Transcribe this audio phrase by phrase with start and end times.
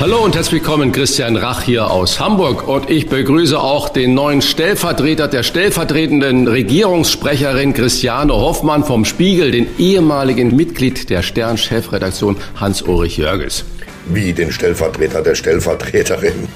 [0.00, 2.66] Hallo und herzlich willkommen, Christian Rach hier aus Hamburg.
[2.66, 9.66] Und ich begrüße auch den neuen Stellvertreter der stellvertretenden Regierungssprecherin Christiane Hoffmann vom Spiegel, den
[9.76, 13.66] ehemaligen Mitglied der Stern-Chefredaktion Hans-Ulrich Jörges
[14.14, 16.48] wie den Stellvertreter der Stellvertreterin.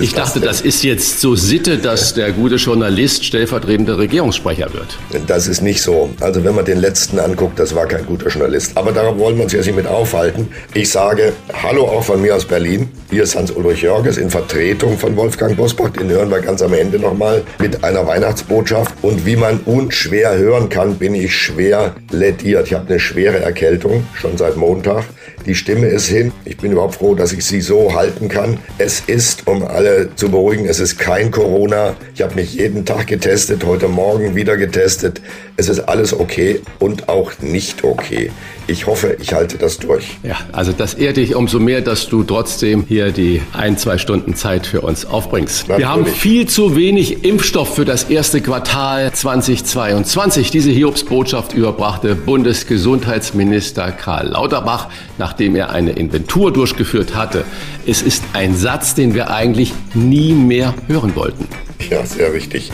[0.00, 4.98] ich dachte, das ist jetzt so Sitte, dass der gute Journalist stellvertretender Regierungssprecher wird.
[5.26, 6.10] Das ist nicht so.
[6.20, 8.76] Also wenn man den letzten anguckt, das war kein guter Journalist.
[8.76, 10.48] Aber darauf wollen wir uns jetzt nicht mit aufhalten.
[10.74, 11.32] Ich sage
[11.62, 12.88] Hallo auch von mir aus Berlin.
[13.10, 15.90] Hier ist Hans-Ulrich Jörges in Vertretung von Wolfgang Bosbach.
[15.90, 18.94] Den hören wir ganz am Ende nochmal mit einer Weihnachtsbotschaft.
[19.02, 22.68] Und wie man unschwer hören kann, bin ich schwer lediert.
[22.68, 25.04] Ich habe eine schwere Erkältung, schon seit Montag.
[25.46, 26.32] Die Stimme ist hin.
[26.44, 28.58] Ich bin überhaupt froh, dass ich sie so halten kann.
[28.78, 31.94] Es ist, um alle zu beruhigen, es ist kein Corona.
[32.14, 35.20] Ich habe mich jeden Tag getestet, heute Morgen wieder getestet.
[35.56, 38.30] Es ist alles okay und auch nicht okay.
[38.66, 40.18] Ich hoffe, ich halte das durch.
[40.22, 44.36] Ja, also das ehrt dich umso mehr, dass du trotzdem hier die ein, zwei Stunden
[44.36, 45.68] Zeit für uns aufbringst.
[45.68, 45.78] Natürlich.
[45.78, 50.50] Wir haben viel zu wenig Impfstoff für das erste Quartal 2022.
[50.50, 54.88] Diese Hiobsbotschaft überbrachte Bundesgesundheitsminister Karl Lauterbach,
[55.18, 56.79] nachdem er eine Inventur durchgeführt
[57.14, 57.44] hatte.
[57.86, 61.46] Es ist ein Satz, den wir eigentlich nie mehr hören wollten.
[61.88, 62.70] Ja, sehr wichtig.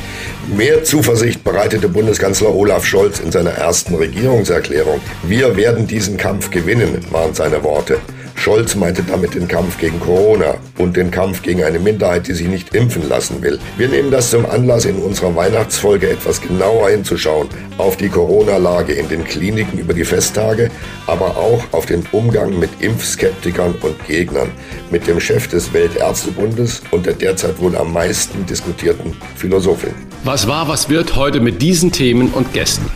[0.56, 5.00] Mehr Zuversicht bereitete Bundeskanzler Olaf Scholz in seiner ersten Regierungserklärung.
[5.22, 7.98] Wir werden diesen Kampf gewinnen, waren seine Worte.
[8.36, 12.46] Scholz meinte damit den Kampf gegen Corona und den Kampf gegen eine Minderheit, die sich
[12.46, 13.58] nicht impfen lassen will.
[13.76, 17.48] Wir nehmen das zum Anlass, in unserer Weihnachtsfolge etwas genauer hinzuschauen
[17.78, 20.70] auf die Corona-Lage in den Kliniken über die Festtage,
[21.06, 24.50] aber auch auf den Umgang mit Impfskeptikern und Gegnern,
[24.90, 29.94] mit dem Chef des Weltärztebundes und der derzeit wohl am meisten diskutierten Philosophin.
[30.24, 32.86] Was war, was wird heute mit diesen Themen und Gästen?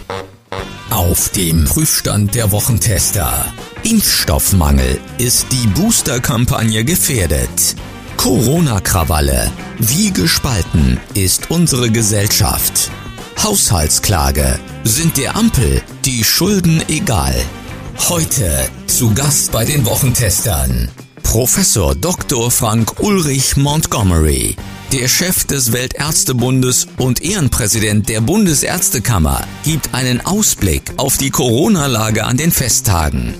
[0.90, 3.46] Auf dem Prüfstand der Wochentester.
[3.84, 4.98] Impfstoffmangel.
[5.18, 7.76] Ist die Booster-Kampagne gefährdet?
[8.16, 9.52] Corona-Krawalle.
[9.78, 12.90] Wie gespalten ist unsere Gesellschaft?
[13.40, 14.58] Haushaltsklage.
[14.82, 17.36] Sind der Ampel die Schulden egal?
[18.08, 20.90] Heute zu Gast bei den Wochentestern.
[21.22, 22.50] Professor Dr.
[22.50, 24.56] Frank Ulrich Montgomery,
[24.92, 32.36] der Chef des Weltärztebundes und Ehrenpräsident der Bundesärztekammer, gibt einen Ausblick auf die Corona-Lage an
[32.36, 33.34] den Festtagen.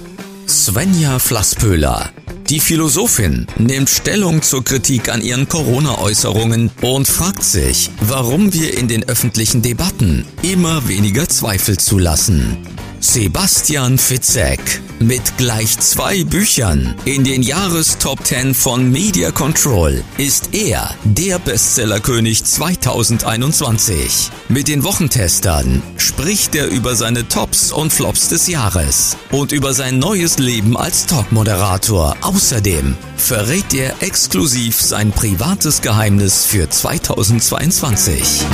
[0.47, 2.11] Svenja Flasspöhler.
[2.49, 8.88] Die Philosophin nimmt Stellung zur Kritik an ihren Corona-Äußerungen und fragt sich, warum wir in
[8.88, 12.59] den öffentlichen Debatten immer weniger Zweifel zulassen.
[13.03, 14.61] Sebastian Fitzek
[14.99, 22.44] mit gleich zwei Büchern in den Jahrestop 10 von Media Control ist er der Bestsellerkönig
[22.44, 24.31] 2021.
[24.50, 29.99] Mit den Wochentestern spricht er über seine Tops und Flops des Jahres und über sein
[29.99, 32.17] neues Leben als Talkmoderator.
[32.21, 38.44] Außerdem verrät er exklusiv sein privates Geheimnis für 2022.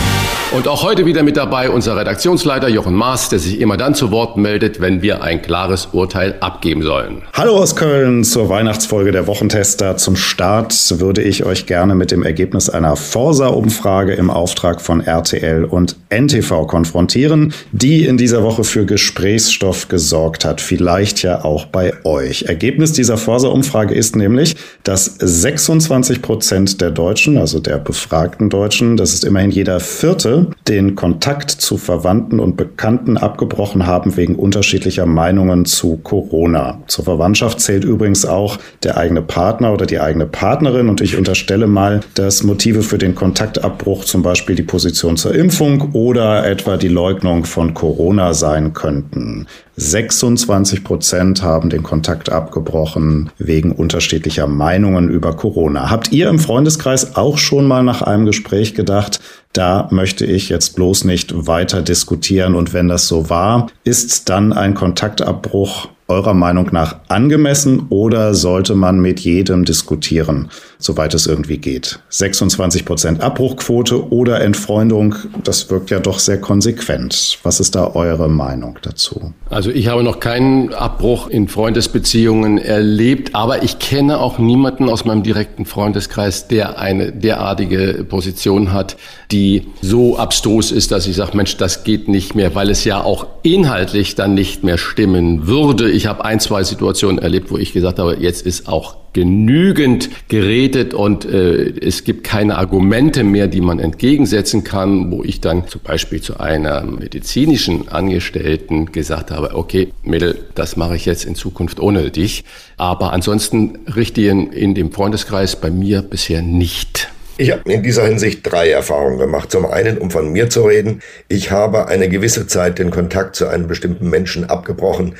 [0.52, 4.12] Und auch heute wieder mit dabei unser Redaktionsleiter Jochen Maas, der sich immer dann zu
[4.12, 7.22] Wort meldet, wenn wir ein klares Urteil abgeben sollen.
[7.32, 9.96] Hallo aus Köln zur Weihnachtsfolge der Wochentester.
[9.96, 15.64] Zum Start würde ich euch gerne mit dem Ergebnis einer Forsa-Umfrage im Auftrag von RTL
[15.64, 20.60] und NTV konfrontieren, die in dieser Woche für Gesprächsstoff gesorgt hat.
[20.60, 22.44] Vielleicht ja auch bei euch.
[22.44, 29.14] Ergebnis dieser Forsa-Umfrage ist nämlich, dass 26 Prozent der Deutschen, also der befragten Deutschen, das
[29.14, 35.64] ist immerhin jeder vierte, den Kontakt zu Verwandten und Bekannten abgebrochen haben wegen unterschiedlicher Meinungen
[35.64, 36.80] zu Corona.
[36.88, 41.66] Zur Verwandtschaft zählt übrigens auch der eigene Partner oder die eigene Partnerin und ich unterstelle
[41.66, 46.88] mal, dass Motive für den Kontaktabbruch zum Beispiel die Position zur Impfung oder etwa die
[46.88, 49.46] Leugnung von Corona sein könnten.
[49.76, 55.90] 26 Prozent haben den Kontakt abgebrochen wegen unterschiedlicher Meinungen über Corona.
[55.90, 59.20] Habt ihr im Freundeskreis auch schon mal nach einem Gespräch gedacht,
[59.56, 62.54] da möchte ich jetzt bloß nicht weiter diskutieren.
[62.54, 68.74] Und wenn das so war, ist dann ein Kontaktabbruch eurer Meinung nach angemessen oder sollte
[68.74, 71.98] man mit jedem diskutieren, soweit es irgendwie geht?
[72.10, 77.38] 26 Prozent Abbruchquote oder Entfreundung, das wirkt ja doch sehr konsequent.
[77.42, 79.32] Was ist da eure Meinung dazu?
[79.50, 85.04] Also ich habe noch keinen Abbruch in Freundesbeziehungen erlebt, aber ich kenne auch niemanden aus
[85.04, 88.96] meinem direkten Freundeskreis, der eine derartige Position hat,
[89.32, 93.02] die so abstrus ist, dass ich sage, Mensch, das geht nicht mehr, weil es ja
[93.02, 95.95] auch inhaltlich dann nicht mehr stimmen würde.
[95.96, 100.92] Ich habe ein, zwei Situationen erlebt, wo ich gesagt habe, jetzt ist auch genügend geredet
[100.92, 105.80] und äh, es gibt keine Argumente mehr, die man entgegensetzen kann, wo ich dann zum
[105.80, 111.80] Beispiel zu einer medizinischen Angestellten gesagt habe, okay, Mädel, das mache ich jetzt in Zukunft
[111.80, 112.44] ohne dich.
[112.76, 117.08] Aber ansonsten richtigen in dem Freundeskreis bei mir bisher nicht.
[117.38, 119.50] Ich habe in dieser Hinsicht drei Erfahrungen gemacht.
[119.50, 123.46] Zum einen, um von mir zu reden, ich habe eine gewisse Zeit den Kontakt zu
[123.46, 125.16] einem bestimmten Menschen abgebrochen,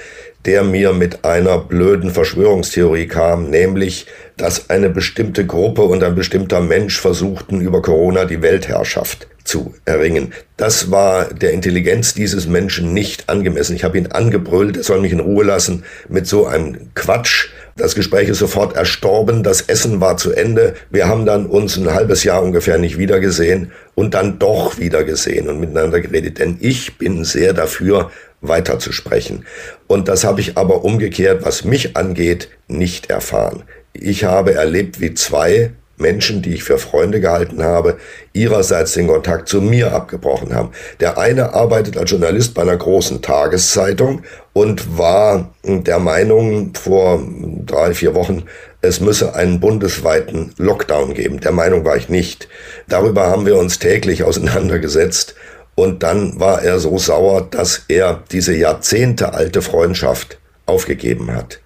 [0.46, 4.06] der mir mit einer blöden Verschwörungstheorie kam, nämlich,
[4.36, 10.32] dass eine bestimmte Gruppe und ein bestimmter Mensch versuchten, über Corona die Weltherrschaft zu erringen.
[10.56, 13.76] Das war der Intelligenz dieses Menschen nicht angemessen.
[13.76, 17.48] Ich habe ihn angebrüllt, er soll mich in Ruhe lassen mit so einem Quatsch.
[17.76, 20.74] Das Gespräch ist sofort erstorben, das Essen war zu Ende.
[20.90, 25.60] Wir haben dann uns ein halbes Jahr ungefähr nicht wiedergesehen und dann doch wiedergesehen und
[25.60, 26.38] miteinander geredet.
[26.38, 28.10] Denn ich bin sehr dafür,
[28.48, 29.46] weiterzusprechen.
[29.86, 33.64] Und das habe ich aber umgekehrt, was mich angeht, nicht erfahren.
[33.92, 37.96] Ich habe erlebt, wie zwei Menschen, die ich für Freunde gehalten habe,
[38.32, 40.70] ihrerseits den Kontakt zu mir abgebrochen haben.
[41.00, 44.22] Der eine arbeitet als Journalist bei einer großen Tageszeitung
[44.52, 47.22] und war der Meinung vor
[47.64, 48.44] drei, vier Wochen,
[48.82, 51.40] es müsse einen bundesweiten Lockdown geben.
[51.40, 52.48] Der Meinung war ich nicht.
[52.88, 55.34] Darüber haben wir uns täglich auseinandergesetzt
[55.76, 61.60] und dann war er so sauer, dass er diese jahrzehntealte Freundschaft aufgegeben hat.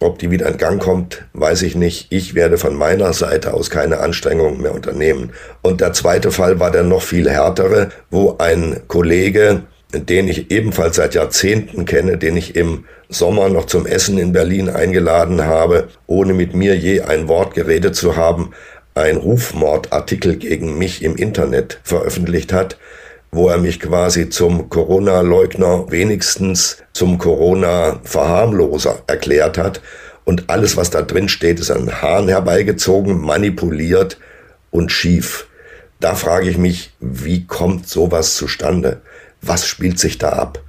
[0.00, 2.06] Ob die wieder in Gang kommt, weiß ich nicht.
[2.10, 5.32] Ich werde von meiner Seite aus keine Anstrengungen mehr unternehmen.
[5.60, 9.62] Und der zweite Fall war der noch viel härtere, wo ein Kollege,
[9.92, 14.68] den ich ebenfalls seit Jahrzehnten kenne, den ich im Sommer noch zum Essen in Berlin
[14.68, 18.52] eingeladen habe, ohne mit mir je ein Wort geredet zu haben,
[18.94, 22.76] ein Rufmordartikel gegen mich im Internet veröffentlicht hat
[23.30, 29.80] wo er mich quasi zum Corona-Leugner, wenigstens zum Corona-Verharmloser erklärt hat.
[30.24, 34.18] Und alles, was da drin steht, ist an Haaren herbeigezogen, manipuliert
[34.70, 35.46] und schief.
[36.00, 39.00] Da frage ich mich, wie kommt sowas zustande?
[39.42, 40.62] Was spielt sich da ab?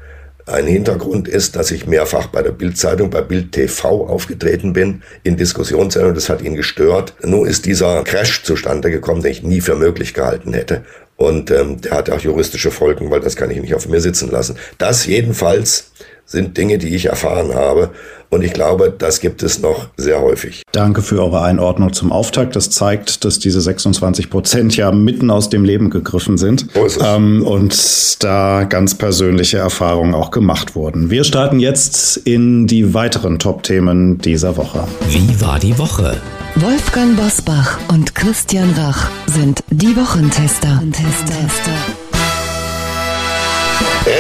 [0.46, 5.38] Ein Hintergrund ist, dass ich mehrfach bei der Bildzeitung, bei Bild TV aufgetreten bin, in
[5.38, 7.14] Diskussionssendungen, das hat ihn gestört.
[7.22, 10.84] Nur ist dieser Crash zustande gekommen, den ich nie für möglich gehalten hätte.
[11.20, 14.32] Und ähm, der hat auch juristische Folgen, weil das kann ich nicht auf mir sitzen
[14.32, 14.56] lassen.
[14.78, 15.92] Das jedenfalls
[16.30, 17.90] sind Dinge, die ich erfahren habe.
[18.30, 20.62] Und ich glaube, das gibt es noch sehr häufig.
[20.72, 22.56] Danke für eure Einordnung zum Auftakt.
[22.56, 26.68] Das zeigt, dass diese 26 Prozent ja mitten aus dem Leben gegriffen sind.
[26.76, 27.04] So ist es.
[27.04, 31.10] Ähm, und da ganz persönliche Erfahrungen auch gemacht wurden.
[31.10, 34.84] Wir starten jetzt in die weiteren Top-Themen dieser Woche.
[35.10, 36.16] Wie war die Woche?
[36.56, 40.82] Wolfgang Bosbach und Christian Rach sind die Wochentester.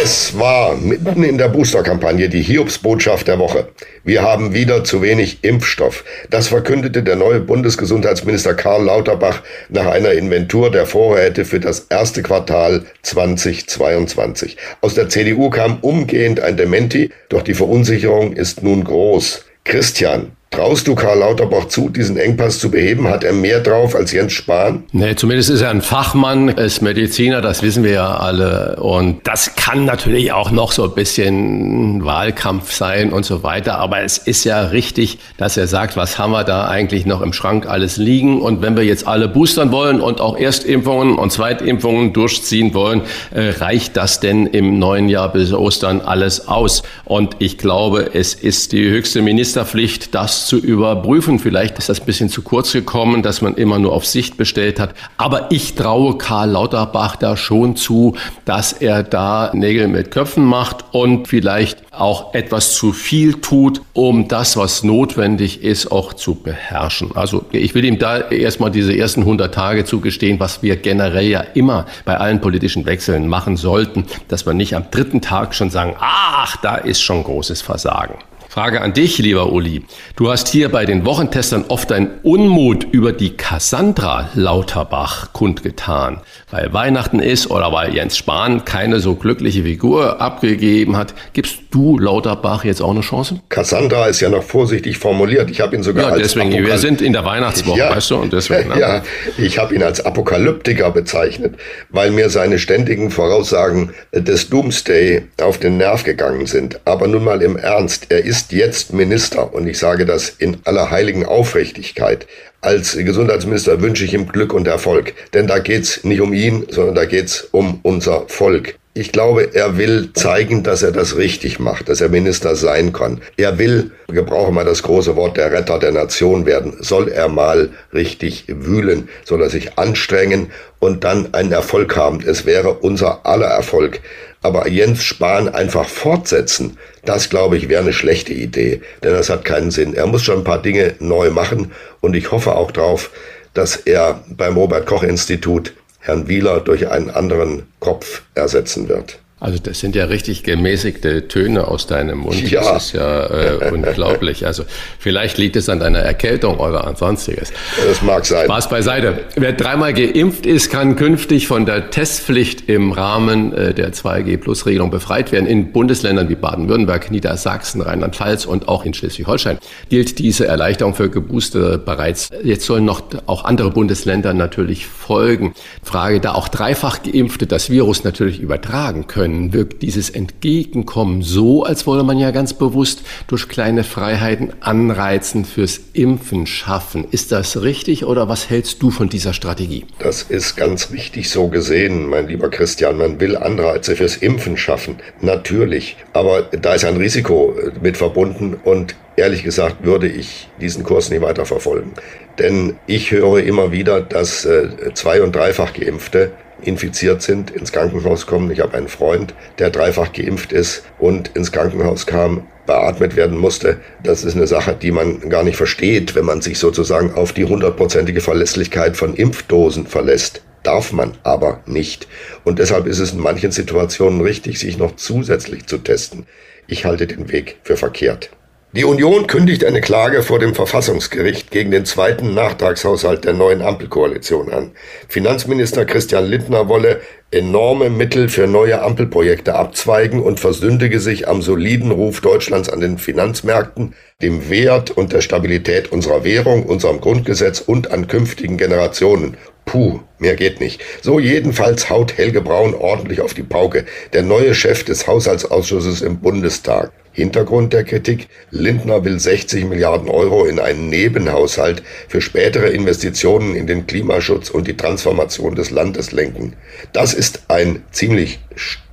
[0.01, 3.69] Es war mitten in der Boosterkampagne die Hiobsbotschaft der Woche.
[4.03, 6.03] Wir haben wieder zu wenig Impfstoff.
[6.29, 12.21] Das verkündete der neue Bundesgesundheitsminister Karl Lauterbach nach einer Inventur der Vorräte für das erste
[12.21, 14.57] Quartal 2022.
[14.81, 19.45] Aus der CDU kam umgehend ein Dementi, doch die Verunsicherung ist nun groß.
[19.63, 23.07] Christian, Traust du Karl Lauterbach zu, diesen Engpass zu beheben?
[23.07, 24.83] Hat er mehr drauf als Jens Spahn?
[24.91, 28.77] Nee, zumindest ist er ein Fachmann, ist Mediziner, das wissen wir ja alle.
[28.77, 33.77] Und das kann natürlich auch noch so ein bisschen Wahlkampf sein und so weiter.
[33.77, 37.31] Aber es ist ja richtig, dass er sagt, was haben wir da eigentlich noch im
[37.31, 38.41] Schrank alles liegen?
[38.41, 43.03] Und wenn wir jetzt alle boostern wollen und auch Erstimpfungen und Zweitimpfungen durchziehen wollen,
[43.35, 46.81] äh, reicht das denn im neuen Jahr bis Ostern alles aus?
[47.05, 51.39] Und ich glaube, es ist die höchste Ministerpflicht, das zu überprüfen.
[51.39, 54.79] Vielleicht ist das ein bisschen zu kurz gekommen, dass man immer nur auf Sicht bestellt
[54.79, 54.93] hat.
[55.17, 58.15] Aber ich traue Karl Lauterbach da schon zu,
[58.45, 64.27] dass er da Nägel mit Köpfen macht und vielleicht auch etwas zu viel tut, um
[64.27, 67.11] das, was notwendig ist, auch zu beherrschen.
[67.15, 71.41] Also ich will ihm da erstmal diese ersten 100 Tage zugestehen, was wir generell ja
[71.41, 75.95] immer bei allen politischen Wechseln machen sollten, dass wir nicht am dritten Tag schon sagen,
[75.99, 78.15] ach, da ist schon großes Versagen.
[78.49, 79.85] Frage an dich, lieber Uli.
[80.15, 86.21] Du hast hier bei den Wochentestern oft deinen Unmut über die Cassandra Lauterbach kundgetan.
[86.49, 91.97] Weil Weihnachten ist oder weil Jens Spahn keine so glückliche Figur abgegeben hat, gibst du,
[91.97, 93.39] Lauterbach, jetzt auch eine Chance?
[93.49, 95.49] Cassandra ist ja noch vorsichtig formuliert.
[95.49, 98.11] Ich habe ihn sogar ja, als deswegen, Apokal wir sind in der Weihnachtswoche, ja, weißt
[98.11, 98.69] du, und deswegen.
[98.69, 98.75] Ne?
[98.79, 99.03] Ja,
[99.37, 101.55] ich habe ihn als Apokalyptiker bezeichnet,
[101.89, 106.79] weil mir seine ständigen Voraussagen des Doomsday auf den Nerv gegangen sind.
[106.85, 110.91] Aber nun mal im Ernst, er ist jetzt Minister und ich sage das in aller
[110.91, 112.25] heiligen Aufrichtigkeit.
[112.61, 116.95] Als Gesundheitsminister wünsche ich ihm Glück und Erfolg, denn da geht's nicht um ihn, sondern
[116.95, 118.75] da geht's um unser Volk.
[118.99, 123.21] Ich glaube, er will zeigen, dass er das richtig macht, dass er Minister sein kann.
[123.37, 126.75] Er will, gebrauche mal das große Wort, der Retter der Nation werden.
[126.81, 132.19] Soll er mal richtig wühlen, soll er sich anstrengen und dann einen Erfolg haben.
[132.19, 134.01] Es wäre unser aller Erfolg.
[134.41, 139.45] Aber Jens Spahn einfach fortsetzen, das glaube ich wäre eine schlechte Idee, denn das hat
[139.45, 139.93] keinen Sinn.
[139.93, 143.11] Er muss schon ein paar Dinge neu machen und ich hoffe auch darauf,
[143.53, 149.19] dass er beim Robert Koch Institut Herrn Wieler durch einen anderen Kopf ersetzen wird.
[149.39, 152.49] Also das sind ja richtig gemäßigte Töne aus deinem Mund.
[152.51, 152.73] Ja.
[152.73, 154.45] Das ist ja äh, unglaublich.
[154.45, 154.63] Also
[154.99, 157.53] vielleicht liegt es an deiner Erkältung oder an sonstiges.
[157.87, 158.45] Das mag sein.
[158.45, 159.19] Spaß beiseite.
[159.35, 165.31] Wer dreimal geimpft ist, kann künftig von der Testpflicht im Rahmen äh, der 2G-Plus-Regelung befreit
[165.31, 165.45] werden.
[165.45, 169.57] In Bundesländern wie Baden-Württemberg, Niedersachsen, Rheinland-Pfalz und auch in Schleswig-Holstein
[169.89, 172.29] gilt diese Erleichterung für Geboosterte bereits.
[172.43, 175.53] Jetzt sollen noch auch andere Bundesländer natürlich folgen.
[175.81, 181.63] Frage, da auch dreifach Geimpfte das Virus natürlich übertragen können können, wirkt dieses Entgegenkommen so,
[181.63, 187.05] als wolle man ja ganz bewusst durch kleine Freiheiten Anreizen fürs Impfen schaffen.
[187.11, 189.85] Ist das richtig oder was hältst du von dieser Strategie?
[189.99, 192.97] Das ist ganz richtig so gesehen, mein lieber Christian.
[192.97, 195.97] Man will Anreize fürs Impfen schaffen, natürlich.
[196.13, 201.21] Aber da ist ein Risiko mit verbunden und ehrlich gesagt würde ich diesen Kurs nicht
[201.21, 201.93] weiter verfolgen.
[202.39, 208.25] Denn ich höre immer wieder, dass äh, zwei- und dreifach Geimpfte infiziert sind, ins Krankenhaus
[208.25, 208.51] kommen.
[208.51, 213.77] Ich habe einen Freund, der dreifach geimpft ist und ins Krankenhaus kam, beatmet werden musste.
[214.03, 217.45] Das ist eine Sache, die man gar nicht versteht, wenn man sich sozusagen auf die
[217.45, 220.43] hundertprozentige Verlässlichkeit von Impfdosen verlässt.
[220.63, 222.07] Darf man aber nicht.
[222.43, 226.27] Und deshalb ist es in manchen Situationen richtig, sich noch zusätzlich zu testen.
[226.67, 228.29] Ich halte den Weg für verkehrt.
[228.71, 234.53] Die Union kündigt eine Klage vor dem Verfassungsgericht gegen den zweiten Nachtragshaushalt der neuen Ampelkoalition
[234.53, 234.73] an.
[235.07, 241.89] Finanzminister Christian Lindner wolle enorme Mittel für neue Ampelprojekte abzweigen und versündige sich am soliden
[241.89, 247.89] Ruf Deutschlands an den Finanzmärkten, dem Wert und der Stabilität unserer Währung, unserem Grundgesetz und
[247.89, 249.35] an künftigen Generationen.
[249.65, 250.79] Puh, mehr geht nicht.
[251.01, 256.19] So jedenfalls haut Helge Braun ordentlich auf die Pauke, der neue Chef des Haushaltsausschusses im
[256.19, 256.91] Bundestag.
[257.19, 263.67] Hintergrund der Kritik, Lindner will 60 Milliarden Euro in einen Nebenhaushalt für spätere Investitionen in
[263.67, 266.53] den Klimaschutz und die Transformation des Landes lenken.
[266.93, 268.39] Das ist ein ziemlich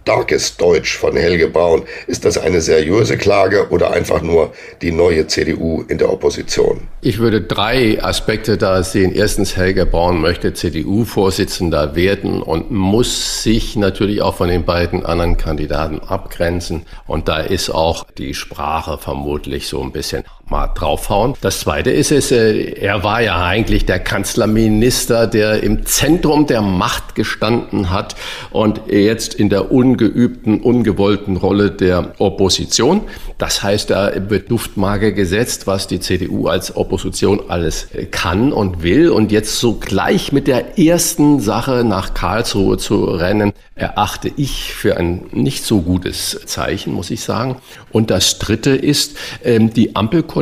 [0.06, 1.82] starkes Deutsch von Helge Braun.
[2.06, 6.82] Ist das eine seriöse Klage oder einfach nur die neue CDU in der Opposition?
[7.00, 9.12] Ich würde drei Aspekte da sehen.
[9.12, 15.38] Erstens, Helge Braun möchte CDU-Vorsitzender werden und muss sich natürlich auch von den beiden anderen
[15.38, 16.86] Kandidaten abgrenzen.
[17.08, 21.34] Und da ist auch die Sprache vermutlich so ein bisschen mal draufhauen.
[21.40, 26.62] Das zweite ist es, äh, er war ja eigentlich der Kanzlerminister, der im Zentrum der
[26.62, 28.14] Macht gestanden hat
[28.50, 33.02] und jetzt in der ungeübten, ungewollten Rolle der Opposition.
[33.38, 38.84] Das heißt, da wird Duftmarke gesetzt, was die CDU als Opposition alles äh, kann und
[38.84, 39.10] will.
[39.10, 44.96] Und jetzt so gleich mit der ersten Sache nach Karlsruhe zu rennen, erachte ich für
[44.96, 47.56] ein nicht so gutes Zeichen, muss ich sagen.
[47.90, 50.35] Und das dritte ist, ähm, die Ampelkoalition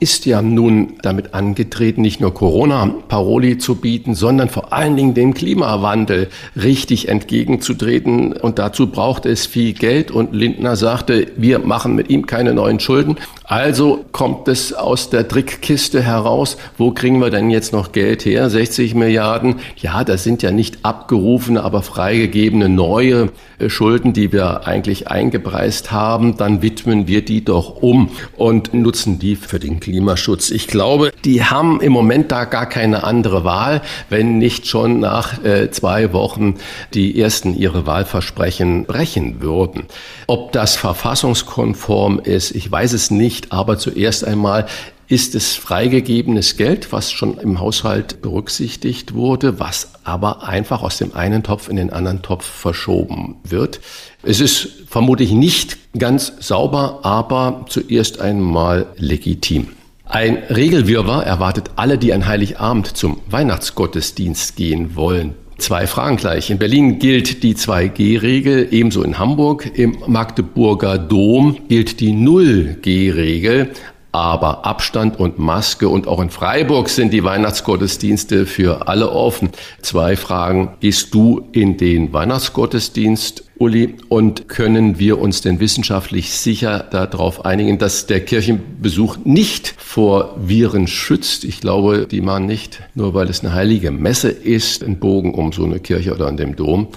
[0.00, 5.34] ist ja nun damit angetreten, nicht nur Corona-Paroli zu bieten, sondern vor allen Dingen dem
[5.34, 8.32] Klimawandel richtig entgegenzutreten.
[8.32, 10.10] Und dazu braucht es viel Geld.
[10.10, 13.16] Und Lindner sagte, wir machen mit ihm keine neuen Schulden.
[13.44, 18.50] Also kommt es aus der Trickkiste heraus, wo kriegen wir denn jetzt noch Geld her?
[18.50, 19.56] 60 Milliarden.
[19.76, 25.92] Ja, das sind ja nicht abgerufene, aber freigegebene neue äh, Schulden, die wir eigentlich eingepreist
[25.92, 26.36] haben.
[26.36, 30.50] Dann widmen wir die doch um und nutzen die für den Klimaschutz.
[30.50, 35.42] Ich glaube, die haben im Moment da gar keine andere Wahl, wenn nicht schon nach
[35.44, 36.54] äh, zwei Wochen
[36.94, 39.84] die ersten ihre Wahlversprechen brechen würden.
[40.26, 44.66] Ob das verfassungskonform ist, ich weiß es nicht, aber zuerst einmal
[45.08, 51.14] ist es freigegebenes Geld, was schon im Haushalt berücksichtigt wurde, was aber einfach aus dem
[51.14, 53.80] einen Topf in den anderen Topf verschoben wird.
[54.22, 59.68] Es ist vermutlich nicht ganz sauber, aber zuerst einmal legitim.
[60.04, 65.34] Ein Regelwirrwarr erwartet alle, die an Heiligabend zum Weihnachtsgottesdienst gehen wollen.
[65.58, 66.50] Zwei Fragen gleich.
[66.50, 69.70] In Berlin gilt die 2G-Regel, ebenso in Hamburg.
[69.74, 73.70] Im Magdeburger Dom gilt die 0G-Regel.
[74.10, 79.50] Aber Abstand und Maske und auch in Freiburg sind die Weihnachtsgottesdienste für alle offen.
[79.82, 80.70] Zwei Fragen.
[80.80, 83.96] Gehst du in den Weihnachtsgottesdienst, Uli?
[84.08, 90.86] Und können wir uns denn wissenschaftlich sicher darauf einigen, dass der Kirchenbesuch nicht vor Viren
[90.86, 91.44] schützt?
[91.44, 95.52] Ich glaube, die machen nicht, nur weil es eine heilige Messe ist, einen Bogen um
[95.52, 96.88] so eine Kirche oder an dem Dom.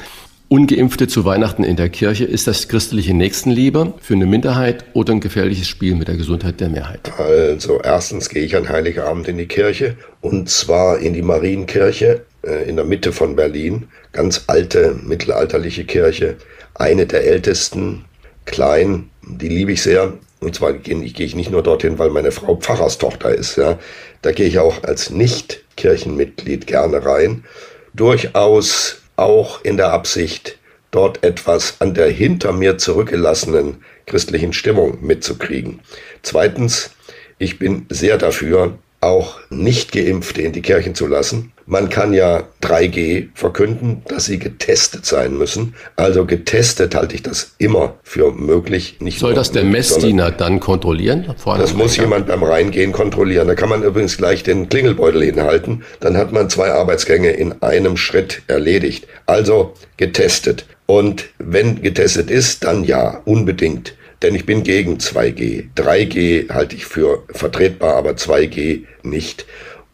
[0.51, 5.21] Ungeimpfte zu Weihnachten in der Kirche, ist das christliche Nächstenliebe für eine Minderheit oder ein
[5.21, 7.09] gefährliches Spiel mit der Gesundheit der Mehrheit?
[7.17, 12.67] Also erstens gehe ich an Heiligabend in die Kirche und zwar in die Marienkirche äh,
[12.67, 13.87] in der Mitte von Berlin.
[14.11, 16.35] Ganz alte, mittelalterliche Kirche,
[16.73, 18.03] eine der ältesten,
[18.43, 20.11] klein, die liebe ich sehr.
[20.41, 23.55] Und zwar gehe ich nicht nur dorthin, weil meine Frau Pfarrerstochter ist.
[23.55, 23.79] Ja.
[24.21, 27.45] Da gehe ich auch als Nicht-Kirchenmitglied gerne rein.
[27.93, 30.57] Durchaus auch in der Absicht,
[30.91, 35.79] dort etwas an der hinter mir zurückgelassenen christlichen Stimmung mitzukriegen.
[36.21, 36.91] Zweitens,
[37.37, 41.51] ich bin sehr dafür, auch nicht geimpfte in die Kirchen zu lassen.
[41.65, 45.73] Man kann ja 3G verkünden, dass sie getestet sein müssen.
[45.95, 48.97] Also getestet halte ich das immer für möglich.
[48.99, 51.33] Nicht Soll das der Messdiener dann kontrollieren?
[51.45, 53.47] Das muss jemand beim Reingehen kontrollieren.
[53.47, 55.83] Da kann man übrigens gleich den Klingelbeutel hinhalten.
[55.99, 59.07] Dann hat man zwei Arbeitsgänge in einem Schritt erledigt.
[59.25, 60.65] Also getestet.
[60.85, 65.69] Und wenn getestet ist, dann ja, unbedingt denn ich bin gegen 2G.
[65.75, 69.45] 3G halte ich für vertretbar, aber 2G nicht.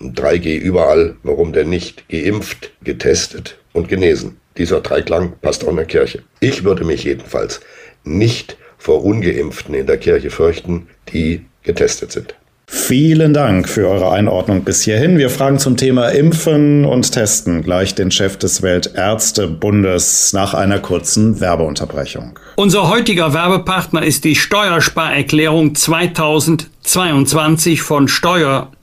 [0.01, 2.07] 3G überall, warum denn nicht?
[2.09, 4.37] Geimpft, getestet und genesen.
[4.57, 6.23] Dieser Dreiklang passt auch in der Kirche.
[6.39, 7.61] Ich würde mich jedenfalls
[8.03, 12.35] nicht vor Ungeimpften in der Kirche fürchten, die getestet sind.
[12.69, 15.17] Vielen Dank für eure Einordnung bis hierhin.
[15.17, 21.39] Wir fragen zum Thema Impfen und Testen gleich den Chef des Weltärztebundes nach einer kurzen
[21.39, 22.37] Werbeunterbrechung.
[22.55, 28.09] Unser heutiger Werbepartner ist die Steuersparerklärung 2022 von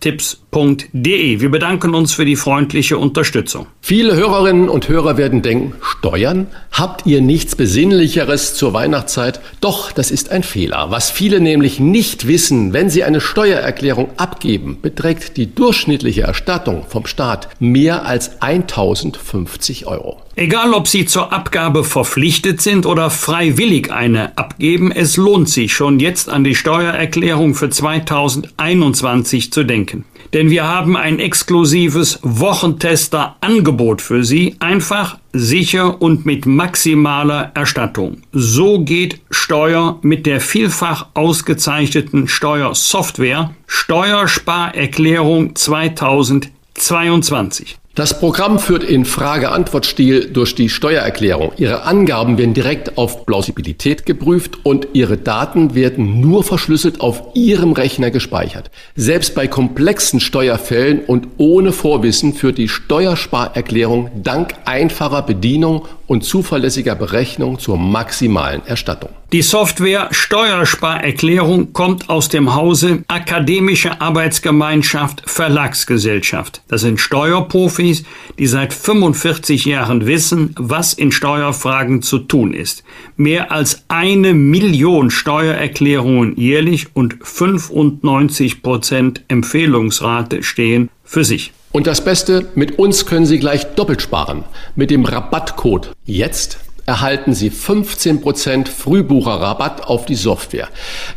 [0.04, 1.40] steuertipps.de.
[1.40, 3.66] Wir bedanken uns für die freundliche Unterstützung.
[3.80, 6.46] Viele Hörerinnen und Hörer werden denken, Steuern?
[6.73, 9.40] Habt ihr nichts Besinnlicheres zur Weihnachtszeit?
[9.61, 10.90] Doch, das ist ein Fehler.
[10.90, 17.06] Was viele nämlich nicht wissen, wenn sie eine Steuererklärung abgeben, beträgt die durchschnittliche Erstattung vom
[17.06, 20.20] Staat mehr als 1050 Euro.
[20.37, 26.00] Egal, ob Sie zur Abgabe verpflichtet sind oder freiwillig eine abgeben, es lohnt sich schon
[26.00, 29.94] jetzt an die Steuererklärung für 2021 zu denken.
[30.34, 38.23] Denn wir haben ein exklusives Wochentester-Angebot für Sie, einfach, sicher und mit maximaler Erstattung.
[38.32, 47.78] So geht Steuer mit der vielfach ausgezeichneten Steuersoftware Steuersparerklärung 2022.
[47.95, 51.52] Das Programm führt in Frage-Antwort-Stil durch die Steuererklärung.
[51.59, 57.71] Ihre Angaben werden direkt auf Plausibilität geprüft und Ihre Daten werden nur verschlüsselt auf Ihrem
[57.71, 58.73] Rechner gespeichert.
[58.97, 66.95] Selbst bei komplexen Steuerfällen und ohne Vorwissen führt die Steuersparerklärung dank einfacher Bedienung und zuverlässiger
[66.95, 69.10] Berechnung zur maximalen Erstattung.
[69.32, 76.62] Die Software Steuersparerklärung kommt aus dem Hause Akademische Arbeitsgemeinschaft Verlagsgesellschaft.
[76.69, 78.04] Das sind Steuerprofis,
[78.38, 82.84] die seit 45 Jahren wissen, was in Steuerfragen zu tun ist.
[83.17, 91.52] Mehr als eine Million Steuererklärungen jährlich und 95 Prozent Empfehlungsrate stehen für sich.
[91.75, 94.45] Und das Beste, mit uns können Sie gleich doppelt sparen.
[94.76, 100.69] Mit dem Rabattcode jetzt erhalten Sie 15% Frühbucherrabatt auf die Software.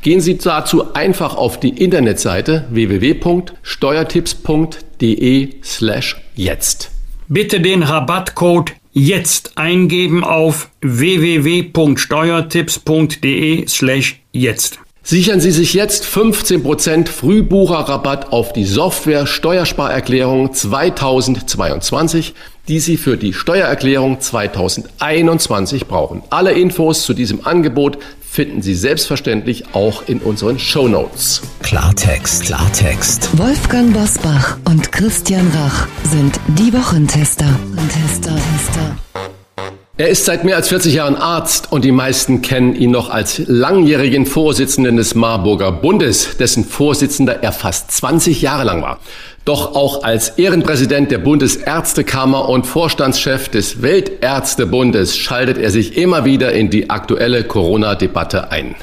[0.02, 6.90] Gehen Sie dazu einfach auf die Internetseite www.steuertipps.de slash jetzt.
[7.28, 14.80] Bitte den Rabattcode jetzt eingeben auf www.steuertipps.de slash jetzt.
[15.10, 22.34] Sichern Sie sich jetzt 15% Frühbucherrabatt auf die Software Steuersparerklärung 2022,
[22.68, 26.24] die Sie für die Steuererklärung 2021 brauchen.
[26.30, 31.42] Alle Infos zu diesem Angebot finden Sie selbstverständlich auch in unseren Show Notes.
[31.64, 33.30] Klartext, Klartext.
[33.38, 37.48] Wolfgang Bosbach und Christian Rach sind die Wochentester.
[37.94, 39.37] Tester, Tester.
[40.00, 43.42] Er ist seit mehr als 40 Jahren Arzt und die meisten kennen ihn noch als
[43.48, 49.00] langjährigen Vorsitzenden des Marburger Bundes, dessen Vorsitzender er fast 20 Jahre lang war.
[49.44, 56.52] Doch auch als Ehrenpräsident der Bundesärztekammer und Vorstandschef des Weltärztebundes schaltet er sich immer wieder
[56.52, 58.76] in die aktuelle Corona-Debatte ein.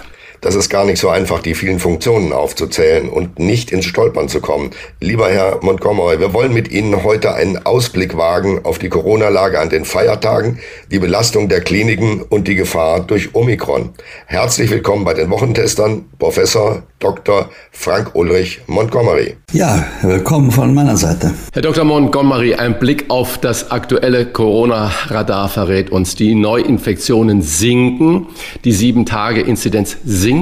[0.45, 4.43] Das ist gar nicht so einfach, die vielen Funktionen aufzuzählen und nicht ins Stolpern zu
[4.43, 4.73] kommen.
[5.01, 9.71] Lieber Herr Montgomery, wir wollen mit Ihnen heute einen Ausblick wagen auf die Corona-Lage an
[9.71, 10.59] den Feiertagen,
[10.91, 13.95] die Belastung der Kliniken und die Gefahr durch Omikron.
[14.27, 17.49] Herzlich willkommen bei den Wochentestern, Professor Dr.
[17.71, 19.37] Frank Ulrich Montgomery.
[19.53, 21.33] Ja, willkommen von meiner Seite.
[21.55, 21.85] Herr Dr.
[21.85, 28.27] Montgomery, ein Blick auf das aktuelle Corona-Radar verrät uns, die Neuinfektionen sinken,
[28.65, 30.34] die Sieben-Tage-Inzidenz sinkt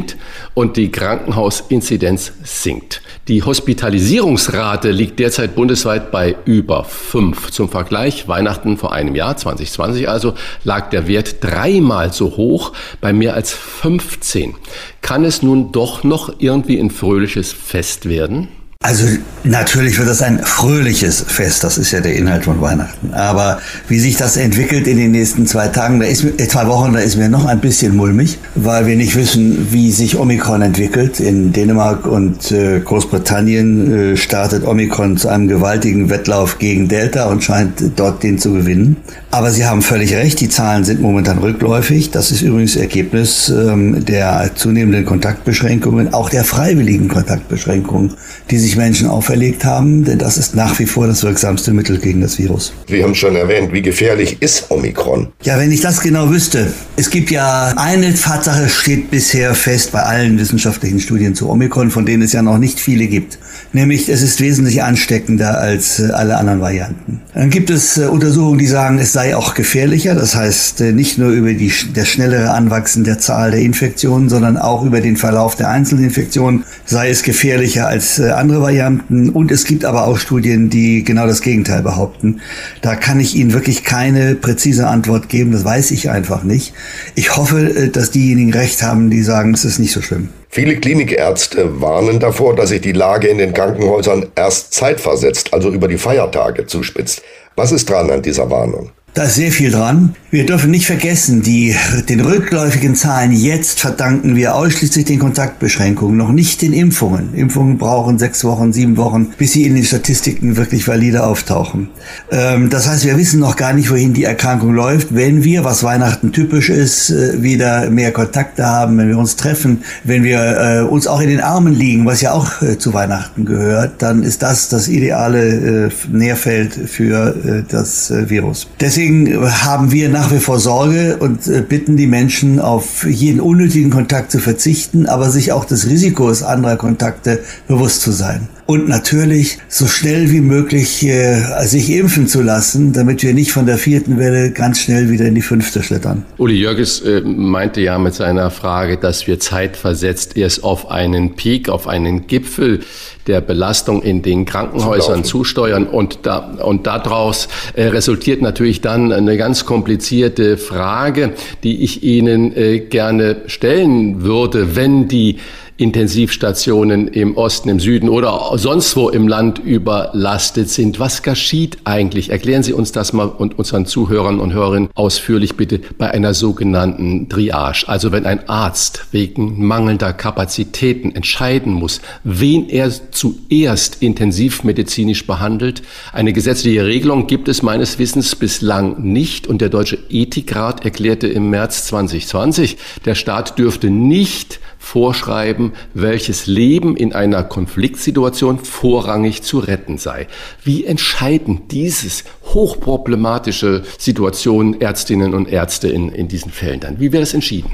[0.54, 3.02] und die Krankenhausinzidenz sinkt.
[3.28, 7.50] Die Hospitalisierungsrate liegt derzeit bundesweit bei über 5.
[7.50, 13.12] Zum Vergleich, Weihnachten vor einem Jahr, 2020 also, lag der Wert dreimal so hoch bei
[13.12, 14.54] mehr als 15.
[15.02, 18.48] Kann es nun doch noch irgendwie ein fröhliches Fest werden?
[18.82, 19.06] Also
[19.44, 23.14] natürlich wird das ein fröhliches Fest, das ist ja der Inhalt von Weihnachten.
[23.14, 26.92] Aber wie sich das entwickelt in den nächsten zwei Tagen, da ist äh, zwei Wochen,
[26.92, 31.20] da ist mir noch ein bisschen mulmig, weil wir nicht wissen, wie sich Omikron entwickelt.
[31.20, 37.44] In Dänemark und äh, Großbritannien äh, startet Omikron zu einem gewaltigen Wettlauf gegen Delta und
[37.44, 38.96] scheint dort den zu gewinnen.
[39.34, 42.10] Aber Sie haben völlig recht, die Zahlen sind momentan rückläufig.
[42.10, 48.12] Das ist übrigens Ergebnis ähm, der zunehmenden Kontaktbeschränkungen, auch der freiwilligen Kontaktbeschränkungen,
[48.50, 52.20] die sich Menschen auferlegt haben, denn das ist nach wie vor das wirksamste Mittel gegen
[52.20, 52.74] das Virus.
[52.86, 55.28] Sie haben schon erwähnt, wie gefährlich ist Omikron?
[55.44, 56.70] Ja, wenn ich das genau wüsste.
[56.96, 62.04] Es gibt ja eine Tatsache steht bisher fest bei allen wissenschaftlichen Studien zu Omikron, von
[62.04, 63.38] denen es ja noch nicht viele gibt.
[63.72, 67.22] Nämlich, es ist wesentlich ansteckender als äh, alle anderen Varianten.
[67.32, 70.14] Dann gibt es äh, Untersuchungen, die sagen, es sei auch gefährlicher.
[70.14, 74.56] Das heißt, äh, nicht nur über die, das schnellere Anwachsen der Zahl der Infektionen, sondern
[74.56, 79.84] auch über den Verlauf der Einzelinfektionen sei es gefährlicher als andere Varianten und es gibt
[79.84, 82.40] aber auch Studien, die genau das Gegenteil behaupten.
[82.80, 86.74] Da kann ich Ihnen wirklich keine präzise Antwort geben, das weiß ich einfach nicht.
[87.14, 90.28] Ich hoffe, äh, dass diejenigen recht haben, die sagen, es ist nicht so schlimm.
[90.48, 95.88] Viele Klinikärzte warnen davor, dass sich die Lage in den Krankenhäusern erst zeitversetzt, also über
[95.88, 97.22] die Feiertage zuspitzt.
[97.56, 98.90] Was ist dran an dieser Warnung?
[99.14, 100.14] Da ist sehr viel dran.
[100.30, 101.76] Wir dürfen nicht vergessen, die,
[102.08, 107.34] den rückläufigen Zahlen jetzt verdanken wir ausschließlich den Kontaktbeschränkungen, noch nicht den Impfungen.
[107.34, 111.90] Impfungen brauchen sechs Wochen, sieben Wochen, bis sie in den Statistiken wirklich valide auftauchen.
[112.30, 115.14] Ähm, das heißt, wir wissen noch gar nicht, wohin die Erkrankung läuft.
[115.14, 119.84] Wenn wir, was Weihnachten typisch ist, äh, wieder mehr Kontakte haben, wenn wir uns treffen,
[120.04, 123.44] wenn wir äh, uns auch in den Armen liegen, was ja auch äh, zu Weihnachten
[123.44, 128.66] gehört, dann ist das das ideale äh, Nährfeld für äh, das äh, Virus.
[128.80, 133.40] Deswegen Deswegen haben wir nach wie vor Sorge und äh, bitten die Menschen, auf jeden
[133.40, 138.88] unnötigen Kontakt zu verzichten, aber sich auch des Risikos anderer Kontakte bewusst zu sein und
[138.88, 143.76] natürlich so schnell wie möglich äh, sich impfen zu lassen, damit wir nicht von der
[143.76, 146.24] vierten Welle ganz schnell wieder in die fünfte schlittern.
[146.38, 151.68] Uli Jörges äh, meinte ja mit seiner Frage, dass wir zeitversetzt erst auf einen Peak,
[151.68, 152.80] auf einen Gipfel
[153.26, 159.36] der Belastung in den Krankenhäusern zusteuern und da und daraus äh, resultiert natürlich dann eine
[159.36, 165.36] ganz komplizierte Frage, die ich Ihnen äh, gerne stellen würde, wenn die
[165.82, 171.00] Intensivstationen im Osten, im Süden oder sonst wo im Land überlastet sind.
[171.00, 172.30] Was geschieht eigentlich?
[172.30, 177.28] Erklären Sie uns das mal und unseren Zuhörern und Hörerinnen ausführlich bitte bei einer sogenannten
[177.28, 177.88] Triage.
[177.88, 185.82] Also wenn ein Arzt wegen mangelnder Kapazitäten entscheiden muss, wen er zuerst intensivmedizinisch behandelt.
[186.12, 191.50] Eine gesetzliche Regelung gibt es meines Wissens bislang nicht und der Deutsche Ethikrat erklärte im
[191.50, 199.96] März 2020, der Staat dürfte nicht vorschreiben, welches Leben in einer Konfliktsituation vorrangig zu retten
[199.96, 200.26] sei.
[200.64, 206.98] Wie entscheiden dieses hochproblematische Situation Ärztinnen und Ärzte in, in diesen Fällen dann?
[206.98, 207.70] Wie wird das entschieden?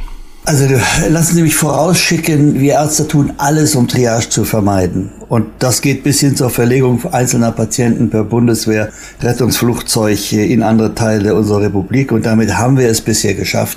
[0.48, 0.64] Also
[1.10, 5.10] lassen Sie mich vorausschicken, wir Ärzte tun alles, um Triage zu vermeiden.
[5.28, 8.88] Und das geht bis hin zur Verlegung einzelner Patienten per Bundeswehr,
[9.20, 12.12] Rettungsflugzeug in andere Teile unserer Republik.
[12.12, 13.76] Und damit haben wir es bisher geschafft,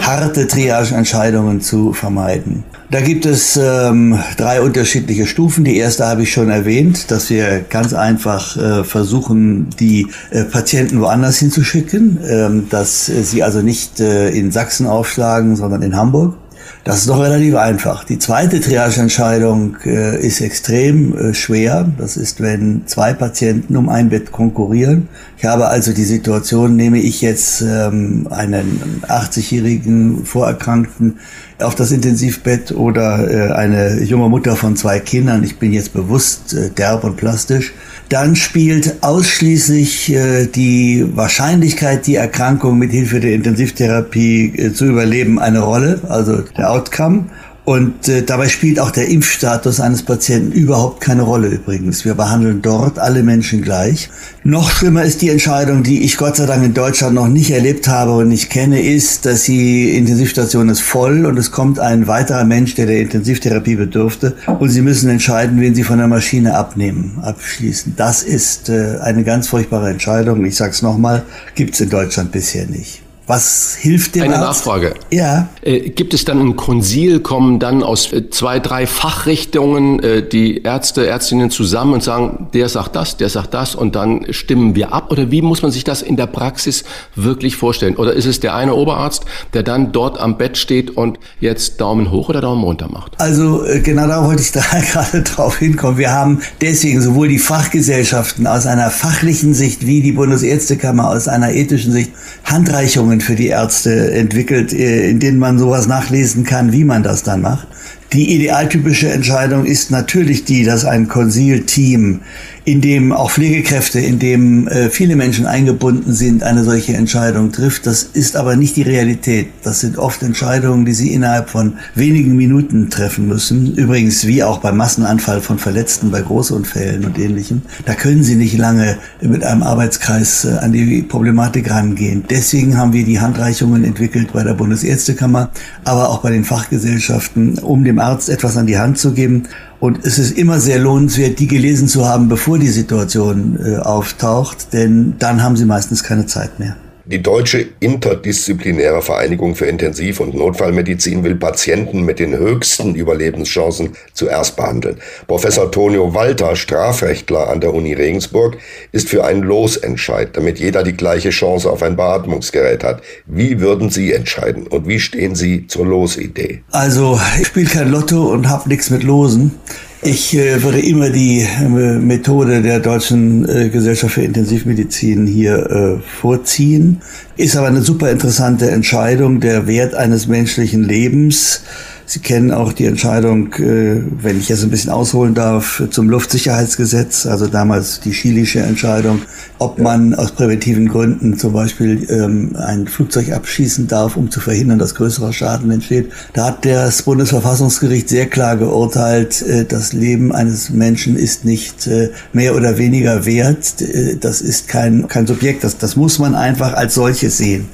[0.00, 2.64] harte Triageentscheidungen zu vermeiden.
[2.90, 5.62] Da gibt es ähm, drei unterschiedliche Stufen.
[5.62, 10.98] Die erste habe ich schon erwähnt, dass wir ganz einfach äh, versuchen, die äh, Patienten
[11.02, 16.36] woanders hinzuschicken, ähm, dass äh, sie also nicht äh, in Sachsen aufschlagen, sondern in Hamburg.
[16.84, 18.04] Das ist doch relativ einfach.
[18.04, 21.90] Die zweite Triageentscheidung äh, ist extrem äh, schwer.
[21.98, 25.08] Das ist, wenn zwei Patienten um ein Bett konkurrieren.
[25.36, 31.18] Ich habe also die Situation, nehme ich jetzt ähm, einen 80-jährigen Vorerkrankten
[31.60, 36.54] auf das Intensivbett oder äh, eine junge Mutter von zwei Kindern, ich bin jetzt bewusst
[36.54, 37.72] äh, derb und plastisch,
[38.08, 45.38] dann spielt ausschließlich äh, die Wahrscheinlichkeit, die Erkrankung mit Hilfe der Intensivtherapie äh, zu überleben,
[45.38, 47.26] eine Rolle, also der Outcome.
[47.68, 52.02] Und äh, dabei spielt auch der Impfstatus eines Patienten überhaupt keine Rolle übrigens.
[52.06, 54.08] Wir behandeln dort alle Menschen gleich.
[54.42, 57.86] Noch schlimmer ist die Entscheidung, die ich Gott sei Dank in Deutschland noch nicht erlebt
[57.86, 62.46] habe und nicht kenne, ist, dass die Intensivstation ist voll und es kommt ein weiterer
[62.46, 67.18] Mensch, der der Intensivtherapie bedürfte und sie müssen entscheiden, wen sie von der Maschine abnehmen,
[67.20, 67.92] abschließen.
[67.98, 70.42] Das ist äh, eine ganz furchtbare Entscheidung.
[70.46, 71.22] Ich sage es nochmal,
[71.54, 73.02] gibt es in Deutschland bisher nicht.
[73.28, 74.64] Was hilft dem Eine Arzt?
[74.64, 74.94] Nachfrage.
[75.10, 75.50] Ja.
[75.60, 80.62] Äh, gibt es dann ein Konsil, kommen dann aus äh, zwei, drei Fachrichtungen äh, die
[80.62, 84.94] Ärzte, Ärztinnen zusammen und sagen, der sagt das, der sagt das und dann stimmen wir
[84.94, 85.12] ab?
[85.12, 86.84] Oder wie muss man sich das in der Praxis
[87.16, 87.96] wirklich vorstellen?
[87.96, 92.10] Oder ist es der eine Oberarzt, der dann dort am Bett steht und jetzt Daumen
[92.10, 93.20] hoch oder Daumen runter macht?
[93.20, 95.98] Also äh, genau da wollte ich da gerade drauf hinkommen.
[95.98, 101.52] Wir haben deswegen sowohl die Fachgesellschaften aus einer fachlichen Sicht wie die Bundesärztekammer aus einer
[101.52, 102.12] ethischen Sicht
[102.44, 107.22] Handreichungen für die Ärzte entwickelt, äh, in denen man sowas nachlesen kann, wie man das
[107.22, 107.66] dann macht.
[108.12, 112.20] Die idealtypische Entscheidung ist natürlich die, dass ein Konsil-Team,
[112.68, 117.86] in dem auch Pflegekräfte, in dem äh, viele Menschen eingebunden sind, eine solche Entscheidung trifft.
[117.86, 119.48] Das ist aber nicht die Realität.
[119.62, 123.74] Das sind oft Entscheidungen, die sie innerhalb von wenigen Minuten treffen müssen.
[123.74, 127.62] Übrigens wie auch beim Massenanfall von Verletzten bei Großunfällen und ähnlichem.
[127.86, 132.24] Da können sie nicht lange mit einem Arbeitskreis äh, an die Problematik rangehen.
[132.28, 135.48] Deswegen haben wir die Handreichungen entwickelt bei der Bundesärztekammer,
[135.84, 139.44] aber auch bei den Fachgesellschaften, um dem Arzt etwas an die Hand zu geben.
[139.80, 144.72] Und es ist immer sehr lohnenswert, die gelesen zu haben, bevor die Situation äh, auftaucht,
[144.72, 146.76] denn dann haben sie meistens keine Zeit mehr.
[147.10, 154.56] Die Deutsche Interdisziplinäre Vereinigung für Intensiv- und Notfallmedizin will Patienten mit den höchsten Überlebenschancen zuerst
[154.56, 154.98] behandeln.
[155.26, 158.58] Professor Tonio Walter, Strafrechtler an der Uni Regensburg,
[158.92, 163.00] ist für einen Losentscheid, damit jeder die gleiche Chance auf ein Beatmungsgerät hat.
[163.24, 166.62] Wie würden Sie entscheiden und wie stehen Sie zur Losidee?
[166.72, 169.58] Also, ich spiele kein Lotto und habe nichts mit Losen.
[170.02, 176.20] Ich äh, würde immer die äh, Methode der Deutschen äh, Gesellschaft für Intensivmedizin hier äh,
[176.20, 177.00] vorziehen.
[177.36, 179.40] Ist aber eine super interessante Entscheidung.
[179.40, 181.62] Der Wert eines menschlichen Lebens
[182.10, 187.26] Sie kennen auch die Entscheidung, äh, wenn ich jetzt ein bisschen ausholen darf, zum Luftsicherheitsgesetz,
[187.26, 189.20] also damals die chilische Entscheidung,
[189.58, 194.78] ob man aus präventiven Gründen zum Beispiel ähm, ein Flugzeug abschießen darf, um zu verhindern,
[194.78, 196.10] dass größerer Schaden entsteht.
[196.32, 202.08] Da hat das Bundesverfassungsgericht sehr klar geurteilt, äh, das Leben eines Menschen ist nicht äh,
[202.32, 203.84] mehr oder weniger wert.
[204.22, 205.62] Das ist kein, kein Subjekt.
[205.62, 207.68] Das, das muss man einfach als solches sehen.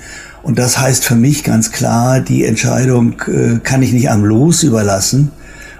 [0.44, 4.62] Und das heißt für mich ganz klar, die Entscheidung äh, kann ich nicht am Los
[4.62, 5.32] überlassen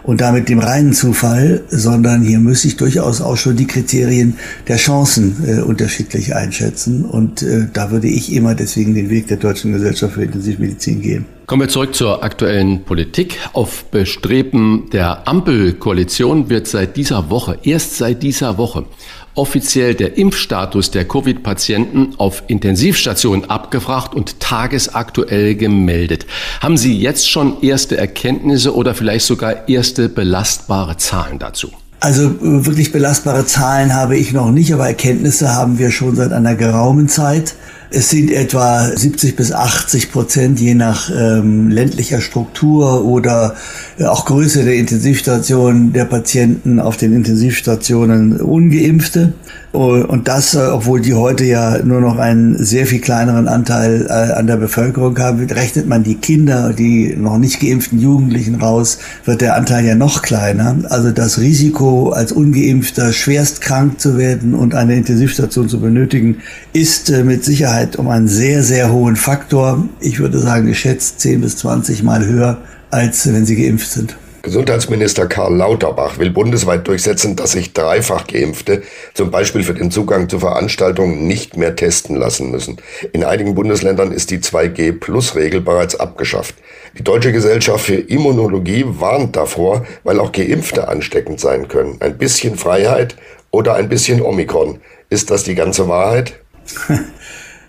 [0.04, 4.76] und damit dem reinen Zufall, sondern hier muss ich durchaus auch schon die Kriterien der
[4.76, 7.04] Chancen äh, unterschiedlich einschätzen.
[7.04, 11.26] Und äh, da würde ich immer deswegen den Weg der Deutschen Gesellschaft für Intensivmedizin gehen.
[11.46, 13.38] Kommen wir zurück zur aktuellen Politik.
[13.52, 18.86] Auf Bestreben der Ampelkoalition wird seit dieser Woche, erst seit dieser Woche,
[19.34, 26.26] offiziell der Impfstatus der Covid-Patienten auf Intensivstationen abgefragt und tagesaktuell gemeldet.
[26.60, 31.70] Haben Sie jetzt schon erste Erkenntnisse oder vielleicht sogar erste belastbare Zahlen dazu?
[32.00, 36.32] Also äh, wirklich belastbare Zahlen habe ich noch nicht, aber Erkenntnisse haben wir schon seit
[36.32, 37.54] einer geraumen Zeit.
[37.96, 43.54] Es sind etwa 70 bis 80 Prozent je nach ähm, ländlicher Struktur oder
[44.00, 49.34] äh, auch Größe der Intensivstationen der Patienten auf den Intensivstationen ungeimpfte.
[49.70, 54.32] Und das, äh, obwohl die heute ja nur noch einen sehr viel kleineren Anteil äh,
[54.32, 59.40] an der Bevölkerung haben, rechnet man die Kinder, die noch nicht geimpften Jugendlichen raus, wird
[59.40, 60.76] der Anteil ja noch kleiner.
[60.90, 66.36] Also das Risiko, als ungeimpfter schwerst krank zu werden und eine Intensivstation zu benötigen,
[66.72, 71.58] ist mit Sicherheit um einen sehr, sehr hohen Faktor, ich würde sagen geschätzt 10 bis
[71.58, 72.58] 20 Mal höher,
[72.90, 74.16] als wenn sie geimpft sind.
[74.44, 78.82] Gesundheitsminister Karl Lauterbach will bundesweit durchsetzen, dass sich dreifach Geimpfte
[79.14, 82.76] zum Beispiel für den Zugang zu Veranstaltungen nicht mehr testen lassen müssen.
[83.14, 86.56] In einigen Bundesländern ist die 2G-Plus-Regel bereits abgeschafft.
[86.98, 91.96] Die Deutsche Gesellschaft für Immunologie warnt davor, weil auch Geimpfte ansteckend sein können.
[92.00, 93.16] Ein bisschen Freiheit
[93.50, 94.78] oder ein bisschen Omikron.
[95.08, 96.34] Ist das die ganze Wahrheit?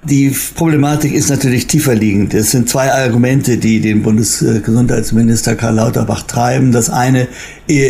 [0.07, 2.35] Die Problematik ist natürlich tiefer liegend.
[2.35, 6.71] Es sind zwei Argumente, die den Bundesgesundheitsminister Karl Lauterbach treiben.
[6.71, 7.27] Das eine,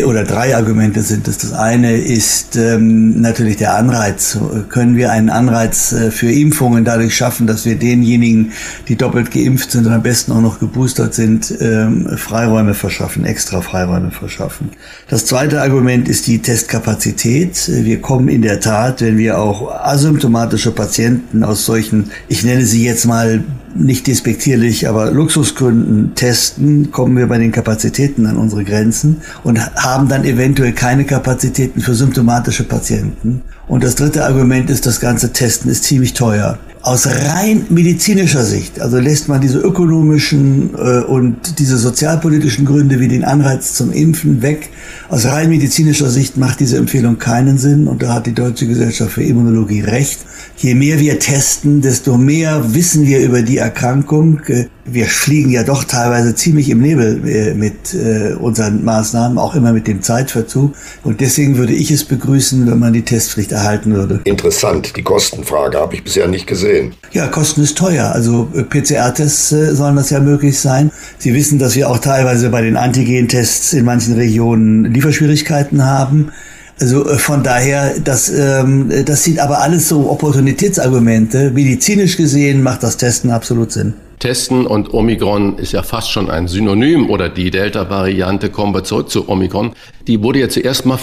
[0.06, 1.40] oder drei Argumente sind es.
[1.40, 4.38] Das eine ist ähm, natürlich der Anreiz.
[4.70, 8.54] Können wir einen Anreiz äh, für Impfungen dadurch schaffen, dass wir denjenigen,
[8.88, 13.60] die doppelt geimpft sind und am besten auch noch geboostert sind, ähm, Freiräume verschaffen, extra
[13.60, 14.70] Freiräume verschaffen.
[15.10, 17.70] Das zweite Argument ist die Testkapazität.
[17.70, 22.86] Wir kommen in der Tat, wenn wir auch asymptomatische Patienten aus solchen ich nenne sie
[22.86, 23.44] jetzt mal
[23.76, 30.08] nicht despektierlich, aber Luxusgründen testen, kommen wir bei den Kapazitäten an unsere Grenzen und haben
[30.08, 33.42] dann eventuell keine Kapazitäten für symptomatische Patienten.
[33.68, 36.58] Und das dritte Argument ist, das ganze Testen ist ziemlich teuer.
[36.86, 43.08] Aus rein medizinischer Sicht, also lässt man diese ökonomischen äh, und diese sozialpolitischen Gründe wie
[43.08, 44.70] den Anreiz zum Impfen weg.
[45.10, 49.14] Aus rein medizinischer Sicht macht diese Empfehlung keinen Sinn und da hat die Deutsche Gesellschaft
[49.14, 50.20] für Immunologie recht.
[50.58, 54.42] Je mehr wir testen, desto mehr wissen wir über die Erkrankung.
[54.46, 59.56] Äh, wir fliegen ja doch teilweise ziemlich im Nebel äh, mit äh, unseren Maßnahmen, auch
[59.56, 60.76] immer mit dem Zeitverzug.
[61.04, 64.22] Und deswegen würde ich es begrüßen, wenn man die Testpflicht erhalten würde.
[64.26, 66.94] Interessant, die Kostenfrage habe ich bisher nicht gesehen.
[67.12, 68.12] Ja, Kosten ist teuer.
[68.14, 70.92] Also äh, PCR-Tests sollen das ja möglich sein.
[71.18, 76.32] Sie wissen, dass wir auch teilweise bei den Antigen-Tests in manchen Regionen Lieferschwierigkeiten haben.
[76.80, 81.52] Also von daher, das, ähm, das sind aber alles so Opportunitätsargumente.
[81.52, 83.94] Medizinisch gesehen macht das Testen absolut Sinn.
[84.20, 89.10] Testen und Omikron ist ja fast schon ein Synonym oder die Delta-Variante, kommen wir zurück
[89.10, 89.74] zu Omikron,
[90.08, 91.00] die wurde ja zuerst mal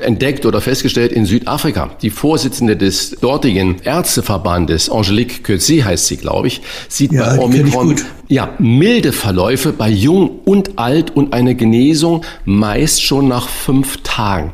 [0.00, 1.90] entdeckt oder festgestellt in Südafrika.
[2.02, 7.96] Die Vorsitzende des dortigen Ärzteverbandes, Angelique Coetzee heißt sie, glaube ich, sieht ja, bei Omikron
[8.28, 14.52] ja, milde Verläufe bei Jung und Alt und eine Genesung meist schon nach fünf Tagen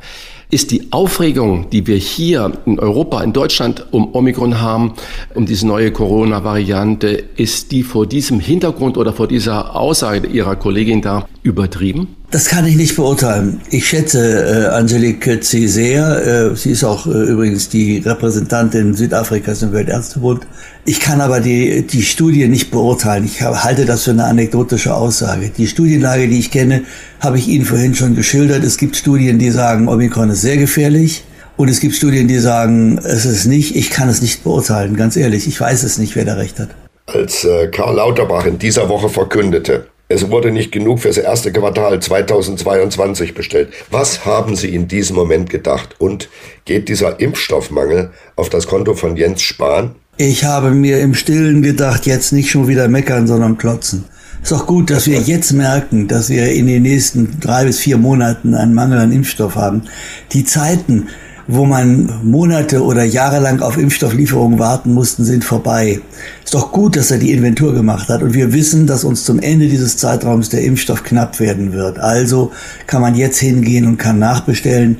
[0.51, 4.95] ist die Aufregung, die wir hier in Europa, in Deutschland um Omikron haben,
[5.35, 11.03] um diese neue Corona-Variante, ist die vor diesem Hintergrund oder vor dieser Aussage Ihrer Kollegin
[11.03, 12.16] da übertrieben?
[12.33, 13.61] Das kann ich nicht beurteilen.
[13.71, 16.51] Ich schätze äh, Angelique Kötzi sehr.
[16.51, 20.45] Äh, sie ist auch äh, übrigens die Repräsentantin Südafrikas im Weltärztebund.
[20.85, 23.25] Ich kann aber die, die Studie nicht beurteilen.
[23.25, 25.51] Ich halte das für eine anekdotische Aussage.
[25.57, 26.83] Die Studienlage, die ich kenne,
[27.21, 28.65] habe ich Ihnen vorhin schon geschildert.
[28.65, 31.23] Es gibt Studien, die sagen, Omikron ist sehr gefährlich.
[31.57, 33.77] Und es gibt Studien, die sagen, es ist nicht.
[33.77, 35.47] Ich kann es nicht beurteilen, ganz ehrlich.
[35.47, 36.71] Ich weiß es nicht, wer da recht hat.
[37.07, 42.01] Als äh, Karl Lauterbach in dieser Woche verkündete, es wurde nicht genug fürs erste Quartal
[42.01, 43.73] 2022 bestellt.
[43.91, 45.97] Was haben Sie in diesem Moment gedacht?
[45.99, 46.29] Und
[46.65, 49.97] geht dieser Impfstoffmangel auf das Konto von Jens Spahn?
[50.17, 54.05] Ich habe mir im Stillen gedacht, jetzt nicht schon wieder meckern, sondern klotzen.
[54.43, 57.99] Ist auch gut, dass wir jetzt merken, dass wir in den nächsten drei bis vier
[57.99, 59.83] Monaten einen Mangel an Impfstoff haben.
[60.33, 61.09] Die Zeiten,
[61.49, 66.01] wo man Monate oder Jahre lang auf Impfstofflieferungen warten mussten, sind vorbei.
[66.45, 69.39] Ist doch gut, dass er die Inventur gemacht hat und wir wissen, dass uns zum
[69.39, 71.99] Ende dieses Zeitraums der Impfstoff knapp werden wird.
[71.99, 72.53] Also
[72.87, 74.99] kann man jetzt hingehen und kann nachbestellen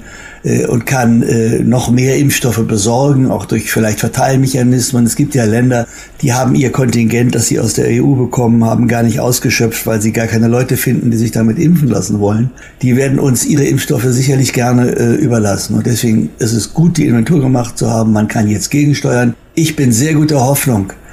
[0.67, 5.05] und kann äh, noch mehr Impfstoffe besorgen, auch durch vielleicht Verteilmechanismen.
[5.05, 5.87] Es gibt ja Länder,
[6.23, 10.01] die haben ihr Kontingent, das sie aus der EU bekommen haben, gar nicht ausgeschöpft, weil
[10.01, 12.51] sie gar keine Leute finden, die sich damit impfen lassen wollen.
[12.83, 15.75] Die werden uns ihre Impfstoffe sicherlich gerne äh, überlassen.
[15.75, 18.13] Und deswegen ist es gut, die Inventur gemacht zu haben.
[18.13, 19.35] Man kann jetzt gegensteuern.
[19.55, 21.06] Ich bin sehr guter Hoffnung, äh,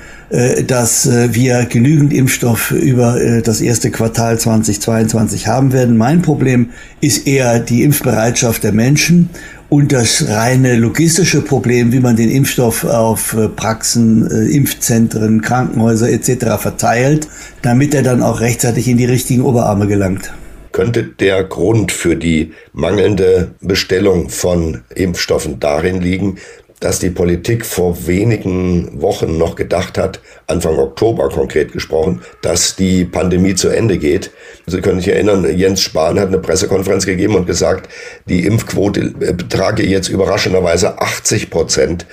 [0.66, 5.96] dass äh, wir genügend Impfstoff über äh, das erste Quartal 2022 haben werden.
[5.96, 9.30] Mein Problem ist eher die Impfbereitschaft der Menschen
[9.70, 16.60] und das reine logistische Problem, wie man den Impfstoff auf Praxen, Impfzentren, Krankenhäuser etc.
[16.60, 17.28] verteilt,
[17.62, 20.32] damit er dann auch rechtzeitig in die richtigen Oberarme gelangt.
[20.74, 26.38] Könnte der Grund für die mangelnde Bestellung von Impfstoffen darin liegen,
[26.84, 33.06] dass die Politik vor wenigen Wochen noch gedacht hat, Anfang Oktober konkret gesprochen, dass die
[33.06, 34.32] Pandemie zu Ende geht.
[34.66, 37.90] Sie können sich erinnern, Jens Spahn hat eine Pressekonferenz gegeben und gesagt,
[38.30, 42.06] die Impfquote betrage jetzt überraschenderweise 80 Prozent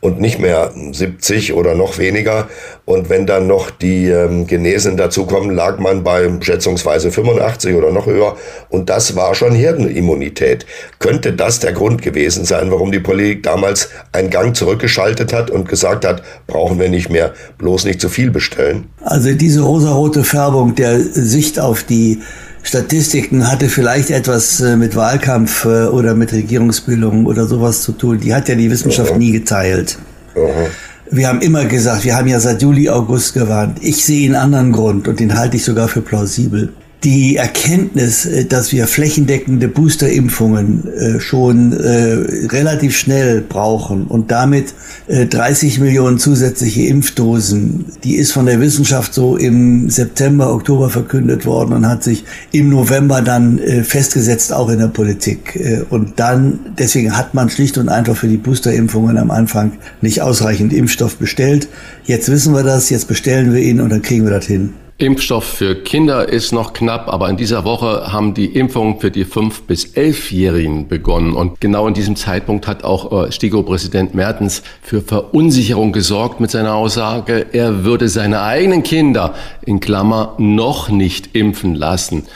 [0.00, 2.48] und nicht mehr 70 oder noch weniger.
[2.86, 8.06] Und wenn dann noch die ähm, Genesen dazukommen, lag man bei schätzungsweise 85 oder noch
[8.06, 8.36] höher.
[8.70, 10.64] Und das war schon Herdenimmunität.
[10.98, 15.68] Könnte das der Grund gewesen sein, warum die Politik damals einen Gang zurückgeschaltet hat und
[15.68, 18.86] gesagt hat, brauchen wir nicht mehr, bloß nicht zu viel bestellen?
[19.02, 22.20] Also diese rosarote Färbung der Sicht auf die
[22.68, 28.20] Statistiken hatte vielleicht etwas äh, mit Wahlkampf äh, oder mit Regierungsbildung oder sowas zu tun.
[28.20, 29.18] Die hat ja die Wissenschaft Aha.
[29.18, 29.98] nie geteilt.
[30.34, 30.66] Aha.
[31.10, 33.78] Wir haben immer gesagt, wir haben ja seit Juli, August gewarnt.
[33.80, 36.74] Ich sehe einen anderen Grund und den halte ich sogar für plausibel
[37.04, 44.74] die Erkenntnis, äh, dass wir flächendeckende Boosterimpfungen äh, schon äh, relativ schnell brauchen und damit
[45.08, 51.72] 30 Millionen zusätzliche Impfdosen, die ist von der Wissenschaft so im September, Oktober verkündet worden
[51.72, 55.86] und hat sich im November dann festgesetzt, auch in der Politik.
[55.88, 60.74] Und dann, deswegen hat man schlicht und einfach für die Boosterimpfungen am Anfang nicht ausreichend
[60.74, 61.68] Impfstoff bestellt.
[62.04, 64.74] Jetzt wissen wir das, jetzt bestellen wir ihn und dann kriegen wir das hin.
[65.00, 69.24] Impfstoff für Kinder ist noch knapp, aber in dieser Woche haben die Impfungen für die
[69.24, 71.34] 5- bis 11-Jährigen begonnen.
[71.34, 76.74] Und genau in diesem Zeitpunkt hat auch äh, STIKO-Präsident Mertens für Verunsicherung gesorgt mit seiner
[76.74, 79.34] Aussage, er würde seine eigenen Kinder
[79.64, 82.26] in Klammer noch nicht impfen lassen.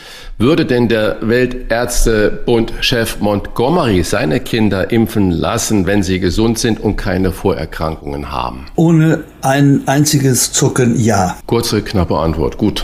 [0.43, 7.31] Würde denn der Weltärztebund-Chef Montgomery seine Kinder impfen lassen, wenn sie gesund sind und keine
[7.31, 8.67] Vorerkrankungen haben?
[8.75, 11.37] Ohne ein einziges Zucken ja.
[11.47, 12.59] Kurze, knappe Antwort.
[12.59, 12.83] Gut.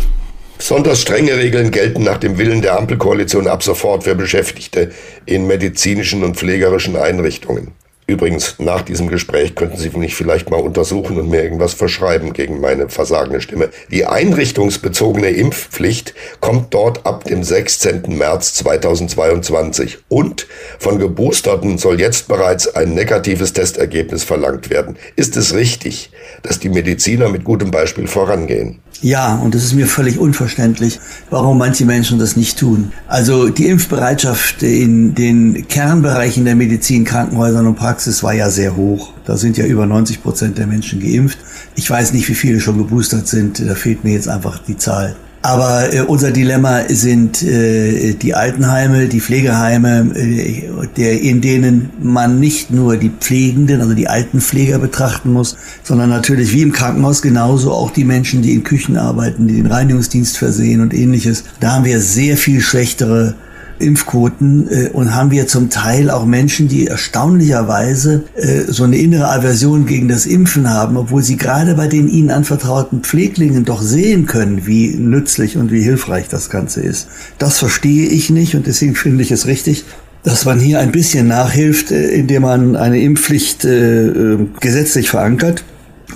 [0.57, 4.93] Besonders strenge Regeln gelten nach dem Willen der Ampelkoalition ab sofort für Beschäftigte
[5.27, 7.73] in medizinischen und pflegerischen Einrichtungen.
[8.09, 12.59] Übrigens, nach diesem Gespräch könnten Sie mich vielleicht mal untersuchen und mir irgendwas verschreiben gegen
[12.59, 13.69] meine versagende Stimme.
[13.91, 18.17] Die einrichtungsbezogene Impfpflicht kommt dort ab dem 16.
[18.17, 20.47] März 2022 und
[20.79, 24.97] von Geboosterten soll jetzt bereits ein negatives Testergebnis verlangt werden.
[25.17, 26.11] Ist es richtig,
[26.43, 28.81] dass die Mediziner mit gutem Beispiel vorangehen?
[29.01, 30.99] Ja, und es ist mir völlig unverständlich,
[31.31, 32.93] warum manche Menschen das nicht tun.
[33.07, 39.13] Also die Impfbereitschaft in den Kernbereichen der Medizin, Krankenhäusern und Praxis war ja sehr hoch.
[39.25, 41.37] Da sind ja über 90 Prozent der Menschen geimpft.
[41.75, 43.59] Ich weiß nicht, wie viele schon geboostert sind.
[43.59, 45.17] Da fehlt mir jetzt einfach die Zahl.
[45.43, 50.63] Aber äh, unser Dilemma sind äh, die Altenheime, die Pflegeheime, äh,
[50.97, 56.53] der, in denen man nicht nur die Pflegenden, also die Altenpfleger betrachten muss, sondern natürlich
[56.53, 60.83] wie im Krankenhaus genauso auch die Menschen, die in Küchen arbeiten, die den Reinigungsdienst versehen
[60.83, 61.43] und ähnliches.
[61.59, 63.35] Da haben wir sehr viel schlechtere
[63.79, 69.31] Impfquoten äh, und haben wir zum Teil auch Menschen, die erstaunlicherweise äh, so eine innere
[69.31, 74.27] Aversion gegen das Impfen haben, obwohl sie gerade bei den ihnen anvertrauten Pfleglingen doch sehen
[74.27, 77.09] können, wie nützlich und wie hilfreich das Ganze ist.
[77.39, 79.85] Das verstehe ich nicht und deswegen finde ich es richtig,
[80.25, 85.65] dass man hier ein bisschen nachhilft, äh, indem man eine Impfpflicht äh, äh gesetzlich verankert.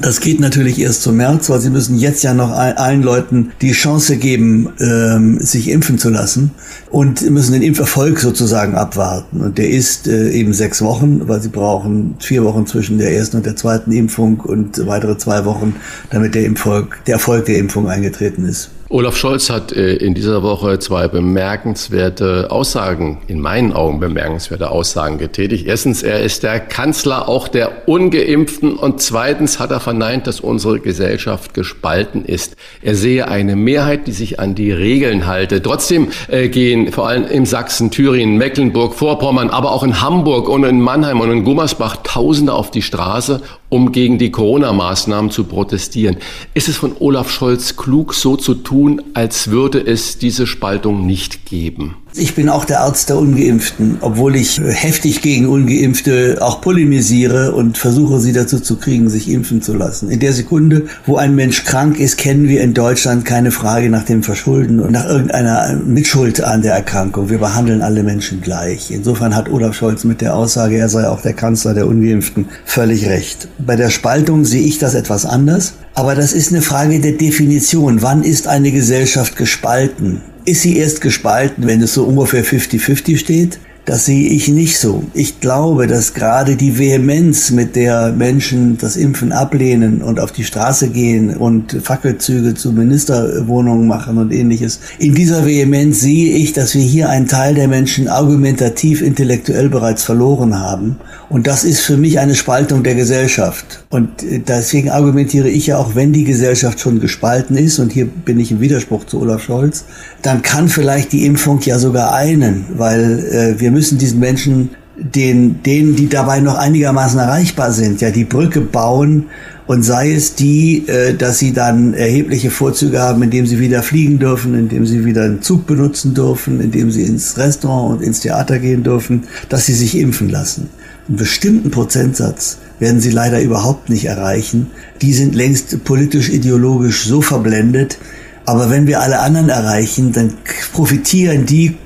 [0.02, 3.70] Das geht natürlich erst zum März, weil sie müssen jetzt ja noch allen Leuten die
[3.70, 6.50] Chance geben, ähm, sich impfen zu lassen
[6.90, 9.40] und müssen den Impferfolg sozusagen abwarten.
[9.40, 13.36] Und der ist äh, eben sechs Wochen, weil sie brauchen vier Wochen zwischen der ersten
[13.36, 15.76] und der zweiten Impfung und weitere zwei Wochen,
[16.10, 18.70] damit der, Impffolg, der Erfolg der Impfung eingetreten ist.
[18.92, 25.16] Olaf Scholz hat äh, in dieser Woche zwei bemerkenswerte Aussagen, in meinen Augen bemerkenswerte Aussagen
[25.16, 25.66] getätigt.
[25.66, 30.78] Erstens, er ist der Kanzler auch der Ungeimpften und zweitens hat er verneint, dass unsere
[30.78, 32.56] Gesellschaft gespalten ist.
[32.82, 35.62] Er sehe eine Mehrheit, die sich an die Regeln halte.
[35.62, 40.64] Trotzdem äh, gehen vor allem in Sachsen, Thüringen, Mecklenburg, Vorpommern, aber auch in Hamburg und
[40.64, 43.40] in Mannheim und in Gummersbach Tausende auf die Straße,
[43.70, 46.18] um gegen die Corona-Maßnahmen zu protestieren.
[46.52, 48.81] Ist es von Olaf Scholz klug, so zu tun,
[49.14, 51.96] als würde es diese Spaltung nicht geben?
[52.14, 57.78] Ich bin auch der Arzt der Ungeimpften, obwohl ich heftig gegen Ungeimpfte auch polemisiere und
[57.78, 60.10] versuche sie dazu zu kriegen, sich impfen zu lassen.
[60.10, 64.04] In der Sekunde, wo ein Mensch krank ist, kennen wir in Deutschland keine Frage nach
[64.04, 67.30] dem Verschulden und nach irgendeiner Mitschuld an der Erkrankung.
[67.30, 68.90] Wir behandeln alle Menschen gleich.
[68.90, 73.06] Insofern hat Olaf Scholz mit der Aussage, er sei auch der Kanzler der Ungeimpften, völlig
[73.06, 73.48] recht.
[73.58, 75.74] Bei der Spaltung sehe ich das etwas anders.
[75.94, 78.02] Aber das ist eine Frage der Definition.
[78.02, 80.20] Wann ist eine Gesellschaft gespalten?
[80.44, 83.58] Ist sie erst gespalten, wenn es so ungefähr 50-50 steht.
[83.84, 85.02] Das sehe ich nicht so.
[85.12, 90.44] Ich glaube, dass gerade die Vehemenz, mit der Menschen das Impfen ablehnen und auf die
[90.44, 96.74] Straße gehen und Fackelzüge zu Ministerwohnungen machen und ähnliches, in dieser Vehemenz sehe ich, dass
[96.76, 100.96] wir hier einen Teil der Menschen argumentativ intellektuell bereits verloren haben.
[101.28, 103.84] Und das ist für mich eine Spaltung der Gesellschaft.
[103.88, 108.06] Und äh, deswegen argumentiere ich ja auch, wenn die Gesellschaft schon gespalten ist, und hier
[108.06, 109.84] bin ich im Widerspruch zu Olaf Scholz,
[110.20, 115.62] dann kann vielleicht die Impfung ja sogar einen, weil äh, wir müssen diesen Menschen, den,
[115.62, 119.26] denen, die dabei noch einigermaßen erreichbar sind, ja die Brücke bauen
[119.66, 124.18] und sei es die, äh, dass sie dann erhebliche Vorzüge haben, indem sie wieder fliegen
[124.18, 128.58] dürfen, indem sie wieder einen Zug benutzen dürfen, indem sie ins Restaurant und ins Theater
[128.58, 130.68] gehen dürfen, dass sie sich impfen lassen.
[131.08, 134.70] Einen bestimmten Prozentsatz werden sie leider überhaupt nicht erreichen.
[135.00, 137.98] Die sind längst politisch, ideologisch so verblendet.
[138.44, 140.34] Aber wenn wir alle anderen erreichen, dann
[140.72, 141.76] profitieren die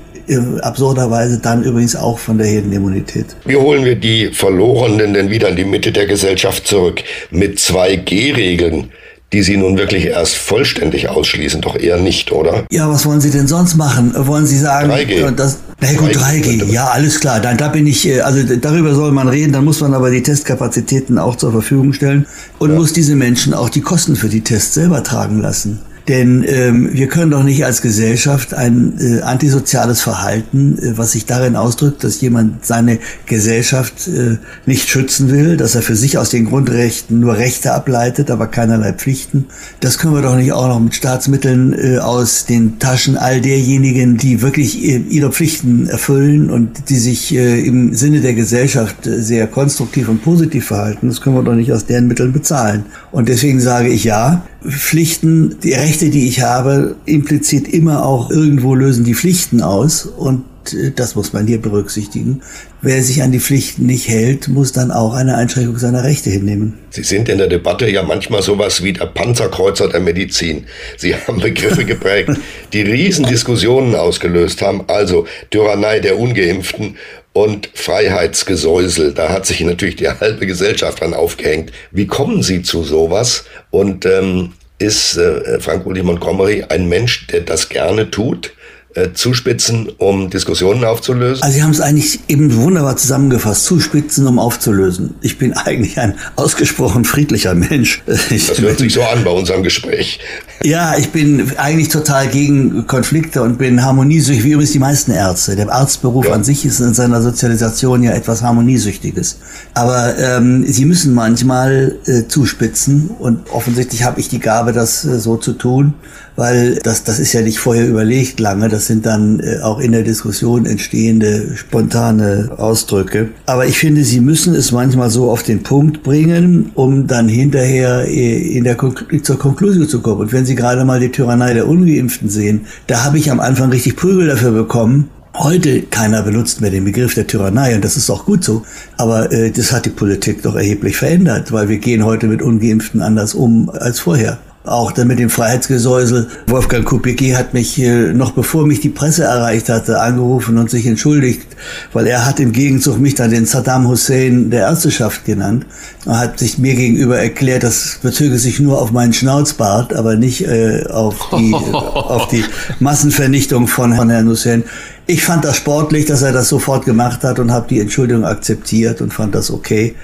[0.61, 3.25] absurderweise dann übrigens auch von der Herdenimmunität.
[3.45, 7.03] Wie holen wir die Verlorenen denn wieder in die Mitte der Gesellschaft zurück?
[7.31, 8.89] Mit 2G-Regeln
[9.33, 12.65] die Sie nun wirklich erst vollständig ausschließen, doch eher nicht, oder?
[12.71, 14.13] Ja, was wollen Sie denn sonst machen?
[14.15, 15.31] Wollen Sie sagen, 3G.
[15.31, 16.71] Das, na gut, 3G, 3G.
[16.71, 17.41] ja, alles klar.
[17.41, 20.23] Dann, da bin ich, äh, also darüber soll man reden, dann muss man aber die
[20.23, 22.25] Testkapazitäten auch zur Verfügung stellen
[22.59, 22.75] und ja.
[22.77, 25.81] muss diese Menschen auch die Kosten für die Tests selber tragen lassen.
[26.07, 31.25] Denn ähm, wir können doch nicht als Gesellschaft ein äh, antisoziales Verhalten, äh, was sich
[31.25, 36.29] darin ausdrückt, dass jemand seine Gesellschaft äh, nicht schützen will, dass er für sich aus
[36.29, 39.47] den Grundrechten nur Rechte ableitet, aber keinerlei Pflichten.
[39.81, 44.15] Das können wir doch nicht auch noch mit Staatsmitteln äh, aus den Taschen all derjenigen,
[44.15, 49.21] die wirklich äh, ihre Pflichten erfüllen und die sich äh, im Sinne der Gesellschaft äh,
[49.21, 51.09] sehr konstruktiv und positiv verhalten.
[51.09, 52.85] Das können wir doch nicht aus deren Mitteln bezahlen.
[53.11, 58.75] Und deswegen sage ich ja, Pflichten, die Rechte, die ich habe, implizit immer auch irgendwo
[58.75, 60.43] lösen die Pflichten aus und
[60.73, 62.41] äh, das muss man hier berücksichtigen.
[62.81, 66.75] Wer sich an die Pflichten nicht hält, muss dann auch eine Einschränkung seiner Rechte hinnehmen.
[66.89, 70.65] Sie sind in der Debatte ja manchmal sowas wie der Panzerkreuzer der Medizin.
[70.97, 72.31] Sie haben Begriffe geprägt,
[72.73, 74.83] die Riesendiskussionen ausgelöst haben.
[74.87, 76.95] Also Tyrannei der Ungeimpften
[77.37, 79.13] und Freiheitsgesäusel.
[79.13, 81.71] Da hat sich natürlich die halbe Gesellschaft dran aufgehängt.
[81.91, 83.45] Wie kommen Sie zu sowas?
[83.69, 88.53] Und ähm, ist äh, Frank-Uli Montgomery ein Mensch, der das gerne tut?
[88.97, 91.43] Äh, zuspitzen, um Diskussionen aufzulösen?
[91.43, 93.63] Also Sie haben es eigentlich eben wunderbar zusammengefasst.
[93.63, 95.13] Zuspitzen, um aufzulösen.
[95.21, 98.01] Ich bin eigentlich ein ausgesprochen friedlicher Mensch.
[98.31, 100.19] Ich das hört sich so an bei unserem Gespräch.
[100.63, 105.55] Ja, ich bin eigentlich total gegen Konflikte und bin harmoniesüchtig, wie übrigens die meisten Ärzte.
[105.55, 106.33] Der Arztberuf ja.
[106.33, 109.37] an sich ist in seiner Sozialisation ja etwas Harmoniesüchtiges.
[109.75, 115.19] Aber ähm, sie müssen manchmal äh, zuspitzen und offensichtlich habe ich die Gabe, das äh,
[115.19, 115.93] so zu tun
[116.37, 119.91] weil das, das ist ja nicht vorher überlegt lange, das sind dann äh, auch in
[119.91, 123.29] der Diskussion entstehende spontane Ausdrücke.
[123.47, 128.05] Aber ich finde, sie müssen es manchmal so auf den Punkt bringen, um dann hinterher
[128.07, 128.77] äh, in der
[129.23, 130.21] zur Konklusion zu kommen.
[130.21, 133.71] Und wenn Sie gerade mal die Tyrannei der Ungeimpften sehen, da habe ich am Anfang
[133.71, 135.09] richtig Prügel dafür bekommen,
[135.39, 138.63] Heute keiner benutzt mehr den Begriff der Tyrannei und das ist auch gut so.
[138.97, 143.03] Aber äh, das hat die Politik doch erheblich verändert, weil wir gehen heute mit Ungeimpften
[143.03, 144.39] anders um als vorher.
[144.67, 146.27] Auch dann mit dem Freiheitsgesäusel.
[146.47, 151.47] Wolfgang Kubicki hat mich, noch bevor mich die Presse erreicht hatte, angerufen und sich entschuldigt,
[151.93, 155.65] weil er hat im Gegenzug mich dann den Saddam Hussein der Ärzteschaft genannt.
[156.05, 160.45] Er hat sich mir gegenüber erklärt, das bezöge sich nur auf meinen Schnauzbart, aber nicht
[160.45, 162.43] äh, auf, die, auf die
[162.81, 164.65] Massenvernichtung von Herrn Hussein.
[165.05, 168.99] Ich fand das sportlich, dass er das sofort gemacht hat und habe die Entschuldigung akzeptiert
[169.01, 169.95] und fand das okay.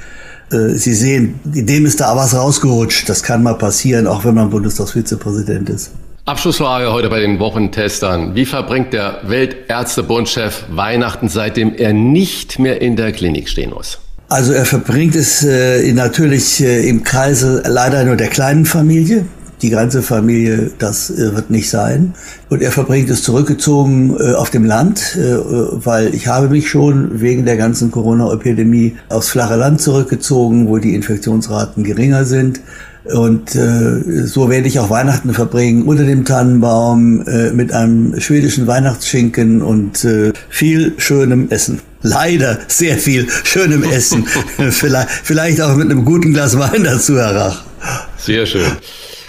[0.51, 3.07] Äh, Sie sehen, dem ist da was rausgerutscht.
[3.09, 5.91] Das kann mal passieren, auch wenn man Bundestagsvizepräsident ist.
[6.25, 8.33] Abschlussfrage heute bei den Wochentestern.
[8.33, 13.99] Wie verbringt der Weltärztebundchef Weihnachten, seitdem er nicht mehr in der Klinik stehen muss?
[14.29, 19.25] Also er verbringt es äh, natürlich äh, im Kreise leider nur der kleinen Familie
[19.63, 22.13] die ganze Familie, das äh, wird nicht sein.
[22.49, 25.37] Und er verbringt es zurückgezogen äh, auf dem Land, äh,
[25.85, 30.93] weil ich habe mich schon wegen der ganzen Corona-Epidemie aufs flache Land zurückgezogen, wo die
[30.93, 32.59] Infektionsraten geringer sind.
[33.05, 38.67] Und äh, so werde ich auch Weihnachten verbringen unter dem Tannenbaum äh, mit einem schwedischen
[38.67, 41.79] Weihnachtsschinken und äh, viel schönem Essen.
[42.01, 44.25] Leider sehr viel schönem Essen.
[44.69, 47.63] vielleicht, vielleicht auch mit einem guten Glas Wein dazu, Herr Rach.
[48.17, 48.71] Sehr schön.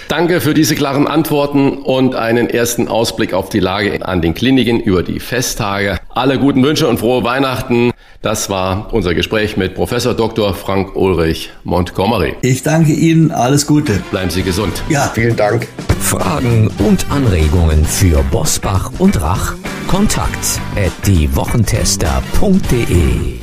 [0.08, 4.80] Danke für diese klaren Antworten und einen ersten Ausblick auf die Lage an den Kliniken
[4.80, 5.98] über die Festtage.
[6.10, 7.92] Alle guten Wünsche und frohe Weihnachten.
[8.22, 10.54] Das war unser Gespräch mit Professor Dr.
[10.54, 12.34] Frank Ulrich Montgomery.
[12.42, 14.02] Ich danke Ihnen, alles Gute.
[14.10, 14.82] Bleiben Sie gesund.
[14.88, 15.68] Ja, vielen Dank.
[16.00, 19.54] Fragen und Anregungen für Bosbach und Rach?
[19.88, 23.40] Kontakt at diewochentester.de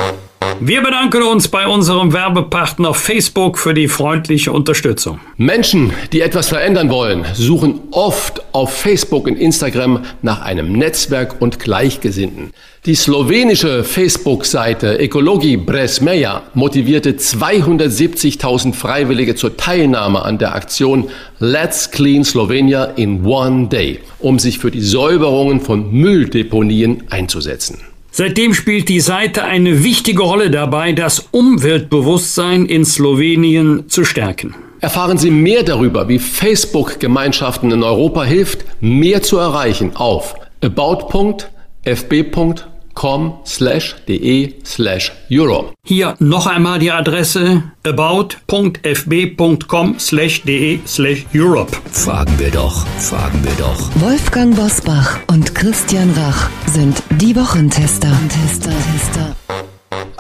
[0.64, 5.20] wir bedanken uns bei unserem Werbepartner Facebook für die freundliche Unterstützung.
[5.36, 11.58] Menschen, die etwas verändern wollen, suchen oft auf Facebook und Instagram nach einem Netzwerk und
[11.58, 12.52] Gleichgesinnten.
[12.86, 22.24] Die slowenische Facebook-Seite Ekologi Bresmeja motivierte 270.000 Freiwillige zur Teilnahme an der Aktion Let's Clean
[22.24, 27.91] Slovenia in One Day, um sich für die Säuberungen von Mülldeponien einzusetzen.
[28.12, 34.54] Seitdem spielt die Seite eine wichtige Rolle dabei, das Umweltbewusstsein in Slowenien zu stärken.
[34.82, 42.56] Erfahren Sie mehr darüber, wie Facebook Gemeinschaften in Europa hilft, mehr zu erreichen auf about.fb.com
[42.94, 45.74] com slash de slash euro.
[45.86, 51.76] Hier noch einmal die Adresse about.fb.com slash de slash Europe.
[51.92, 53.90] Fragen wir doch, fragen wir doch.
[53.96, 58.12] Wolfgang Bosbach und Christian Rach sind die Wochentester.
[58.30, 59.36] Tester, Tester.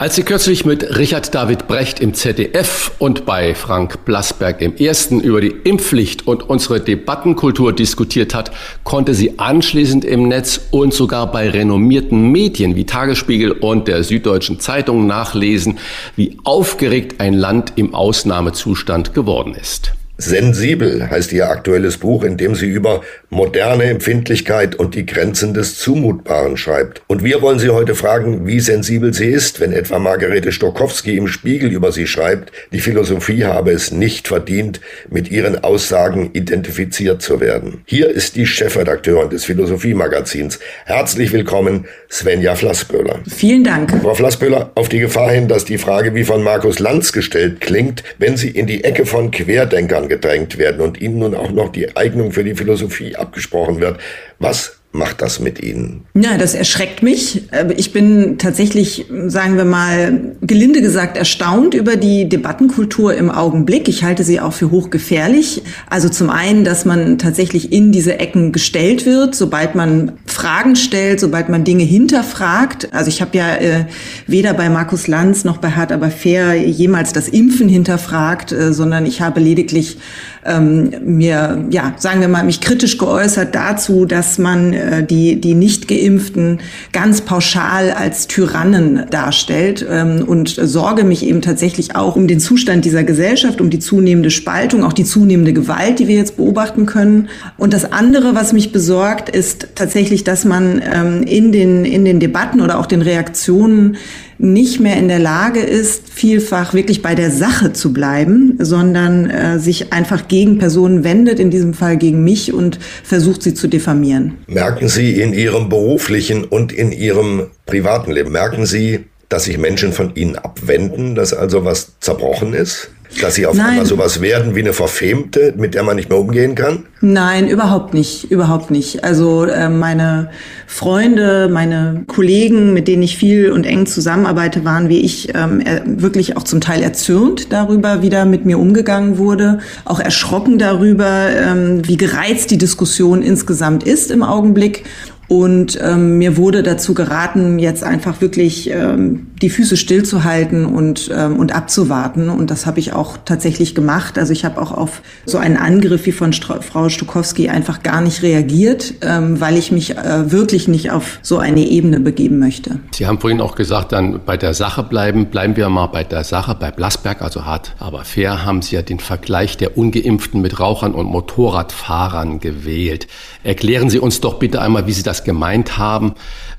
[0.01, 5.19] Als sie kürzlich mit Richard David Brecht im ZDF und bei Frank Blasberg im Ersten
[5.19, 8.49] über die Impfpflicht und unsere Debattenkultur diskutiert hat,
[8.83, 14.59] konnte sie anschließend im Netz und sogar bei renommierten Medien wie Tagesspiegel und der Süddeutschen
[14.59, 15.77] Zeitung nachlesen,
[16.15, 19.93] wie aufgeregt ein Land im Ausnahmezustand geworden ist.
[20.17, 25.79] Sensibel heißt ihr aktuelles Buch, in dem sie über moderne Empfindlichkeit und die Grenzen des
[25.79, 27.01] Zumutbaren schreibt.
[27.07, 31.27] Und wir wollen sie heute fragen, wie sensibel sie ist, wenn etwa Margarete Stokowski im
[31.27, 37.39] Spiegel über sie schreibt, die Philosophie habe es nicht verdient, mit ihren Aussagen identifiziert zu
[37.39, 37.81] werden.
[37.85, 40.59] Hier ist die Chefredakteurin des Philosophie-Magazins.
[40.85, 43.21] Herzlich willkommen, Svenja Flassböhler.
[43.27, 43.91] Vielen Dank.
[44.01, 48.03] Frau Flassböhler, auf die Gefahr hin, dass die Frage wie von Markus Lanz gestellt klingt,
[48.19, 51.95] wenn sie in die Ecke von Querdenkern gedrängt werden und ihnen nun auch noch die
[51.95, 53.97] Eignung für die Philosophie abgesprochen wird.
[54.39, 56.05] Was macht das mit Ihnen?
[56.13, 57.43] Ja, das erschreckt mich.
[57.77, 63.87] Ich bin tatsächlich, sagen wir mal, gelinde gesagt erstaunt über die Debattenkultur im Augenblick.
[63.87, 65.61] Ich halte sie auch für hochgefährlich.
[65.89, 71.19] Also zum einen, dass man tatsächlich in diese Ecken gestellt wird, sobald man Fragen stellt,
[71.19, 72.93] sobald man Dinge hinterfragt.
[72.93, 73.85] Also ich habe ja äh,
[74.27, 79.05] weder bei Markus Lanz noch bei Hart aber fair jemals das Impfen hinterfragt, äh, sondern
[79.05, 79.97] ich habe lediglich
[80.45, 85.53] ähm, mir, ja, sagen wir mal, mich kritisch geäußert dazu, dass man äh, die, die
[85.53, 86.59] Nicht-Geimpften
[86.91, 92.85] ganz pauschal als Tyrannen darstellt ähm, und sorge mich eben tatsächlich auch um den Zustand
[92.85, 97.29] dieser Gesellschaft, um die zunehmende Spaltung, auch die zunehmende Gewalt, die wir jetzt beobachten können.
[97.57, 102.19] Und das andere, was mich besorgt, ist tatsächlich, dass man ähm, in, den, in den
[102.19, 103.97] Debatten oder auch den Reaktionen
[104.41, 109.59] nicht mehr in der Lage ist, vielfach wirklich bei der Sache zu bleiben, sondern äh,
[109.59, 114.37] sich einfach gegen Personen wendet, in diesem Fall gegen mich und versucht sie zu diffamieren.
[114.47, 119.93] Merken Sie in Ihrem beruflichen und in Ihrem privaten Leben, merken Sie, dass sich Menschen
[119.93, 122.89] von Ihnen abwenden, dass also was zerbrochen ist?
[123.21, 123.71] Dass sie auf Nein.
[123.71, 126.85] einmal sowas werden wie eine Verfemte, mit der man nicht mehr umgehen kann?
[127.01, 129.03] Nein, überhaupt nicht, überhaupt nicht.
[129.03, 130.29] Also äh, meine
[130.65, 136.37] Freunde, meine Kollegen, mit denen ich viel und eng zusammenarbeite, waren wie ich ähm, wirklich
[136.37, 141.81] auch zum Teil erzürnt darüber, wie da mit mir umgegangen wurde, auch erschrocken darüber, ähm,
[141.85, 144.85] wie gereizt die Diskussion insgesamt ist im Augenblick.
[145.31, 151.37] Und ähm, mir wurde dazu geraten, jetzt einfach wirklich ähm, die Füße stillzuhalten und, ähm,
[151.37, 152.27] und abzuwarten.
[152.27, 154.19] Und das habe ich auch tatsächlich gemacht.
[154.19, 158.01] Also ich habe auch auf so einen Angriff wie von Stra Frau Stukowski einfach gar
[158.01, 162.81] nicht reagiert, ähm, weil ich mich äh, wirklich nicht auf so eine Ebene begeben möchte.
[162.93, 165.27] Sie haben vorhin auch gesagt, dann bei der Sache bleiben.
[165.27, 166.57] Bleiben wir mal bei der Sache.
[166.59, 170.93] Bei Blasberg, also hart, aber fair, haben Sie ja den Vergleich der Ungeimpften mit Rauchern
[170.93, 173.07] und Motorradfahrern gewählt.
[173.43, 176.13] Erklären Sie uns doch bitte einmal, wie Sie das gemeint haben,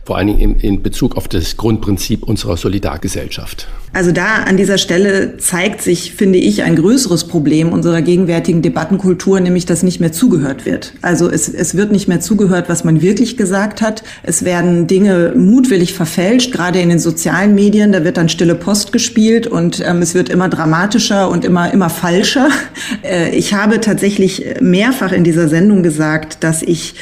[0.05, 3.69] vor allen Dingen in, Bezug auf das Grundprinzip unserer Solidargesellschaft.
[3.93, 9.39] Also da an dieser Stelle zeigt sich, finde ich, ein größeres Problem unserer gegenwärtigen Debattenkultur,
[9.39, 10.95] nämlich dass nicht mehr zugehört wird.
[11.03, 14.03] Also es, es wird nicht mehr zugehört, was man wirklich gesagt hat.
[14.23, 17.93] Es werden Dinge mutwillig verfälscht, gerade in den sozialen Medien.
[17.93, 21.91] Da wird dann stille Post gespielt und ähm, es wird immer dramatischer und immer, immer
[21.91, 22.49] falscher.
[23.03, 26.95] Äh, ich habe tatsächlich mehrfach in dieser Sendung gesagt, dass ich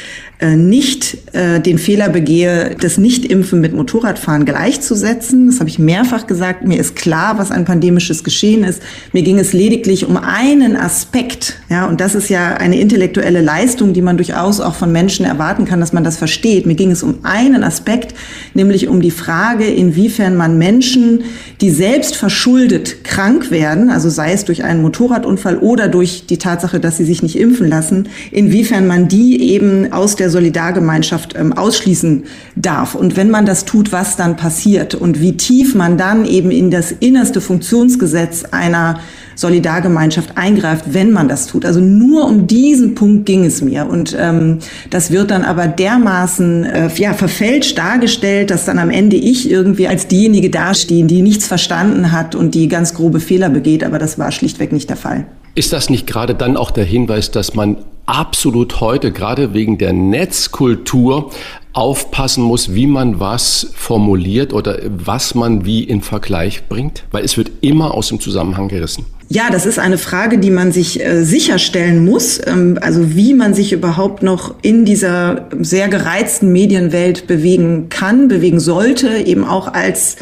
[0.47, 5.47] nicht äh, den Fehler begehe, das Nichtimpfen mit Motorradfahren gleichzusetzen.
[5.47, 6.65] Das habe ich mehrfach gesagt.
[6.65, 8.81] Mir ist klar, was ein pandemisches Geschehen ist.
[9.13, 11.59] Mir ging es lediglich um einen Aspekt.
[11.69, 15.65] Ja, und das ist ja eine intellektuelle Leistung, die man durchaus auch von Menschen erwarten
[15.65, 16.65] kann, dass man das versteht.
[16.65, 18.15] Mir ging es um einen Aspekt,
[18.55, 21.23] nämlich um die Frage, inwiefern man Menschen,
[21.61, 26.79] die selbst verschuldet krank werden, also sei es durch einen Motorradunfall oder durch die Tatsache,
[26.79, 32.23] dass sie sich nicht impfen lassen, inwiefern man die eben aus der Solidargemeinschaft ähm, ausschließen
[32.55, 32.95] darf.
[32.95, 36.71] Und wenn man das tut, was dann passiert und wie tief man dann eben in
[36.71, 38.99] das innerste Funktionsgesetz einer
[39.41, 41.65] Solidargemeinschaft eingreift, wenn man das tut.
[41.65, 43.87] Also nur um diesen Punkt ging es mir.
[43.87, 49.17] Und ähm, das wird dann aber dermaßen äh, ja, verfälscht dargestellt, dass dann am Ende
[49.17, 53.83] ich irgendwie als diejenige dastehe, die nichts verstanden hat und die ganz grobe Fehler begeht.
[53.83, 55.25] Aber das war schlichtweg nicht der Fall.
[55.53, 59.93] Ist das nicht gerade dann auch der Hinweis, dass man absolut heute, gerade wegen der
[59.93, 61.31] Netzkultur,
[61.73, 67.03] aufpassen muss, wie man was formuliert oder was man wie in Vergleich bringt?
[67.11, 69.05] Weil es wird immer aus dem Zusammenhang gerissen.
[69.29, 72.41] Ja, das ist eine Frage, die man sich äh, sicherstellen muss.
[72.45, 78.59] Ähm, also wie man sich überhaupt noch in dieser sehr gereizten Medienwelt bewegen kann, bewegen
[78.59, 80.17] sollte, eben auch als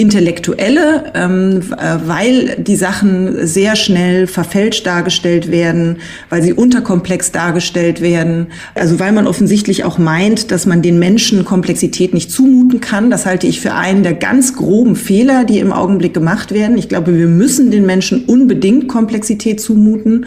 [0.00, 5.98] Intellektuelle, ähm, äh, weil die Sachen sehr schnell verfälscht dargestellt werden,
[6.30, 8.46] weil sie unterkomplex dargestellt werden.
[8.74, 13.10] Also weil man offensichtlich auch meint, dass man den Menschen Komplexität nicht zumuten kann.
[13.10, 16.78] Das halte ich für einen der ganz groben Fehler, die im Augenblick gemacht werden.
[16.78, 20.24] Ich glaube, wir müssen den Menschen unbedingt Komplexität zumuten.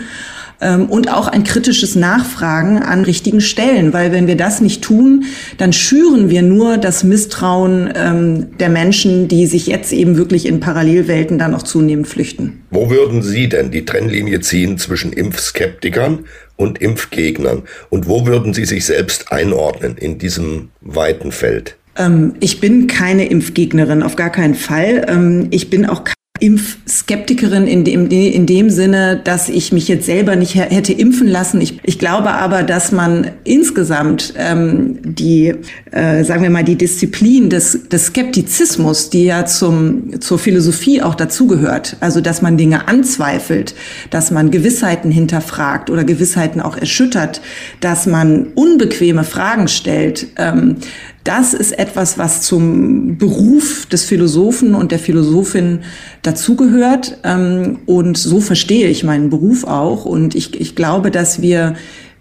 [0.62, 5.26] Ähm, und auch ein kritisches Nachfragen an richtigen Stellen, weil wenn wir das nicht tun,
[5.58, 10.60] dann schüren wir nur das Misstrauen ähm, der Menschen, die sich jetzt eben wirklich in
[10.60, 12.62] Parallelwelten dann auch zunehmend flüchten.
[12.72, 16.26] Wo würden Sie denn die Trennlinie ziehen zwischen Impfskeptikern
[16.56, 17.64] und Impfgegnern?
[17.90, 21.76] Und wo würden Sie sich selbst einordnen in diesem weiten Feld?
[21.98, 25.48] Ähm, ich bin keine Impfgegnerin, auf gar keinen Fall.
[25.52, 26.04] Ich bin auch
[26.44, 31.62] Impfskeptikerin in dem, in dem Sinne, dass ich mich jetzt selber nicht hätte impfen lassen.
[31.62, 35.56] Ich, ich glaube aber, dass man insgesamt ähm, die,
[35.92, 41.16] äh, sagen wir mal, die Disziplin des, des Skeptizismus, die ja zum, zur Philosophie auch
[41.16, 43.74] dazugehört, also dass man Dinge anzweifelt,
[44.10, 47.40] dass man Gewissheiten hinterfragt oder Gewissheiten auch erschüttert,
[47.80, 50.76] dass man unbequeme Fragen stellt, ähm,
[51.24, 55.80] das ist etwas, was zum Beruf des Philosophen und der Philosophin
[56.22, 57.18] dazugehört.
[57.24, 60.06] Ähm, und so verstehe ich meinen Beruf auch.
[60.06, 61.76] Und ich, ich glaube, dass wir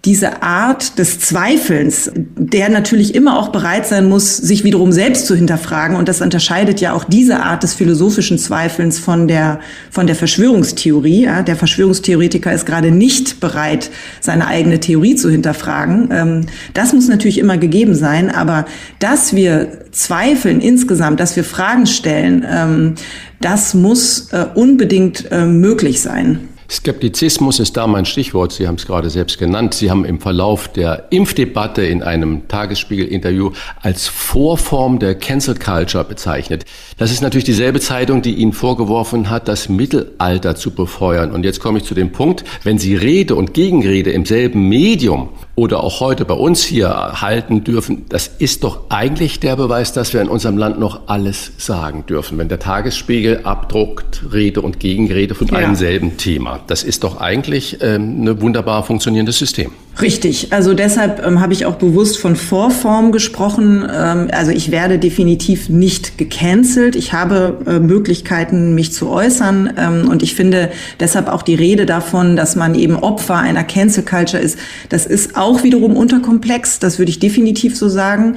[0.04, 5.36] diese Art des Zweifelns, der natürlich immer auch bereit sein muss, sich wiederum selbst zu
[5.36, 5.96] hinterfragen.
[5.96, 9.60] Und das unterscheidet ja auch diese Art des philosophischen Zweifelns von der,
[9.92, 11.24] von der Verschwörungstheorie.
[11.24, 13.90] Ja, der Verschwörungstheoretiker ist gerade nicht bereit,
[14.20, 16.08] seine eigene Theorie zu hinterfragen.
[16.10, 18.28] Ähm, das muss natürlich immer gegeben sein.
[18.28, 18.66] Aber
[18.98, 22.94] dass wir zweifeln insgesamt, dass wir Fragen stellen, ähm,
[23.40, 26.48] das muss äh, unbedingt äh, möglich sein.
[26.72, 28.50] Skeptizismus ist da mein Stichwort.
[28.52, 29.74] Sie haben es gerade selbst genannt.
[29.74, 33.50] Sie haben im Verlauf der Impfdebatte in einem Tagesspiegel-Interview
[33.82, 36.64] als Vorform der Cancel Culture bezeichnet.
[36.96, 41.30] Das ist natürlich dieselbe Zeitung, die Ihnen vorgeworfen hat, das Mittelalter zu befeuern.
[41.30, 45.28] Und jetzt komme ich zu dem Punkt, wenn Sie Rede und Gegenrede im selben Medium
[45.54, 50.14] oder auch heute bei uns hier halten dürfen, das ist doch eigentlich der Beweis, dass
[50.14, 52.38] wir in unserem Land noch alles sagen dürfen.
[52.38, 55.58] Wenn der Tagesspiegel abdruckt, Rede und Gegenrede von ja.
[55.58, 56.60] einem selben Thema.
[56.66, 59.72] Das ist doch eigentlich ähm, ein wunderbar funktionierendes System.
[60.00, 60.54] Richtig.
[60.54, 63.86] Also deshalb ähm, habe ich auch bewusst von Vorform gesprochen.
[63.92, 66.96] Ähm, also ich werde definitiv nicht gecancelt.
[66.96, 69.74] Ich habe äh, Möglichkeiten, mich zu äußern.
[69.76, 74.02] Ähm, und ich finde deshalb auch die Rede davon, dass man eben Opfer einer Cancel
[74.02, 76.78] Culture ist, das ist auch wiederum unterkomplex.
[76.78, 78.36] Das würde ich definitiv so sagen.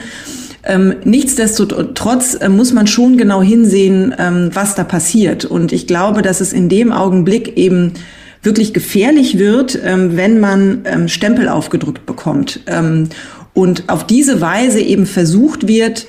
[0.64, 5.46] Ähm, nichtsdestotrotz äh, muss man schon genau hinsehen, ähm, was da passiert.
[5.46, 7.94] Und ich glaube, dass es in dem Augenblick eben
[8.42, 12.62] wirklich gefährlich wird, ähm, wenn man ähm, Stempel aufgedrückt bekommt.
[12.68, 13.10] Ähm,
[13.54, 16.08] und auf diese Weise eben versucht wird,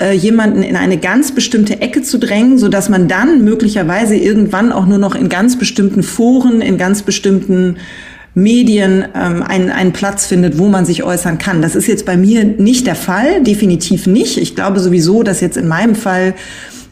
[0.00, 4.72] äh, jemanden in eine ganz bestimmte Ecke zu drängen, so dass man dann möglicherweise irgendwann
[4.72, 7.76] auch nur noch in ganz bestimmten Foren, in ganz bestimmten
[8.38, 11.60] Medien ähm, einen, einen Platz findet, wo man sich äußern kann.
[11.60, 14.38] Das ist jetzt bei mir nicht der Fall, definitiv nicht.
[14.38, 16.34] Ich glaube sowieso, dass jetzt in meinem Fall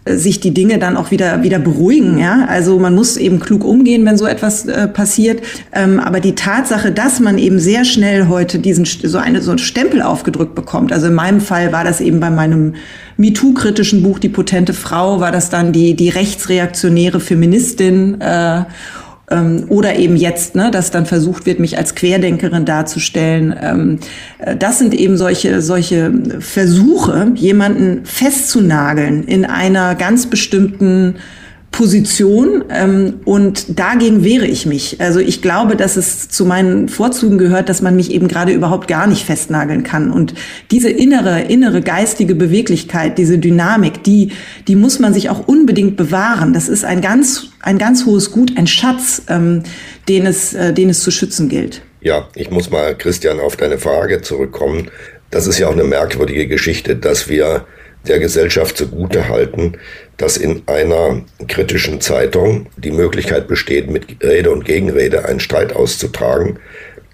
[0.04, 2.18] äh, sich die Dinge dann auch wieder wieder beruhigen.
[2.18, 5.40] Ja, also man muss eben klug umgehen, wenn so etwas äh, passiert.
[5.72, 9.58] Ähm, aber die Tatsache, dass man eben sehr schnell heute diesen so eine so einen
[9.58, 10.92] Stempel aufgedrückt bekommt.
[10.92, 12.74] Also in meinem Fall war das eben bei meinem
[13.18, 18.20] MeToo-kritischen Buch Die potente Frau war das dann die die rechtsreaktionäre Feministin.
[18.20, 18.64] Äh,
[19.30, 23.54] ähm, oder eben jetzt, ne, dass dann versucht wird, mich als Querdenkerin darzustellen.
[23.60, 23.98] Ähm,
[24.38, 31.16] äh, das sind eben solche, solche Versuche, jemanden festzunageln in einer ganz bestimmten
[31.76, 34.98] Position ähm, und dagegen wehre ich mich.
[34.98, 38.88] Also ich glaube, dass es zu meinen Vorzügen gehört, dass man mich eben gerade überhaupt
[38.88, 40.10] gar nicht festnageln kann.
[40.10, 40.32] Und
[40.70, 44.32] diese innere, innere geistige Beweglichkeit, diese Dynamik, die,
[44.66, 46.54] die muss man sich auch unbedingt bewahren.
[46.54, 49.62] Das ist ein ganz, ein ganz hohes Gut, ein Schatz, ähm,
[50.08, 51.82] den es, äh, den es zu schützen gilt.
[52.00, 54.90] Ja, ich muss mal, Christian, auf deine Frage zurückkommen.
[55.30, 57.66] Das ist ja auch eine merkwürdige Geschichte, dass wir
[58.08, 59.74] der Gesellschaft zugute halten,
[60.16, 66.58] dass in einer kritischen Zeitung die Möglichkeit besteht, mit Rede und Gegenrede einen Streit auszutragen.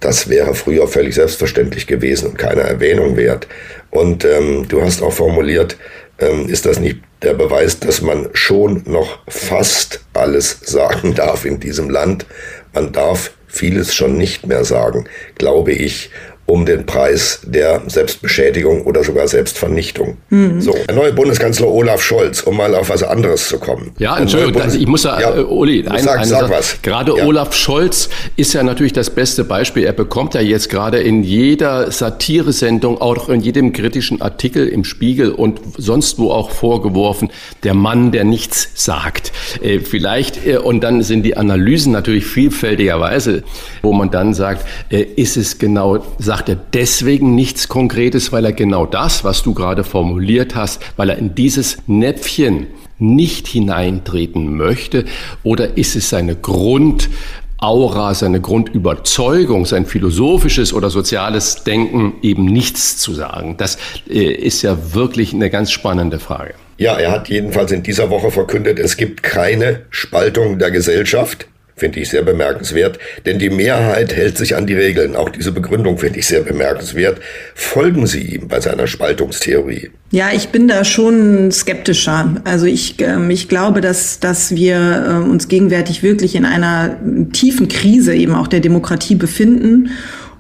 [0.00, 3.46] Das wäre früher völlig selbstverständlich gewesen und keine Erwähnung wert.
[3.90, 5.76] Und ähm, du hast auch formuliert,
[6.18, 11.60] ähm, ist das nicht der Beweis, dass man schon noch fast alles sagen darf in
[11.60, 12.26] diesem Land?
[12.72, 15.04] Man darf vieles schon nicht mehr sagen,
[15.36, 16.10] glaube ich
[16.52, 20.18] um den Preis der Selbstbeschädigung oder sogar Selbstvernichtung.
[20.28, 20.60] Mhm.
[20.60, 23.92] So, der neue Bundeskanzler Olaf Scholz, um mal auf was anderes zu kommen.
[23.98, 26.82] Ja, Entschuldigung, also ich muss da, ja, äh, Uli, ein, sag, sag was.
[26.82, 27.24] Gerade ja.
[27.24, 29.84] Olaf Scholz ist ja natürlich das beste Beispiel.
[29.84, 35.32] Er bekommt ja jetzt gerade in jeder Satiresendung, auch in jedem kritischen Artikel im Spiegel
[35.32, 37.30] und sonst wo auch vorgeworfen,
[37.62, 39.32] der Mann, der nichts sagt.
[39.62, 43.42] Äh, vielleicht, äh, und dann sind die Analysen natürlich vielfältigerweise,
[43.80, 46.04] wo man dann sagt, äh, ist es genau,
[46.42, 51.10] sagt er deswegen nichts Konkretes, weil er genau das, was du gerade formuliert hast, weil
[51.10, 52.66] er in dieses Näpfchen
[52.98, 55.04] nicht hineintreten möchte?
[55.44, 57.10] Oder ist es seine Grund,
[57.58, 63.54] Aura, seine Grundüberzeugung, sein philosophisches oder soziales Denken eben nichts zu sagen.
[63.56, 63.78] Das
[64.10, 66.54] äh, ist ja wirklich eine ganz spannende Frage.
[66.78, 71.46] Ja, er hat jedenfalls in dieser Woche verkündet, es gibt keine Spaltung der Gesellschaft.
[71.82, 75.16] Finde ich sehr bemerkenswert, denn die Mehrheit hält sich an die Regeln.
[75.16, 77.20] Auch diese Begründung finde ich sehr bemerkenswert.
[77.56, 79.90] Folgen Sie ihm bei seiner Spaltungstheorie?
[80.12, 82.36] Ja, ich bin da schon skeptischer.
[82.44, 86.98] Also ich, äh, ich glaube, dass, dass wir äh, uns gegenwärtig wirklich in einer
[87.32, 89.90] tiefen Krise eben auch der Demokratie befinden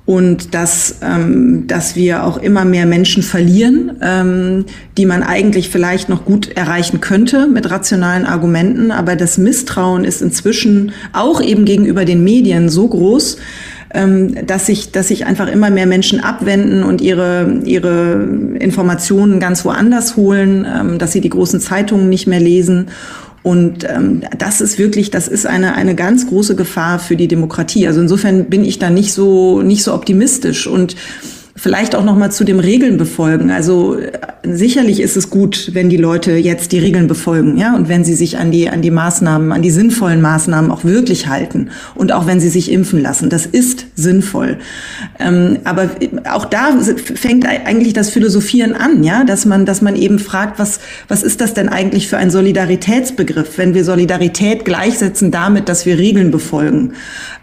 [0.04, 4.64] und dass, ähm, dass wir auch immer mehr Menschen verlieren, ähm,
[4.98, 8.90] die man eigentlich vielleicht noch gut erreichen könnte mit rationalen Argumenten.
[8.90, 13.36] Aber das Misstrauen ist inzwischen auch eben gegenüber den Medien so groß,
[13.94, 18.24] ähm, dass sich, dass sich einfach immer mehr Menschen abwenden und ihre, ihre
[18.58, 22.88] Informationen ganz woanders holen, ähm, dass sie die großen Zeitungen nicht mehr lesen
[23.42, 27.86] und ähm, das ist wirklich, das ist eine, eine ganz große Gefahr für die Demokratie.
[27.88, 30.66] Also insofern bin ich da nicht so, nicht so optimistisch.
[30.68, 30.94] Und
[31.62, 33.52] Vielleicht auch noch mal zu dem Regeln befolgen.
[33.52, 34.10] Also äh,
[34.42, 38.14] sicherlich ist es gut, wenn die Leute jetzt die Regeln befolgen, ja, und wenn sie
[38.14, 42.26] sich an die an die Maßnahmen, an die sinnvollen Maßnahmen auch wirklich halten und auch
[42.26, 43.30] wenn sie sich impfen lassen.
[43.30, 44.58] Das ist sinnvoll.
[45.20, 45.90] Ähm, aber
[46.28, 50.80] auch da fängt eigentlich das Philosophieren an, ja, dass man dass man eben fragt, was
[51.06, 55.96] was ist das denn eigentlich für ein Solidaritätsbegriff, wenn wir Solidarität gleichsetzen damit, dass wir
[55.96, 56.94] Regeln befolgen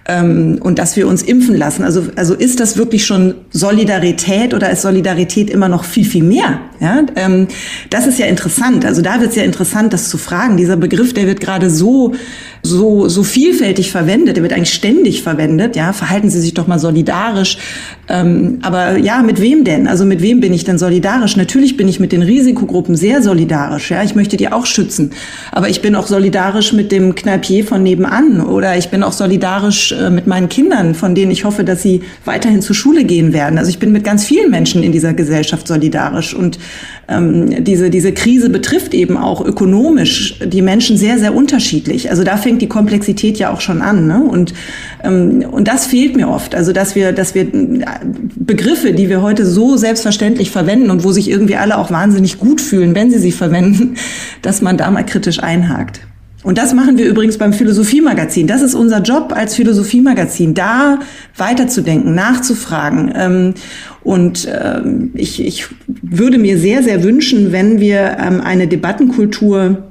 [0.09, 1.83] ähm, und dass wir uns impfen lassen.
[1.83, 6.59] Also, also ist das wirklich schon Solidarität oder ist Solidarität immer noch viel, viel mehr?
[6.79, 7.47] Ja, ähm,
[7.89, 8.85] das ist ja interessant.
[8.85, 10.57] Also da wird es ja interessant, das zu fragen.
[10.57, 12.15] Dieser Begriff, der wird gerade so
[12.61, 16.79] so, so vielfältig verwendet, der wird eigentlich ständig verwendet, ja, verhalten Sie sich doch mal
[16.79, 17.57] solidarisch.
[18.09, 19.87] Ähm, aber ja, mit wem denn?
[19.87, 21.37] Also mit wem bin ich denn solidarisch?
[21.37, 25.11] Natürlich bin ich mit den Risikogruppen sehr solidarisch, ja, ich möchte die auch schützen.
[25.51, 29.93] Aber ich bin auch solidarisch mit dem Kneipier von nebenan oder ich bin auch solidarisch
[30.09, 33.57] mit meinen Kindern, von denen ich hoffe, dass sie weiterhin zur Schule gehen werden.
[33.57, 36.59] Also ich bin mit ganz vielen Menschen in dieser Gesellschaft solidarisch und
[37.07, 42.09] ähm, diese, diese Krise betrifft eben auch ökonomisch die Menschen sehr, sehr unterschiedlich.
[42.09, 44.07] Also da fängt die Komplexität ja auch schon an.
[44.07, 44.21] Ne?
[44.21, 44.53] Und,
[45.03, 46.55] ähm, und das fehlt mir oft.
[46.55, 47.47] Also dass wir, dass wir
[48.35, 52.61] Begriffe, die wir heute so selbstverständlich verwenden und wo sich irgendwie alle auch wahnsinnig gut
[52.61, 53.95] fühlen, wenn sie sie verwenden,
[54.41, 56.01] dass man da mal kritisch einhakt.
[56.41, 58.47] Und das machen wir übrigens beim Philosophiemagazin.
[58.47, 60.99] Das ist unser Job als Philosophiemagazin, da
[61.35, 63.11] weiterzudenken, nachzufragen.
[63.13, 63.53] Ähm,
[64.03, 69.89] und ähm, ich, ich würde mir sehr, sehr wünschen, wenn wir ähm, eine Debattenkultur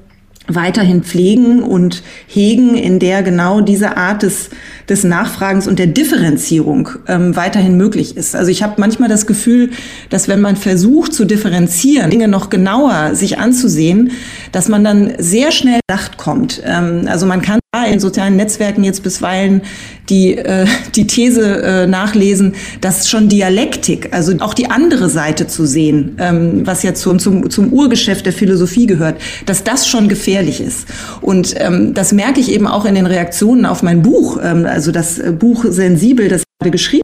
[0.49, 4.49] weiterhin pflegen und hegen, in der genau diese Art des,
[4.89, 8.35] des Nachfragens und der Differenzierung ähm, weiterhin möglich ist.
[8.35, 9.71] Also ich habe manchmal das Gefühl,
[10.09, 14.11] dass wenn man versucht zu differenzieren, Dinge noch genauer sich anzusehen,
[14.53, 16.63] dass man dann sehr schnell Nacht kommt.
[16.65, 19.63] Ähm, also man kann in sozialen Netzwerken jetzt bisweilen
[20.09, 25.67] die, äh, die These äh, nachlesen, dass schon Dialektik, also auch die andere Seite zu
[25.67, 30.61] sehen, ähm, was ja zum, zum, zum Urgeschäft der Philosophie gehört, dass das schon gefährlich
[30.61, 30.87] ist.
[31.21, 34.91] Und ähm, das merke ich eben auch in den Reaktionen auf mein Buch, ähm, also
[34.91, 37.03] das Buch Sensibel, das gerade geschrieben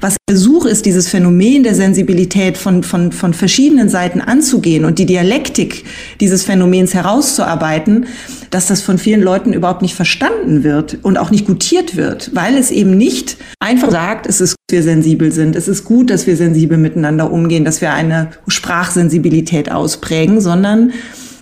[0.00, 5.06] was Versuch ist, dieses Phänomen der Sensibilität von, von, von verschiedenen Seiten anzugehen und die
[5.06, 5.84] Dialektik
[6.20, 8.06] dieses Phänomens herauszuarbeiten,
[8.50, 12.56] dass das von vielen Leuten überhaupt nicht verstanden wird und auch nicht gutiert wird, weil
[12.56, 16.10] es eben nicht einfach sagt, es ist gut, dass wir sensibel sind, es ist gut,
[16.10, 20.92] dass wir sensibel miteinander umgehen, dass wir eine Sprachsensibilität ausprägen, sondern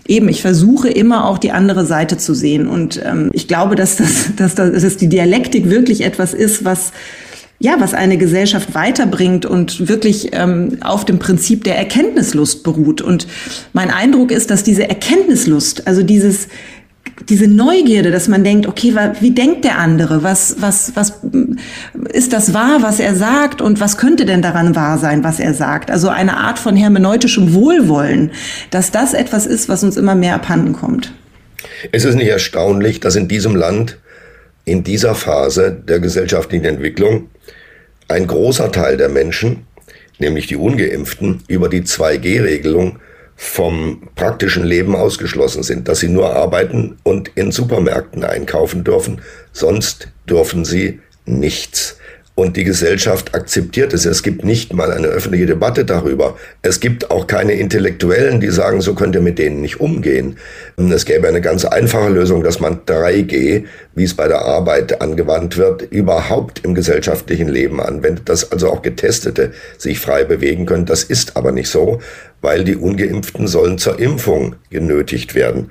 [0.07, 2.67] eben, ich versuche immer auch die andere Seite zu sehen.
[2.67, 6.93] Und ähm, ich glaube, dass, das, dass, das, dass die Dialektik wirklich etwas ist, was
[7.65, 13.01] ja, was eine Gesellschaft weiterbringt und wirklich ähm, auf dem Prinzip der Erkenntnislust beruht.
[13.01, 13.27] Und
[13.73, 16.49] mein Eindruck ist, dass diese Erkenntnislust, also dieses
[17.29, 20.23] diese Neugierde, dass man denkt, okay, wie denkt der andere?
[20.23, 21.21] Was, was, was
[22.13, 23.63] ist das wahr, was er sagt?
[23.63, 25.91] Und was könnte denn daran wahr sein, was er sagt?
[25.91, 28.33] Also eine Art von hermeneutischem Wohlwollen,
[28.71, 31.15] dass das etwas ist, was uns immer mehr abhanden kommt.
[31.93, 33.97] Es ist nicht erstaunlich, dass in diesem Land
[34.65, 37.29] in dieser Phase der gesellschaftlichen Entwicklung
[38.09, 39.67] ein großer Teil der Menschen,
[40.19, 42.99] nämlich die ungeimpften, über die 2G-Regelung
[43.37, 49.21] vom praktischen Leben ausgeschlossen sind, dass sie nur arbeiten und in Supermärkten einkaufen dürfen,
[49.53, 51.99] sonst dürfen sie nichts
[52.37, 54.07] und die Gesellschaft akzeptiert es.
[54.07, 56.37] Es gibt nicht mal eine öffentliche Debatte darüber.
[56.63, 60.37] Es gibt auch keine Intellektuellen, die sagen, so könnt ihr mit denen nicht umgehen.
[60.77, 63.65] Es gäbe eine ganz einfache Lösung, dass man 3G,
[63.95, 68.83] wie es bei der Arbeit angewandt wird, überhaupt im gesellschaftlichen Leben anwendet, dass also auch
[68.83, 70.87] Getestete sich frei bewegen können.
[70.87, 72.01] Das ist aber nicht so,
[72.41, 75.71] weil die ungeimpften sollen zur Impfung genötigt werden.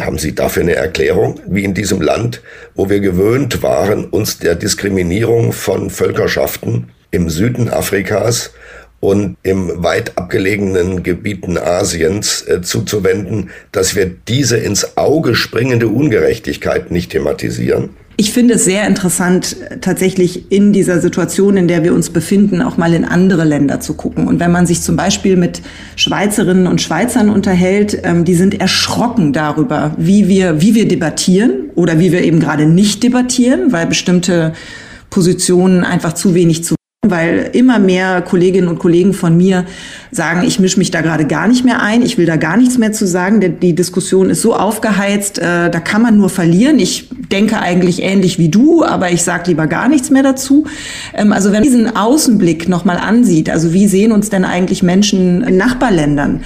[0.00, 2.40] Haben Sie dafür eine Erklärung, wie in diesem Land,
[2.76, 8.52] wo wir gewöhnt waren, uns der Diskriminierung von Völkerschaften im Süden Afrikas
[9.00, 16.90] und im weit abgelegenen Gebieten Asiens äh, zuzuwenden, dass wir diese ins Auge springende Ungerechtigkeit
[16.90, 17.90] nicht thematisieren?
[18.20, 22.76] Ich finde es sehr interessant, tatsächlich in dieser Situation, in der wir uns befinden, auch
[22.76, 24.26] mal in andere Länder zu gucken.
[24.26, 25.62] Und wenn man sich zum Beispiel mit
[25.94, 32.00] Schweizerinnen und Schweizern unterhält, ähm, die sind erschrocken darüber, wie wir, wie wir debattieren oder
[32.00, 34.52] wie wir eben gerade nicht debattieren, weil bestimmte
[35.10, 36.74] Positionen einfach zu wenig zu
[37.10, 39.64] weil immer mehr Kolleginnen und Kollegen von mir
[40.10, 42.78] sagen, ich mische mich da gerade gar nicht mehr ein, ich will da gar nichts
[42.78, 46.78] mehr zu sagen, denn die Diskussion ist so aufgeheizt, äh, da kann man nur verlieren.
[46.78, 50.64] Ich denke eigentlich ähnlich wie du, aber ich sage lieber gar nichts mehr dazu.
[51.14, 55.42] Ähm, also wenn man diesen Außenblick nochmal ansieht, also wie sehen uns denn eigentlich Menschen
[55.42, 56.42] in Nachbarländern?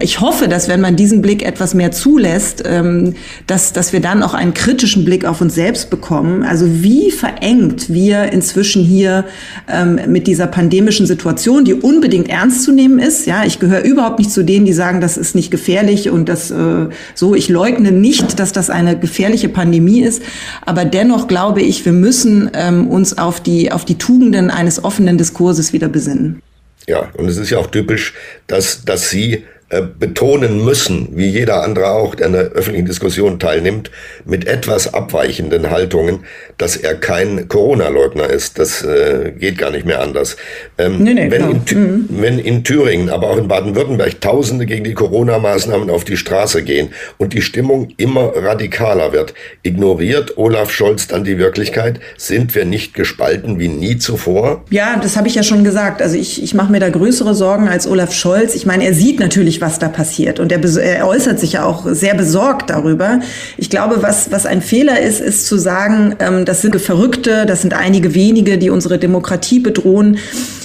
[0.00, 3.14] Ich hoffe, dass wenn man diesen Blick etwas mehr zulässt, ähm,
[3.46, 6.44] dass, dass wir dann auch einen kritischen Blick auf uns selbst bekommen.
[6.44, 9.24] Also wie verengt wir inzwischen hier
[9.68, 13.26] ähm, mit dieser pandemischen Situation, die unbedingt ernst zu nehmen ist.
[13.26, 16.50] Ja, ich gehöre überhaupt nicht zu denen, die sagen, das ist nicht gefährlich und das
[16.50, 17.34] äh, so.
[17.34, 20.22] Ich leugne nicht, dass das eine gefährliche Pandemie ist,
[20.64, 25.18] aber dennoch glaube ich, wir müssen ähm, uns auf die auf die Tugenden eines offenen
[25.18, 26.42] Diskurses wieder besinnen.
[26.86, 28.14] Ja, und es ist ja auch typisch,
[28.46, 33.38] dass dass Sie äh, betonen müssen, wie jeder andere auch, der an der öffentlichen Diskussion
[33.38, 33.92] teilnimmt,
[34.24, 36.24] mit etwas abweichenden Haltungen,
[36.58, 38.58] dass er kein Corona-Leugner ist.
[38.58, 40.36] Das äh, geht gar nicht mehr anders.
[40.76, 42.08] Ähm, nee, nee, wenn, in, mhm.
[42.10, 46.88] wenn in Thüringen, aber auch in Baden-Württemberg Tausende gegen die Corona-Maßnahmen auf die Straße gehen
[47.18, 52.00] und die Stimmung immer radikaler wird, ignoriert Olaf Scholz dann die Wirklichkeit?
[52.16, 54.64] Sind wir nicht gespalten wie nie zuvor?
[54.70, 56.02] Ja, das habe ich ja schon gesagt.
[56.02, 58.56] Also ich, ich mache mir da größere Sorgen als Olaf Scholz.
[58.56, 60.40] Ich meine, er sieht natürlich, was da passiert.
[60.40, 63.20] Und er, er, äußert sich ja auch sehr besorgt darüber.
[63.56, 67.62] Ich glaube, was, was ein Fehler ist, ist zu sagen, ähm, das sind Verrückte, das
[67.62, 70.18] sind einige wenige, die unsere Demokratie bedrohen.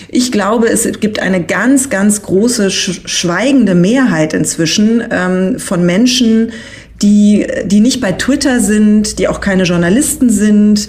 [0.09, 6.51] Ich glaube, es gibt eine ganz, ganz große schweigende Mehrheit inzwischen ähm, von Menschen,
[7.01, 10.87] die, die nicht bei Twitter sind, die auch keine Journalisten sind,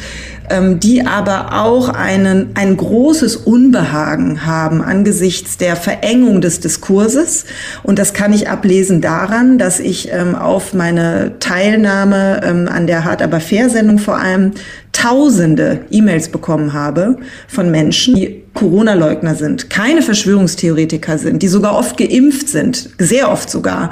[0.79, 7.45] die aber auch einen, ein großes Unbehagen haben angesichts der Verengung des Diskurses.
[7.83, 13.05] Und das kann ich ablesen daran, dass ich ähm, auf meine Teilnahme ähm, an der
[13.05, 14.53] Hart aber fair Sendung vor allem
[14.93, 17.19] tausende E-Mails bekommen habe
[17.49, 23.51] von Menschen, die Corona-Leugner sind, keine Verschwörungstheoretiker sind, die sogar oft geimpft sind, sehr oft
[23.51, 23.91] sogar,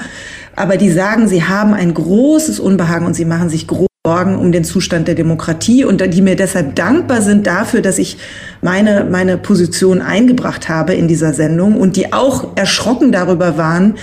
[0.57, 4.53] aber die sagen, sie haben ein großes Unbehagen und sie machen sich groß Sorgen um
[4.53, 8.19] den Zustand der Demokratie und die mir deshalb dankbar sind dafür, dass ich
[8.61, 13.95] meine, meine Position eingebracht habe in dieser Sendung und die auch erschrocken darüber waren,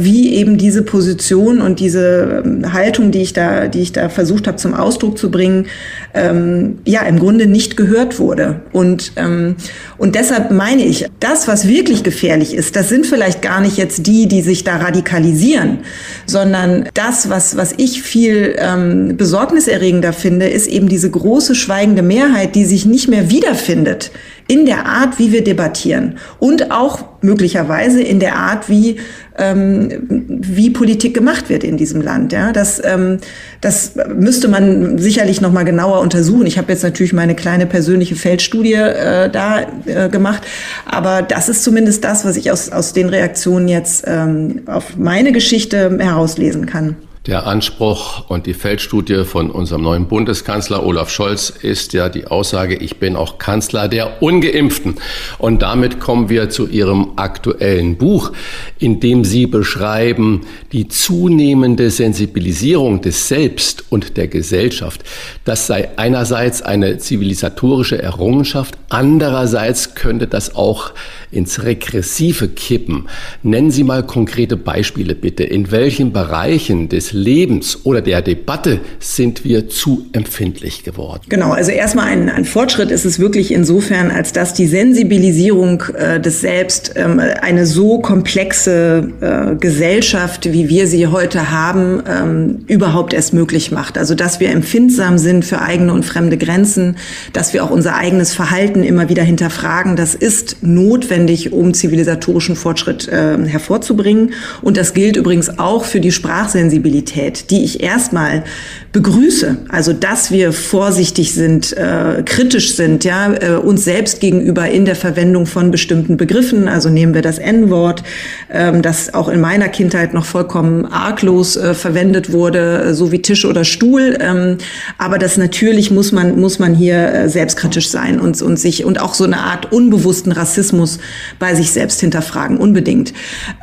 [0.00, 4.48] wie eben diese Position und diese ähm, Haltung, die ich da, die ich da versucht
[4.48, 5.66] habe zum Ausdruck zu bringen,
[6.12, 8.62] ähm, ja im Grunde nicht gehört wurde.
[8.72, 9.56] Und ähm,
[9.96, 14.06] und deshalb meine ich, das, was wirklich gefährlich ist, das sind vielleicht gar nicht jetzt
[14.06, 15.78] die, die sich da radikalisieren,
[16.26, 22.56] sondern das, was was ich viel ähm, besorgniserregender finde, ist eben diese große schweigende Mehrheit,
[22.56, 24.10] die sich nicht mehr wiederfindet
[24.50, 28.96] in der Art, wie wir debattieren und auch möglicherweise in der Art, wie
[29.40, 32.32] ähm, wie Politik gemacht wird in diesem Land.
[32.32, 33.18] Ja, das ähm,
[33.60, 36.46] das müsste man sicherlich noch mal genauer untersuchen.
[36.46, 40.42] Ich habe jetzt natürlich meine kleine persönliche Feldstudie äh, da äh, gemacht,
[40.86, 45.32] aber das ist zumindest das, was ich aus aus den Reaktionen jetzt ähm, auf meine
[45.32, 46.96] Geschichte herauslesen kann.
[47.26, 52.76] Der Anspruch und die Feldstudie von unserem neuen Bundeskanzler Olaf Scholz ist ja die Aussage,
[52.76, 54.94] ich bin auch Kanzler der ungeimpften.
[55.36, 58.32] Und damit kommen wir zu Ihrem aktuellen Buch,
[58.78, 65.04] in dem Sie beschreiben die zunehmende Sensibilisierung des Selbst und der Gesellschaft.
[65.44, 70.92] Das sei einerseits eine zivilisatorische Errungenschaft, andererseits könnte das auch
[71.32, 73.08] ins Regressive kippen.
[73.42, 75.44] Nennen Sie mal konkrete Beispiele bitte.
[75.44, 81.22] In welchen Bereichen des Lebens oder der Debatte sind wir zu empfindlich geworden?
[81.28, 86.20] Genau, also erstmal ein, ein Fortschritt ist es wirklich insofern, als dass die Sensibilisierung äh,
[86.20, 93.12] des Selbst ähm, eine so komplexe äh, Gesellschaft, wie wir sie heute haben, ähm, überhaupt
[93.12, 93.98] erst möglich macht.
[93.98, 96.96] Also dass wir empfindsam sind für eigene und fremde Grenzen,
[97.32, 102.56] dass wir auch unser eigenes Verhalten immer wieder hinterfragen, das ist notwendig notwendig, um zivilisatorischen
[102.56, 104.32] Fortschritt äh, hervorzubringen.
[104.62, 108.44] Und das gilt übrigens auch für die Sprachsensibilität, die ich erstmal
[108.92, 109.56] begrüße.
[109.68, 114.96] Also, dass wir vorsichtig sind, äh, kritisch sind, ja, äh, uns selbst gegenüber in der
[114.96, 116.66] Verwendung von bestimmten Begriffen.
[116.66, 118.02] Also nehmen wir das N-Wort,
[118.50, 123.22] ähm, das auch in meiner Kindheit noch vollkommen arglos äh, verwendet wurde, äh, so wie
[123.22, 124.18] Tisch oder Stuhl.
[124.20, 124.58] Ähm,
[124.98, 129.00] aber das natürlich muss man, muss man hier äh, selbstkritisch sein und, und sich, und
[129.00, 130.98] auch so eine Art unbewussten Rassismus
[131.38, 133.12] bei sich selbst hinterfragen, unbedingt.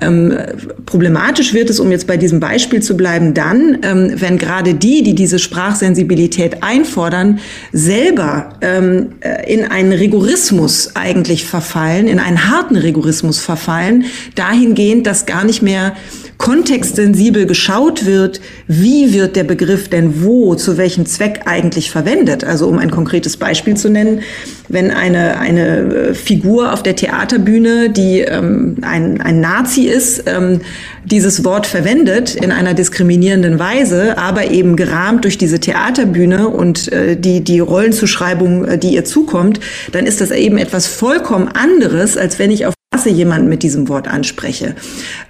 [0.01, 0.37] Ähm,
[0.85, 5.03] problematisch wird es, um jetzt bei diesem Beispiel zu bleiben, dann, ähm, wenn gerade die,
[5.03, 7.39] die diese Sprachsensibilität einfordern,
[7.71, 15.25] selber ähm, äh, in einen Rigorismus eigentlich verfallen, in einen harten Rigorismus verfallen, dahingehend, dass
[15.25, 15.95] gar nicht mehr
[16.37, 22.43] kontextsensibel geschaut wird, wie wird der Begriff denn wo, zu welchem Zweck eigentlich verwendet.
[22.43, 24.21] Also um ein konkretes Beispiel zu nennen,
[24.69, 30.61] wenn eine, eine äh, Figur auf der Theaterbühne, die ähm, ein, ein Nazi ist, ähm,
[31.05, 37.15] dieses Wort verwendet in einer diskriminierenden Weise, aber eben gerahmt durch diese Theaterbühne und äh,
[37.15, 39.59] die, die Rollenzuschreibung, äh, die ihr zukommt,
[39.91, 43.89] dann ist das eben etwas vollkommen anderes, als wenn ich auf Straße jemanden mit diesem
[43.89, 44.75] Wort anspreche.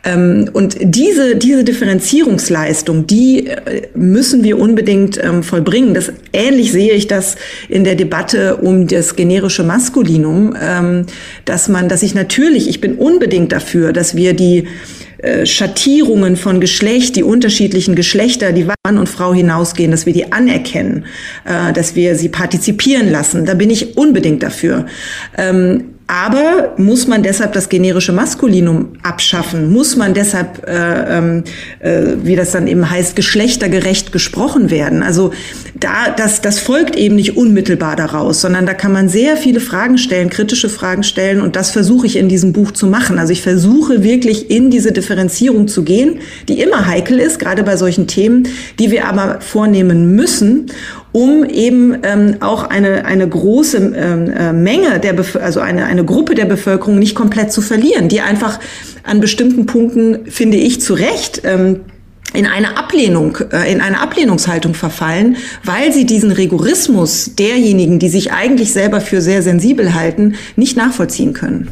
[0.04, 5.94] Ähm, und diese, diese Differenzierungsleistung, die äh, müssen wir unbedingt ähm, vollbringen.
[5.94, 7.36] Das, ähnlich sehe ich das
[7.68, 11.06] in der Debatte um das generische Maskulinum, ähm,
[11.46, 14.68] dass man, dass ich natürlich, ich bin unbedingt dafür, dass wir die
[15.18, 20.32] äh, Schattierungen von Geschlecht, die unterschiedlichen Geschlechter, die Mann und Frau hinausgehen, dass wir die
[20.32, 21.06] anerkennen,
[21.46, 23.46] äh, dass wir sie partizipieren lassen.
[23.46, 24.86] Da bin ich unbedingt dafür.
[26.10, 29.74] Aber muss man deshalb das generische Maskulinum abschaffen?
[29.74, 31.44] Muss man deshalb, äh, ähm,
[31.82, 35.04] äh, wie das dann eben heißt, geschlechtergerecht gesprochen werden?
[35.04, 35.34] Also
[35.78, 39.98] da, das, das folgt eben nicht unmittelbar daraus, sondern da kann man sehr viele Fragen
[39.98, 43.20] stellen, kritische Fragen stellen und das versuche ich in diesem Buch zu machen.
[43.20, 47.76] Also ich versuche wirklich in diese Differenzierung zu gehen, die immer heikel ist, gerade bei
[47.76, 48.48] solchen Themen,
[48.80, 50.72] die wir aber vornehmen müssen
[51.18, 56.06] um eben ähm, auch eine, eine große ähm, äh, Menge der, Bef also eine, eine
[56.06, 58.60] Gruppe der Bevölkerung nicht komplett zu verlieren, die einfach
[59.02, 61.80] an bestimmten Punkten, finde ich, zu Recht, ähm,
[62.36, 68.32] in eine Ablehnung, äh, in eine Ablehnungshaltung verfallen, weil sie diesen Rigorismus derjenigen, die sich
[68.32, 71.70] eigentlich selber für sehr sensibel halten, nicht nachvollziehen können.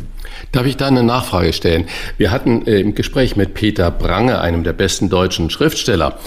[0.52, 1.86] Darf ich da eine Nachfrage stellen?
[2.18, 6.18] Wir hatten äh, im Gespräch mit Peter Brange, einem der besten deutschen Schriftsteller,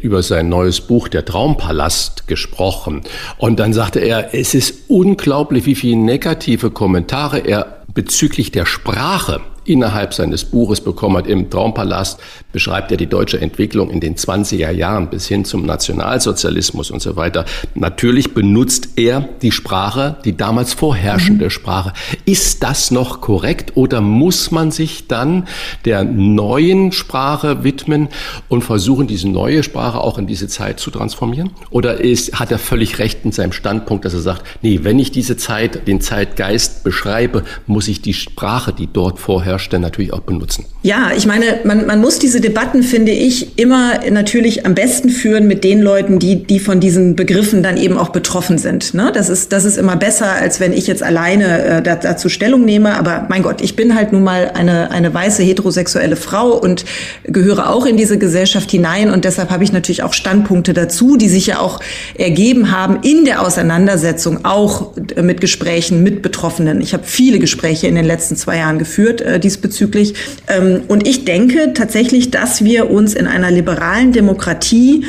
[0.00, 3.02] über sein neues Buch Der Traumpalast gesprochen.
[3.38, 9.40] Und dann sagte er, es ist unglaublich, wie viele negative Kommentare er bezüglich der Sprache
[9.64, 11.26] innerhalb seines Buches bekommen hat.
[11.26, 12.20] Im Traumpalast
[12.52, 17.16] beschreibt er die deutsche Entwicklung in den 20er Jahren bis hin zum Nationalsozialismus und so
[17.16, 17.44] weiter.
[17.74, 21.50] Natürlich benutzt er die Sprache, die damals vorherrschende mhm.
[21.50, 21.92] Sprache.
[22.24, 25.46] Ist das noch korrekt oder muss man sich dann
[25.84, 28.08] der neuen Sprache widmen
[28.48, 31.50] und versuchen, diese neue Sprache auch in diese Zeit zu transformieren?
[31.70, 35.10] Oder ist, hat er völlig recht in seinem Standpunkt, dass er sagt, nee, wenn ich
[35.10, 40.20] diese Zeit, den Zeitgeist beschreibe, muss ich die Sprache, die dort vorher dann natürlich auch
[40.20, 40.64] benutzen.
[40.82, 45.46] Ja, ich meine, man, man muss diese Debatten, finde ich, immer natürlich am besten führen
[45.46, 48.94] mit den Leuten, die, die von diesen Begriffen dann eben auch betroffen sind.
[48.94, 49.10] Ne?
[49.14, 52.96] Das, ist, das ist immer besser, als wenn ich jetzt alleine äh, dazu Stellung nehme.
[52.96, 56.84] Aber mein Gott, ich bin halt nun mal eine, eine weiße heterosexuelle Frau und
[57.24, 59.10] gehöre auch in diese Gesellschaft hinein.
[59.10, 61.80] Und deshalb habe ich natürlich auch Standpunkte dazu, die sich ja auch
[62.16, 66.80] ergeben haben in der Auseinandersetzung, auch mit Gesprächen mit Betroffenen.
[66.80, 70.14] Ich habe viele Gespräche in den letzten zwei Jahren geführt äh, diesbezüglich.
[70.48, 75.04] Ähm, und ich denke tatsächlich, dass wir uns in einer liberalen Demokratie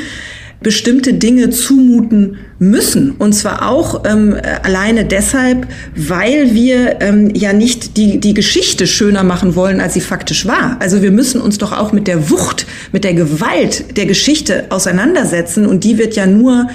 [0.64, 3.12] bestimmte Dinge zumuten müssen.
[3.12, 9.22] Und zwar auch ähm, alleine deshalb, weil wir ähm, ja nicht die, die Geschichte schöner
[9.22, 10.78] machen wollen, als sie faktisch war.
[10.80, 15.66] Also wir müssen uns doch auch mit der Wucht, mit der Gewalt der Geschichte auseinandersetzen.
[15.66, 16.68] Und die wird ja nur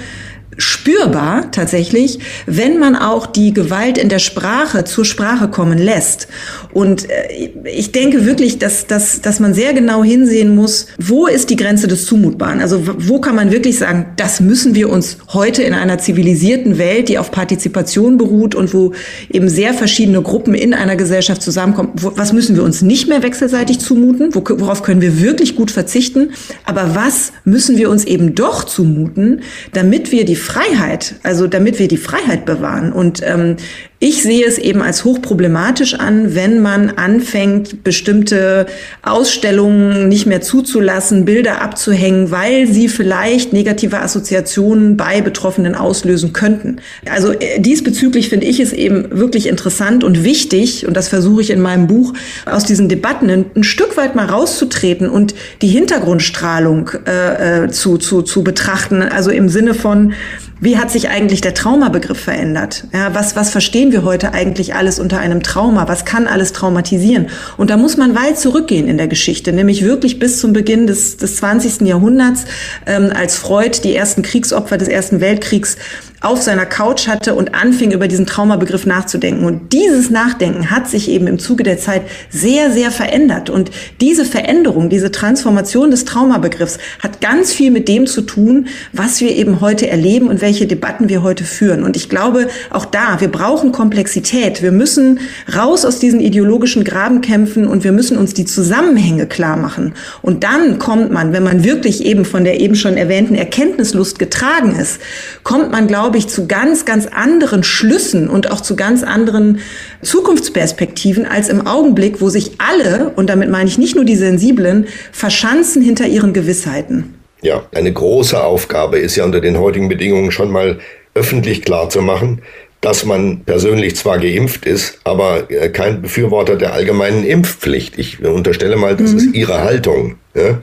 [0.58, 6.28] spürbar tatsächlich, wenn man auch die Gewalt in der Sprache zur Sprache kommen lässt.
[6.72, 11.50] Und äh, ich denke wirklich, dass, dass, dass man sehr genau hinsehen muss, wo ist
[11.50, 12.60] die Grenze des Zumutbaren?
[12.60, 17.08] Also wo kann man wirklich sagen, das müssen wir uns heute in einer zivilisierten Welt,
[17.08, 18.92] die auf Partizipation beruht und wo
[19.30, 23.22] eben sehr verschiedene Gruppen in einer Gesellschaft zusammenkommen, wo, was müssen wir uns nicht mehr
[23.22, 24.34] wechselseitig zumuten?
[24.34, 26.30] Worauf können wir wirklich gut verzichten?
[26.64, 29.42] Aber was müssen wir uns eben doch zumuten,
[29.72, 32.92] damit wir die Freiheit, also damit wir die Freiheit bewahren.
[32.92, 33.56] Und ähm,
[34.02, 38.64] Ich sehe es eben als hochproblematisch an, wenn man anfängt, bestimmte
[39.02, 46.76] Ausstellungen nicht mehr zuzulassen, Bilder abzuhängen, weil sie vielleicht negative Assoziationen bei Betroffenen auslösen könnten.
[47.10, 51.50] Also äh, diesbezüglich finde ich es eben wirklich interessant und wichtig, und das versuche ich
[51.50, 52.14] in meinem Buch,
[52.46, 58.22] aus diesen Debatten ein, Stück weit mal rauszutreten und die Hintergrundstrahlung äh, äh zu, zu,
[58.22, 59.02] zu betrachten.
[59.02, 60.14] Also im Sinne von,
[60.60, 62.84] wie hat sich eigentlich der Traumabegriff verändert?
[62.92, 65.88] Ja, was, was verstehen wir heute eigentlich alles unter einem Trauma?
[65.88, 67.28] Was kann alles traumatisieren?
[67.56, 71.16] Und da muss man weit zurückgehen in der Geschichte, nämlich wirklich bis zum Beginn des,
[71.16, 71.88] des 20.
[71.88, 72.44] Jahrhunderts,
[72.86, 75.78] ähm, als Freud die ersten Kriegsopfer des Ersten Weltkriegs
[76.20, 79.44] auf seiner Couch hatte und anfing, über diesen Traumabegriff nachzudenken.
[79.44, 83.48] Und dieses Nachdenken hat sich eben im Zuge der Zeit sehr, sehr verändert.
[83.48, 83.70] Und
[84.00, 89.34] diese Veränderung, diese Transformation des Traumabegriffs hat ganz viel mit dem zu tun, was wir
[89.34, 91.84] eben heute erleben und welche Debatten wir heute führen.
[91.84, 94.62] Und ich glaube, auch da, wir brauchen Komplexität.
[94.62, 95.20] Wir müssen
[95.56, 99.94] raus aus diesen ideologischen Grabenkämpfen und wir müssen uns die Zusammenhänge klar machen.
[100.20, 104.76] Und dann kommt man, wenn man wirklich eben von der eben schon erwähnten Erkenntnislust getragen
[104.76, 105.00] ist,
[105.44, 109.60] kommt man, glaube glaube ich, zu ganz, ganz anderen Schlüssen und auch zu ganz anderen
[110.02, 114.88] Zukunftsperspektiven als im Augenblick, wo sich alle, und damit meine ich nicht nur die Sensiblen,
[115.12, 117.14] verschanzen hinter ihren Gewissheiten.
[117.42, 120.80] Ja, eine große Aufgabe ist ja unter den heutigen Bedingungen schon mal
[121.14, 122.42] öffentlich klar zu machen,
[122.80, 128.00] dass man persönlich zwar geimpft ist, aber äh, kein Befürworter der allgemeinen Impfpflicht.
[128.00, 129.18] Ich unterstelle mal, das mhm.
[129.18, 130.16] ist Ihre Haltung.
[130.34, 130.58] Ja?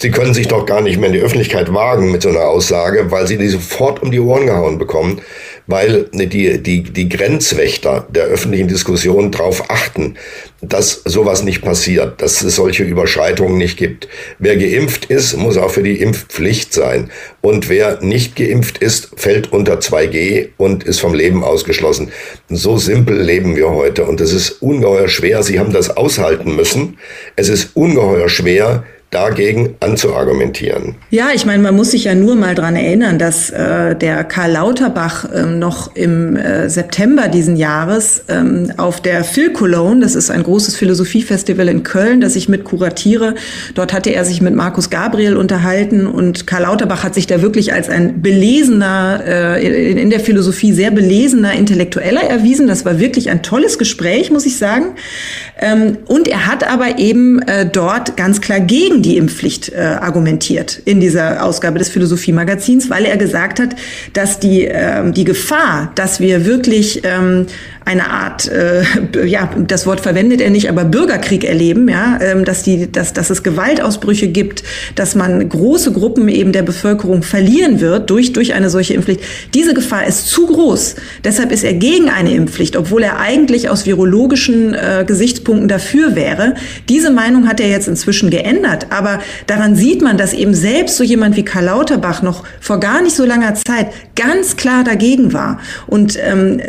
[0.00, 3.10] Sie können sich doch gar nicht mehr in die Öffentlichkeit wagen mit so einer Aussage,
[3.10, 5.20] weil Sie die sofort um die Ohren gehauen bekommen,
[5.66, 10.14] weil die, die, die Grenzwächter der öffentlichen Diskussion darauf achten,
[10.60, 14.06] dass sowas nicht passiert, dass es solche Überschreitungen nicht gibt.
[14.38, 17.10] Wer geimpft ist, muss auch für die Impfpflicht sein.
[17.40, 22.12] Und wer nicht geimpft ist, fällt unter 2G und ist vom Leben ausgeschlossen.
[22.48, 24.04] So simpel leben wir heute.
[24.04, 25.42] Und es ist ungeheuer schwer.
[25.42, 26.98] Sie haben das aushalten müssen.
[27.34, 30.96] Es ist ungeheuer schwer, dagegen anzuargumentieren.
[31.10, 34.52] Ja, ich meine, man muss sich ja nur mal dran erinnern, dass äh, der Karl
[34.52, 40.30] Lauterbach ähm, noch im äh, September diesen Jahres ähm, auf der Phil Cologne, das ist
[40.30, 43.34] ein großes Philosophiefestival in Köln, das ich mit kuratiere,
[43.74, 47.72] dort hatte er sich mit Markus Gabriel unterhalten und Karl Lauterbach hat sich da wirklich
[47.72, 52.66] als ein belesener, äh, in, in der Philosophie sehr belesener Intellektueller erwiesen.
[52.66, 54.96] Das war wirklich ein tolles Gespräch, muss ich sagen.
[55.58, 59.78] Ähm, und er hat aber eben äh, dort ganz klar gegen gegen die Impfpflicht äh,
[59.78, 63.76] argumentiert in dieser Ausgabe des Philosophie-Magazins, weil er gesagt hat,
[64.12, 67.46] dass die, äh, die Gefahr, dass wir wirklich ähm,
[67.88, 68.82] eine Art, äh,
[69.24, 73.30] ja, das Wort verwendet er nicht, aber Bürgerkrieg erleben, ja, ähm, dass die, dass, dass
[73.30, 74.62] es Gewaltausbrüche gibt,
[74.94, 79.22] dass man große Gruppen eben der Bevölkerung verlieren wird durch, durch eine solche Impfpflicht.
[79.54, 80.96] Diese Gefahr ist zu groß.
[81.24, 86.56] Deshalb ist er gegen eine Impfpflicht, obwohl er eigentlich aus virologischen äh, Gesichtspunkten dafür wäre.
[86.90, 88.88] Diese Meinung hat er jetzt inzwischen geändert.
[88.90, 93.00] Aber daran sieht man, dass eben selbst so jemand wie Karl Lauterbach noch vor gar
[93.00, 95.60] nicht so langer Zeit ganz klar dagegen war.
[95.86, 96.60] Und ähm,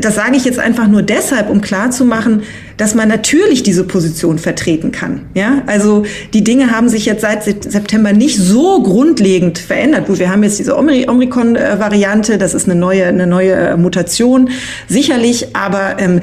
[0.00, 2.42] das sage ich jetzt jetzt einfach nur deshalb, um klarzumachen,
[2.76, 5.22] dass man natürlich diese Position vertreten kann.
[5.34, 10.06] Ja, also die Dinge haben sich jetzt seit September nicht so grundlegend verändert.
[10.06, 14.50] Gut, wir haben jetzt diese Omikron-Variante, das ist eine neue, eine neue äh, Mutation,
[14.88, 16.20] sicherlich, aber ähm,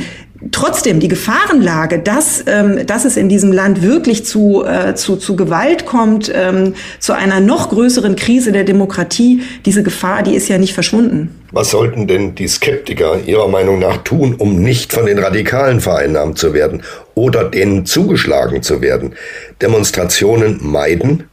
[0.50, 5.36] trotzdem die Gefahrenlage, dass, ähm, dass es in diesem Land wirklich zu, äh, zu, zu
[5.36, 10.58] Gewalt kommt, ähm, zu einer noch größeren Krise der Demokratie, diese Gefahr, die ist ja
[10.58, 11.36] nicht verschwunden.
[11.52, 16.38] Was sollten denn die Skeptiker Ihrer Meinung nach tun, um nicht von den Radikalen vereinnahmt
[16.38, 16.82] zu werden
[17.14, 19.16] oder denen zugeschlagen zu werden?
[19.62, 21.26] Demonstrationen meiden?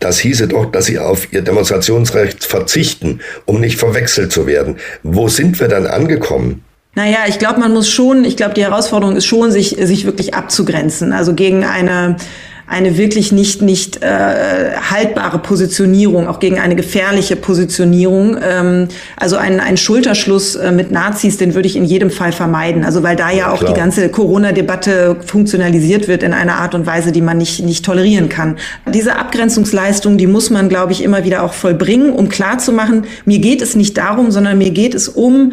[0.00, 4.76] Das hieße doch, dass sie auf ihr Demonstrationsrecht verzichten, um nicht verwechselt zu werden.
[5.02, 6.64] Wo sind wir dann angekommen?
[6.96, 10.32] Naja, ich glaube, man muss schon, ich glaube, die Herausforderung ist schon, sich, sich wirklich
[10.32, 11.12] abzugrenzen.
[11.12, 12.16] Also gegen eine,
[12.66, 18.38] eine wirklich nicht, nicht äh, haltbare Positionierung, auch gegen eine gefährliche Positionierung.
[18.42, 22.82] Ähm, also ein, ein Schulterschluss äh, mit Nazis, den würde ich in jedem Fall vermeiden.
[22.82, 23.74] Also weil da ja auch Klar.
[23.74, 28.30] die ganze Corona-Debatte funktionalisiert wird in einer Art und Weise, die man nicht, nicht tolerieren
[28.30, 28.56] kann.
[28.86, 33.60] Diese Abgrenzungsleistung, die muss man, glaube ich, immer wieder auch vollbringen, um klarzumachen, mir geht
[33.60, 35.52] es nicht darum, sondern mir geht es um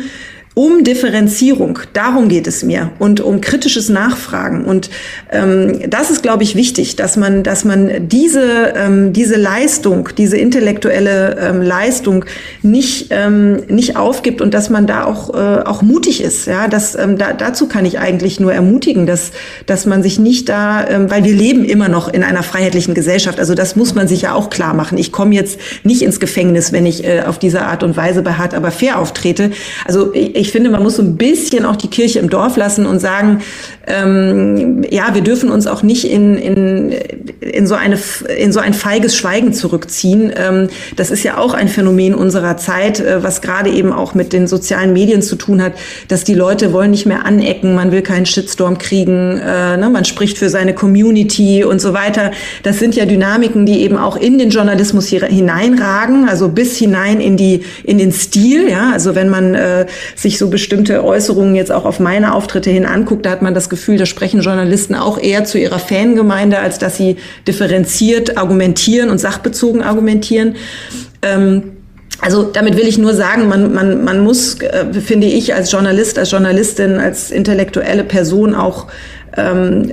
[0.55, 1.80] um Differenzierung.
[1.93, 4.65] Darum geht es mir und um kritisches Nachfragen.
[4.65, 4.89] Und
[5.31, 10.38] ähm, das ist, glaube ich, wichtig, dass man, dass man diese ähm, diese Leistung, diese
[10.38, 12.25] intellektuelle ähm, Leistung
[12.61, 16.45] nicht ähm, nicht aufgibt und dass man da auch äh, auch mutig ist.
[16.45, 19.31] Ja, das ähm, da, dazu kann ich eigentlich nur ermutigen, dass
[19.65, 23.39] dass man sich nicht da, ähm, weil wir leben immer noch in einer freiheitlichen Gesellschaft.
[23.39, 24.99] Also das muss man sich ja auch klar machen.
[24.99, 28.34] Ich komme jetzt nicht ins Gefängnis, wenn ich äh, auf diese Art und Weise bei
[28.34, 29.51] hart aber fair auftrete.
[29.85, 32.85] Also ich, ich finde, man muss so ein bisschen auch die Kirche im Dorf lassen
[32.85, 33.41] und sagen,
[33.87, 36.91] ähm, ja, wir dürfen uns auch nicht in, in,
[37.39, 37.97] in, so eine,
[38.37, 40.33] in so ein feiges Schweigen zurückziehen.
[40.35, 40.67] Ähm,
[40.97, 44.47] das ist ja auch ein Phänomen unserer Zeit, äh, was gerade eben auch mit den
[44.47, 45.73] sozialen Medien zu tun hat,
[46.09, 50.03] dass die Leute wollen nicht mehr anecken, man will keinen Shitstorm kriegen, äh, ne, man
[50.03, 52.31] spricht für seine Community und so weiter.
[52.63, 57.21] Das sind ja Dynamiken, die eben auch in den Journalismus hier hineinragen, also bis hinein
[57.21, 58.69] in die in den Stil.
[58.69, 62.85] Ja, also wenn man äh, sich so bestimmte Äußerungen jetzt auch auf meine Auftritte hin
[62.85, 66.80] anguckt, da hat man das Gefühl, da sprechen Journalisten auch eher zu ihrer Fangemeinde, als
[66.80, 70.55] dass sie differenziert argumentieren und sachbezogen argumentieren.
[71.22, 71.64] Ähm,
[72.22, 76.18] also damit will ich nur sagen, man, man, man muss, äh, finde ich, als Journalist,
[76.18, 78.88] als Journalistin, als intellektuelle Person auch
[79.35, 79.91] ähm,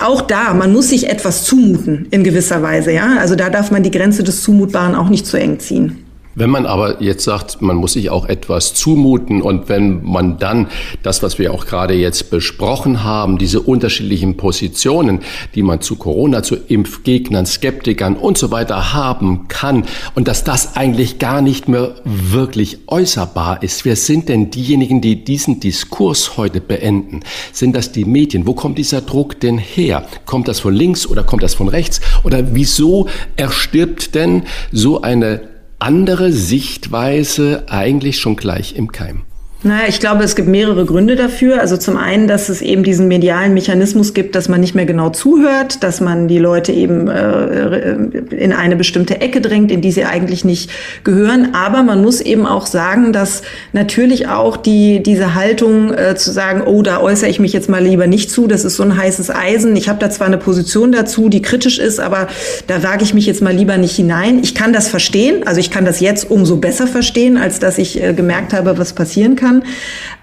[0.00, 3.18] auch da, man muss sich etwas zumuten in gewisser Weise, ja.
[3.18, 6.05] Also da darf man die Grenze des Zumutbaren auch nicht zu eng ziehen.
[6.38, 10.68] Wenn man aber jetzt sagt, man muss sich auch etwas zumuten und wenn man dann
[11.02, 15.20] das, was wir auch gerade jetzt besprochen haben, diese unterschiedlichen Positionen,
[15.54, 19.84] die man zu Corona, zu Impfgegnern, Skeptikern und so weiter haben kann
[20.14, 23.86] und dass das eigentlich gar nicht mehr wirklich äußerbar ist.
[23.86, 27.20] Wer sind denn diejenigen, die diesen Diskurs heute beenden?
[27.54, 28.46] Sind das die Medien?
[28.46, 30.04] Wo kommt dieser Druck denn her?
[30.26, 32.02] Kommt das von links oder kommt das von rechts?
[32.24, 39.22] Oder wieso erstirbt denn so eine andere Sichtweise eigentlich schon gleich im Keim.
[39.66, 41.60] Naja, ich glaube, es gibt mehrere Gründe dafür.
[41.60, 45.10] Also zum einen, dass es eben diesen medialen Mechanismus gibt, dass man nicht mehr genau
[45.10, 47.94] zuhört, dass man die Leute eben äh,
[48.30, 50.70] in eine bestimmte Ecke drängt, in die sie eigentlich nicht
[51.02, 51.52] gehören.
[51.56, 56.62] Aber man muss eben auch sagen, dass natürlich auch die, diese Haltung äh, zu sagen,
[56.64, 59.30] oh, da äußere ich mich jetzt mal lieber nicht zu, das ist so ein heißes
[59.30, 59.74] Eisen.
[59.74, 62.28] Ich habe da zwar eine Position dazu, die kritisch ist, aber
[62.68, 64.38] da wage ich mich jetzt mal lieber nicht hinein.
[64.44, 68.00] Ich kann das verstehen, also ich kann das jetzt umso besser verstehen, als dass ich
[68.00, 69.70] äh, gemerkt habe, was passieren kann kann.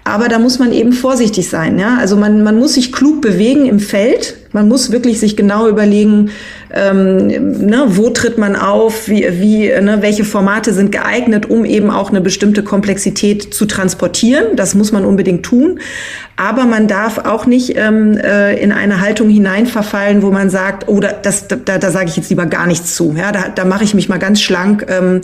[0.04, 1.78] Aber da muss man eben vorsichtig sein.
[1.78, 1.96] Ja?
[1.98, 4.36] Also man, man muss sich klug bewegen im Feld.
[4.52, 6.30] Man muss wirklich sich genau überlegen,
[6.74, 7.26] ähm,
[7.66, 12.10] ne, wo tritt man auf, wie, wie, ne, welche Formate sind geeignet, um eben auch
[12.10, 14.56] eine bestimmte Komplexität zu transportieren.
[14.56, 15.78] Das muss man unbedingt tun.
[16.36, 20.98] Aber man darf auch nicht ähm, äh, in eine Haltung hineinverfallen, wo man sagt, oh,
[20.98, 23.14] da, das, da, da sage ich jetzt lieber gar nichts zu.
[23.16, 24.86] Ja, da, da mache ich mich mal ganz schlank.
[24.88, 25.20] Ähm,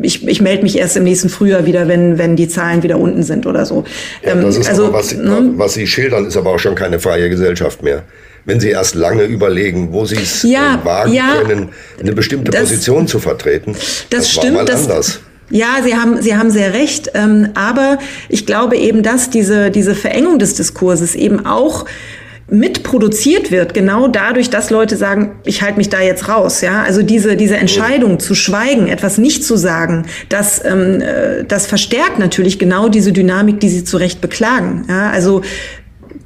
[0.00, 3.22] ich, ich melde mich erst im nächsten Frühjahr wieder, wenn, wenn die Zahlen wieder unten
[3.22, 3.84] sind oder so.
[4.24, 5.52] Ja, das ähm, ist also, was, ne?
[5.56, 8.04] was Sie schildern, ist aber auch schon keine freie Gesellschaft mehr
[8.48, 11.68] wenn Sie erst lange überlegen, wo Sie es ja, äh, wagen ja, können,
[12.00, 13.74] eine bestimmte das, Position zu vertreten.
[13.74, 14.56] Das, das stimmt.
[14.56, 15.20] War mal das, anders.
[15.50, 17.10] Ja, Sie haben, Sie haben sehr recht.
[17.12, 17.98] Ähm, aber
[18.30, 21.84] ich glaube eben, dass diese, diese Verengung des Diskurses eben auch
[22.50, 26.62] mitproduziert wird, genau dadurch, dass Leute sagen, ich halte mich da jetzt raus.
[26.62, 31.66] Ja, also diese diese Entscheidung zu schweigen, etwas nicht zu sagen, das ähm, äh, das
[31.66, 34.86] verstärkt natürlich genau diese Dynamik, die Sie zu Recht beklagen.
[34.88, 35.42] Ja, also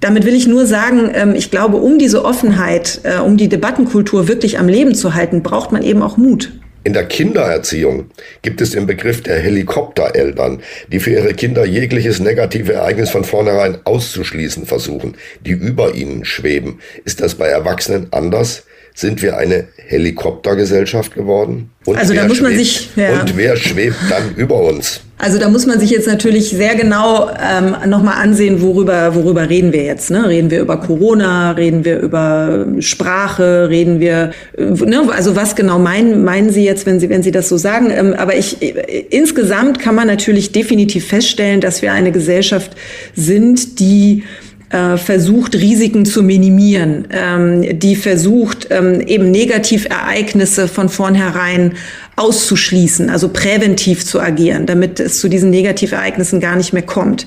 [0.02, 4.28] damit will ich nur sagen, ähm, ich glaube, um diese Offenheit, äh, um die Debattenkultur
[4.28, 6.52] wirklich am Leben zu halten, braucht man eben auch Mut.
[6.84, 8.06] In der Kindererziehung
[8.42, 13.78] gibt es den Begriff der Helikoptereltern, die für ihre Kinder jegliches negative Ereignis von vornherein
[13.84, 15.14] auszuschließen versuchen,
[15.46, 16.80] die über ihnen schweben.
[17.04, 18.64] Ist das bei Erwachsenen anders?
[18.94, 21.70] Sind wir eine Helikoptergesellschaft geworden?
[21.84, 23.20] Und also da muss man sich ja.
[23.20, 25.00] und wer schwebt dann über uns?
[25.18, 29.72] Also da muss man sich jetzt natürlich sehr genau ähm, nochmal ansehen, worüber, worüber reden
[29.72, 30.10] wir jetzt.
[30.10, 30.28] Ne?
[30.28, 35.08] Reden wir über Corona, reden wir über Sprache, reden wir, äh, ne?
[35.12, 37.90] also was genau meinen, meinen Sie jetzt, wenn Sie, wenn Sie das so sagen?
[37.90, 42.72] Ähm, aber ich, äh, insgesamt kann man natürlich definitiv feststellen, dass wir eine Gesellschaft
[43.14, 44.24] sind, die
[44.72, 51.74] äh, versucht, Risiken zu minimieren, ähm, die versucht, ähm, eben Negativereignisse von vornherein
[52.16, 57.26] auszuschließen, also präventiv zu agieren, damit es zu diesen Negativereignissen gar nicht mehr kommt.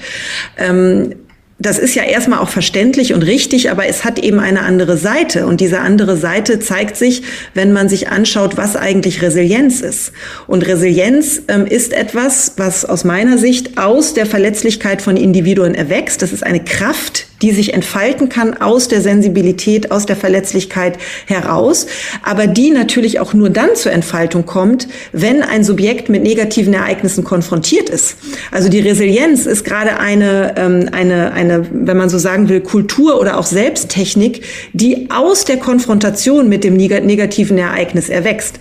[0.58, 1.14] Ähm,
[1.58, 5.48] das ist ja erstmal auch verständlich und richtig, aber es hat eben eine andere Seite.
[5.48, 7.24] Und diese andere Seite zeigt sich,
[7.54, 10.12] wenn man sich anschaut, was eigentlich Resilienz ist.
[10.48, 16.22] Und Resilienz ähm, ist etwas, was aus meiner Sicht aus der Verletzlichkeit von Individuen erwächst.
[16.22, 20.98] Das ist eine Kraft, die sich entfalten kann aus der Sensibilität, aus der Verletzlichkeit
[21.28, 21.86] heraus,
[22.24, 27.24] aber die natürlich auch nur dann zur Entfaltung kommt, wenn ein Subjekt mit negativen Ereignissen
[27.24, 28.18] konfrontiert ist.
[28.50, 33.22] Also die Resilienz ist gerade eine, ähm, eine, eine, wenn man so sagen will, Kultur
[33.22, 34.42] oder auch Selbsttechnik,
[34.74, 38.58] die aus der Konfrontation mit dem negativen Ereignis erwächst.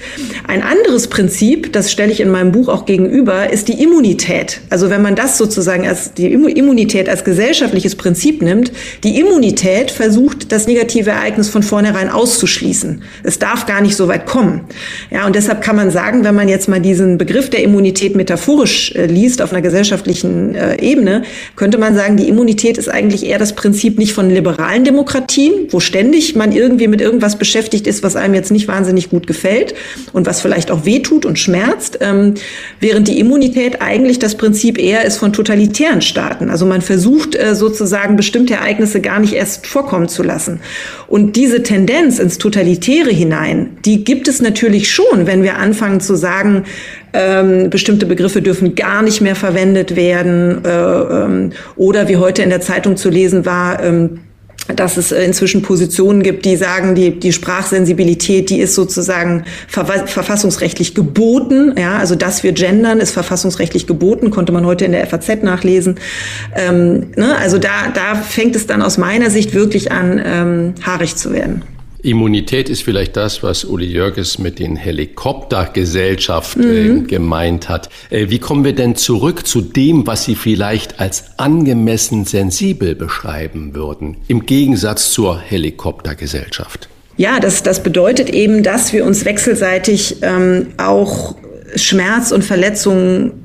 [0.46, 4.60] Ein anderes Prinzip, das stelle ich in meinem Buch auch gegenüber, ist die Immunität.
[4.68, 10.52] Also wenn man das sozusagen als die Immunität als gesellschaftliches Prinzip nimmt, Die Immunität versucht,
[10.52, 13.02] das negative Ereignis von vornherein auszuschließen.
[13.22, 14.62] Es darf gar nicht so weit kommen.
[15.10, 18.92] Ja, und deshalb kann man sagen, wenn man jetzt mal diesen Begriff der Immunität metaphorisch
[18.94, 21.22] äh, liest auf einer gesellschaftlichen äh, Ebene,
[21.56, 25.80] könnte man sagen, die Immunität ist eigentlich eher das Prinzip nicht von liberalen Demokratien, wo
[25.80, 29.74] ständig man irgendwie mit irgendwas beschäftigt ist, was einem jetzt nicht wahnsinnig gut gefällt
[30.12, 32.34] und was vielleicht auch wehtut und schmerzt, ähm,
[32.80, 36.50] während die Immunität eigentlich das Prinzip eher ist von totalitären Staaten.
[36.50, 40.60] Also man versucht äh, sozusagen bestimmte Ereignisse gar nicht erst vorkommen zu lassen.
[41.06, 46.14] Und diese Tendenz ins Totalitäre hinein, die gibt es natürlich schon, wenn wir anfangen zu
[46.14, 46.64] sagen,
[47.12, 52.50] ähm, bestimmte Begriffe dürfen gar nicht mehr verwendet werden äh, ähm, oder wie heute in
[52.50, 54.20] der Zeitung zu lesen war, ähm,
[54.68, 61.74] dass es inzwischen Positionen gibt, die sagen, die, die Sprachsensibilität, die ist sozusagen verfassungsrechtlich geboten.
[61.78, 65.96] Ja, also dass wir gendern, ist verfassungsrechtlich geboten, konnte man heute in der FAZ nachlesen.
[66.54, 71.16] Ähm, ne, also da, da fängt es dann aus meiner Sicht wirklich an, ähm, haarig
[71.16, 71.62] zu werden.
[72.04, 77.06] Immunität ist vielleicht das, was Uli Jörges mit den Helikoptergesellschaften mhm.
[77.06, 77.88] gemeint hat.
[78.10, 83.74] Äh, wie kommen wir denn zurück zu dem, was Sie vielleicht als angemessen sensibel beschreiben
[83.74, 86.90] würden, im Gegensatz zur Helikoptergesellschaft?
[87.16, 91.36] Ja, das, das bedeutet eben, dass wir uns wechselseitig ähm, auch
[91.76, 93.43] Schmerz und Verletzungen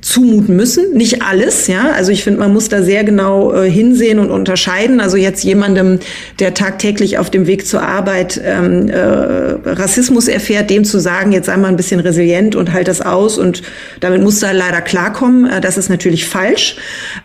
[0.00, 0.94] zumuten müssen.
[0.94, 1.90] Nicht alles, ja.
[1.92, 5.00] Also ich finde, man muss da sehr genau äh, hinsehen und unterscheiden.
[5.00, 5.98] Also jetzt jemandem,
[6.38, 11.46] der tagtäglich auf dem Weg zur Arbeit ähm, äh, Rassismus erfährt, dem zu sagen, jetzt
[11.46, 13.62] sei mal ein bisschen resilient und halt das aus und
[14.00, 15.50] damit muss er leider klarkommen.
[15.50, 16.76] Äh, das ist natürlich falsch.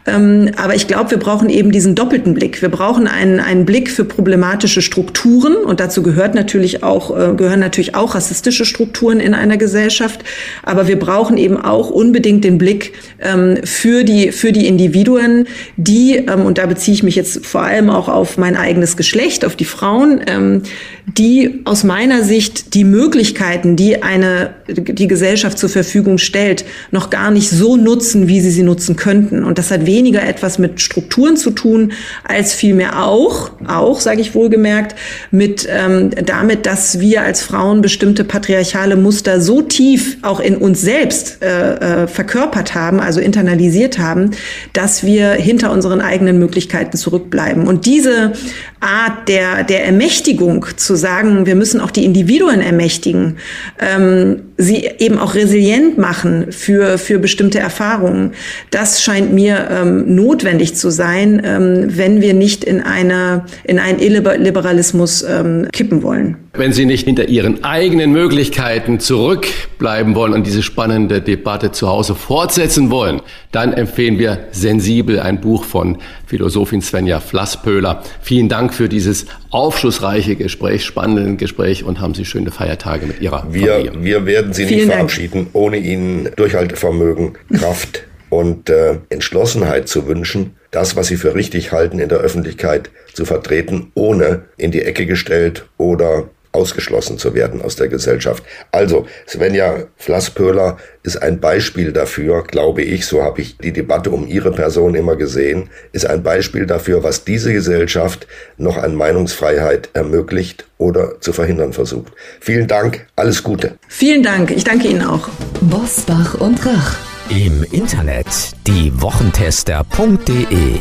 [0.06, 2.61] Ähm, aber ich glaube, wir brauchen eben diesen doppelten Blick.
[2.61, 7.61] Wir brauchen einen, einen Blick für problematische Strukturen und dazu gehört natürlich auch, äh, gehören
[7.61, 10.26] natürlich auch rassistische Strukturen in einer Gesellschaft.
[10.64, 15.46] Aber wir brauchen eben auch unbedingt den Blick Blick ähm, für, die, für die Individuen,
[15.78, 19.46] die, ähm, und da beziehe ich mich jetzt vor allem auch auf mein eigenes Geschlecht,
[19.46, 20.64] auf die Frauen, ähm,
[21.06, 27.30] die aus meiner Sicht die Möglichkeiten, die eine, die Gesellschaft zur Verfügung stellt, noch gar
[27.30, 29.44] nicht so nutzen, wie sie sie nutzen könnten.
[29.44, 31.92] Und das hat weniger etwas mit Strukturen zu tun,
[32.24, 34.96] als vielmehr auch, auch, sage ich wohlgemerkt,
[35.30, 40.82] mit ähm, damit, dass wir als Frauen bestimmte patriarchale Muster so tief auch in uns
[40.82, 42.08] selbst äh, äh,
[42.56, 44.32] verkörpert haben, also internalisiert haben,
[44.73, 47.68] dass wir hinter unseren eigenen Möglichkeiten zurückbleiben.
[47.68, 48.34] Und diese
[48.80, 53.38] Art der, der Ermächtigung zu sagen, wir müssen auch die Individuen ermächtigen,
[53.80, 58.32] ähm, sie eben auch resilient machen für, für bestimmte Erfahrungen.
[58.72, 63.99] Das scheint mir ähm, notwendig zu sein, ähm, wenn wir nicht in, eine, in einen
[63.99, 66.38] Illiberalismus ähm, kippen wollen.
[66.53, 72.15] Wenn Sie nicht hinter Ihren eigenen Möglichkeiten zurückbleiben wollen und diese spannende Debatte zu Hause
[72.46, 75.98] fortsetzen wollen, dann empfehlen wir Sensibel, ein Buch von
[76.28, 78.04] Philosophin Svenja Flasspöhler.
[78.22, 83.48] Vielen Dank für dieses aufschlussreiche Gespräch, spannende Gespräch und haben Sie schöne Feiertage mit Ihrer
[83.50, 84.04] wir, Familie.
[84.04, 85.56] Wir werden Sie Vielen nicht verabschieden, Dank.
[85.56, 91.98] ohne Ihnen Durchhaltevermögen, Kraft und äh, Entschlossenheit zu wünschen, das, was Sie für richtig halten,
[91.98, 97.76] in der Öffentlichkeit zu vertreten, ohne in die Ecke gestellt oder ausgeschlossen zu werden aus
[97.76, 98.44] der Gesellschaft.
[98.72, 104.27] Also, Svenja Flasspöhler ist ein Beispiel dafür, glaube ich, so habe ich die Debatte um
[104.27, 108.26] ihre Person immer gesehen, ist ein Beispiel dafür, was diese Gesellschaft
[108.57, 112.14] noch an Meinungsfreiheit ermöglicht oder zu verhindern versucht.
[112.40, 113.77] Vielen Dank, alles Gute.
[113.88, 115.30] Vielen Dank, ich danke Ihnen auch.
[115.61, 116.98] Bosbach und Rach.
[117.30, 118.27] Im Internet
[118.68, 120.80] diewochentester.de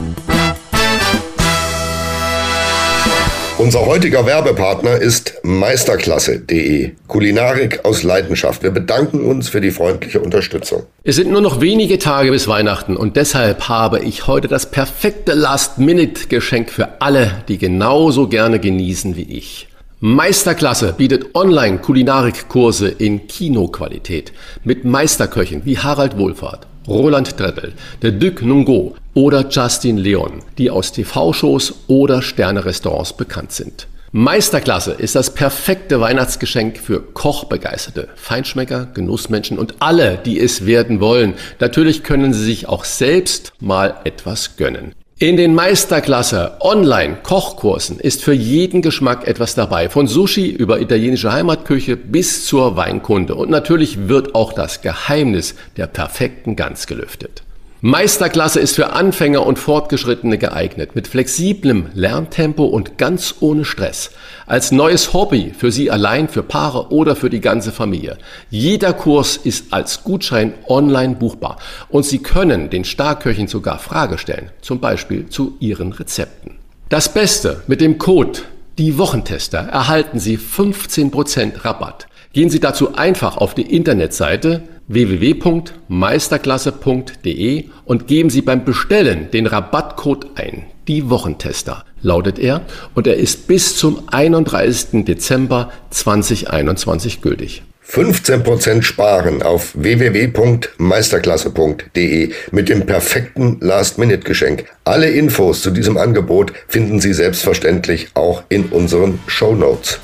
[3.64, 6.92] unser heutiger Werbepartner ist meisterklasse.de.
[7.08, 8.62] Kulinarik aus Leidenschaft.
[8.62, 10.82] Wir bedanken uns für die freundliche Unterstützung.
[11.02, 15.32] Es sind nur noch wenige Tage bis Weihnachten und deshalb habe ich heute das perfekte
[15.32, 19.68] Last-Minute-Geschenk für alle, die genauso gerne genießen wie ich.
[19.98, 26.66] Meisterklasse bietet online Kulinarikkurse in Kinoqualität mit Meisterköchen wie Harald Wohlfahrt.
[26.86, 33.86] Roland Treppel, der Duc Nungo oder Justin Leon, die aus TV-Shows oder Sterne-Restaurants bekannt sind.
[34.12, 41.34] Meisterklasse ist das perfekte Weihnachtsgeschenk für Kochbegeisterte, Feinschmecker, Genussmenschen und alle, die es werden wollen.
[41.58, 44.94] Natürlich können sie sich auch selbst mal etwas gönnen.
[45.16, 49.88] In den Meisterklasse Online-Kochkursen ist für jeden Geschmack etwas dabei.
[49.88, 53.36] Von Sushi über italienische Heimatküche bis zur Weinkunde.
[53.36, 57.43] Und natürlich wird auch das Geheimnis der perfekten Gans gelüftet.
[57.86, 64.12] Meisterklasse ist für Anfänger und Fortgeschrittene geeignet, mit flexiblem Lerntempo und ganz ohne Stress.
[64.46, 68.16] Als neues Hobby für Sie allein, für Paare oder für die ganze Familie.
[68.48, 71.58] Jeder Kurs ist als Gutschein online buchbar
[71.90, 76.52] und Sie können den Starköchen sogar Frage stellen, zum Beispiel zu Ihren Rezepten.
[76.88, 78.40] Das Beste mit dem Code
[78.78, 82.06] die Wochentester erhalten Sie 15% Rabatt.
[82.32, 90.28] Gehen Sie dazu einfach auf die Internetseite www.meisterklasse.de und geben Sie beim Bestellen den Rabattcode
[90.36, 90.66] ein.
[90.88, 92.60] Die Wochentester lautet er
[92.94, 95.04] und er ist bis zum 31.
[95.04, 97.62] Dezember 2021 gültig.
[97.88, 104.64] 15% sparen auf www.meisterklasse.de mit dem perfekten Last-Minute-Geschenk.
[104.84, 110.00] Alle Infos zu diesem Angebot finden Sie selbstverständlich auch in unseren Show Notes.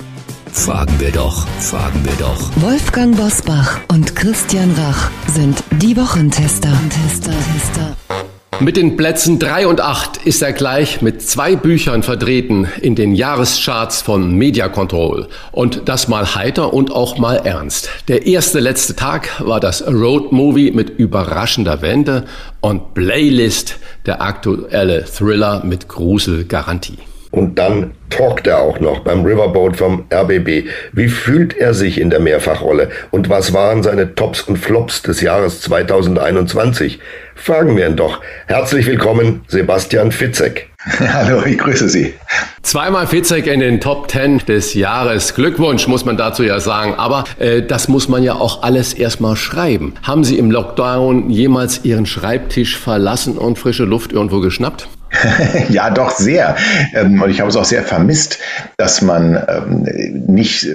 [0.52, 2.50] Fragen wir doch, fragen wir doch.
[2.56, 6.72] Wolfgang Bosbach und Christian Rach sind die Wochentester.
[6.90, 7.96] Tester, Tester.
[8.58, 13.14] Mit den Plätzen 3 und 8 ist er gleich mit zwei Büchern vertreten in den
[13.14, 15.28] Jahrescharts von Media Control.
[15.50, 17.88] Und das mal heiter und auch mal ernst.
[18.08, 22.24] Der erste letzte Tag war das Road Movie mit überraschender Wende
[22.60, 26.98] und Playlist, der aktuelle Thriller mit Gruselgarantie.
[27.30, 30.66] Und dann talkt er auch noch beim Riverboat vom RBB.
[30.92, 32.90] Wie fühlt er sich in der Mehrfachrolle?
[33.10, 36.98] Und was waren seine Tops und Flops des Jahres 2021?
[37.36, 38.20] Fragen wir ihn doch.
[38.46, 40.68] Herzlich willkommen, Sebastian Fitzek.
[40.98, 42.14] Hallo, ich grüße Sie.
[42.62, 45.34] Zweimal Fitzek in den Top Ten des Jahres.
[45.34, 46.94] Glückwunsch, muss man dazu ja sagen.
[46.94, 49.94] Aber äh, das muss man ja auch alles erstmal schreiben.
[50.02, 54.88] Haben Sie im Lockdown jemals Ihren Schreibtisch verlassen und frische Luft irgendwo geschnappt?
[55.68, 56.56] ja, doch sehr.
[56.94, 58.38] Ähm, und ich habe es auch sehr vermisst,
[58.76, 59.82] dass man ähm,
[60.26, 60.68] nicht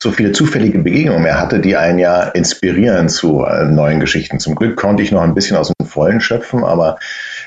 [0.00, 4.38] so viele zufällige Begegnungen mehr hatte, die einen ja inspirieren zu äh, neuen Geschichten.
[4.38, 6.98] Zum Glück konnte ich noch ein bisschen aus dem Vollen schöpfen, aber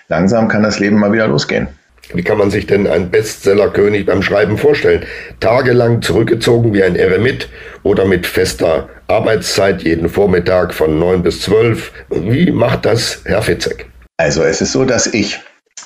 [0.10, 1.68] langsam kann das Leben mal wieder losgehen.
[2.14, 5.06] Wie kann man sich denn einen Bestsellerkönig beim Schreiben vorstellen?
[5.40, 7.48] Tagelang zurückgezogen wie ein Eremit
[7.84, 11.92] oder mit fester Arbeitszeit jeden Vormittag von 9 bis 12?
[12.10, 13.86] Wie macht das Herr Fitzek?
[14.18, 15.40] Also es ist so, dass ich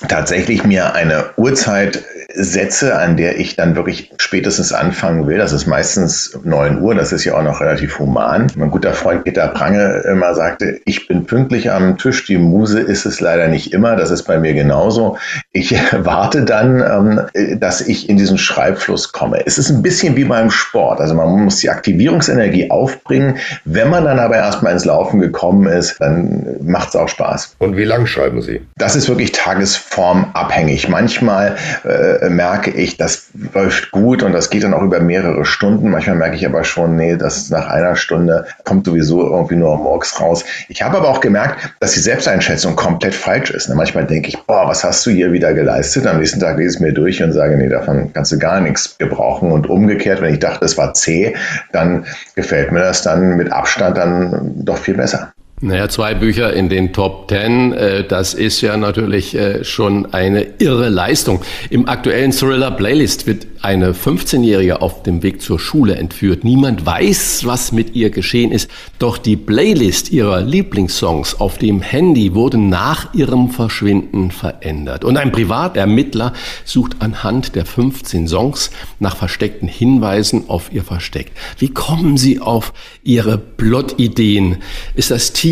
[0.08, 2.04] tatsächlich mir eine Uhrzeit
[2.36, 5.38] setze, an der ich dann wirklich spätestens anfangen will.
[5.38, 8.48] Das ist meistens 9 Uhr, das ist ja auch noch relativ human.
[8.56, 13.06] Mein guter Freund Peter Prange immer sagte, ich bin pünktlich am Tisch, die Muse ist
[13.06, 15.16] es leider nicht immer, das ist bei mir genauso.
[15.52, 19.46] Ich warte dann, ähm, dass ich in diesen Schreibfluss komme.
[19.46, 23.38] Es ist ein bisschen wie beim Sport, also man muss die Aktivierungsenergie aufbringen.
[23.64, 27.56] Wenn man dann aber erstmal ins Laufen gekommen ist, dann macht es auch Spaß.
[27.58, 28.60] Und wie lang schreiben Sie?
[28.76, 30.88] Das ist wirklich Tages formabhängig.
[30.88, 35.90] Manchmal äh, merke ich, das läuft gut und das geht dann auch über mehrere Stunden.
[35.90, 40.20] Manchmal merke ich aber schon, nee, das nach einer Stunde kommt sowieso irgendwie nur morgens
[40.20, 40.44] raus.
[40.68, 43.68] Ich habe aber auch gemerkt, dass die Selbsteinschätzung komplett falsch ist.
[43.68, 43.74] Ne?
[43.74, 46.06] Manchmal denke ich, boah, was hast du hier wieder geleistet?
[46.06, 48.60] Am nächsten Tag lese ich es mir durch und sage, nee, davon kannst du gar
[48.60, 49.52] nichts gebrauchen.
[49.52, 51.34] Und umgekehrt, wenn ich dachte, es war zäh,
[51.72, 52.04] dann
[52.34, 55.32] gefällt mir das dann mit Abstand dann doch viel besser.
[55.62, 60.46] Naja, zwei Bücher in den Top Ten, äh, das ist ja natürlich äh, schon eine
[60.58, 61.40] irre Leistung.
[61.70, 66.44] Im aktuellen Thriller Playlist wird eine 15-Jährige auf dem Weg zur Schule entführt.
[66.44, 72.34] Niemand weiß, was mit ihr geschehen ist, doch die Playlist ihrer Lieblingssongs auf dem Handy
[72.34, 75.06] wurde nach ihrem Verschwinden verändert.
[75.06, 76.34] Und ein Privatermittler
[76.66, 78.70] sucht anhand der 15 Songs
[79.00, 81.32] nach versteckten Hinweisen auf ihr Versteck.
[81.58, 84.58] Wie kommen Sie auf Ihre Plot-Ideen?
[84.94, 85.45] Ist das Team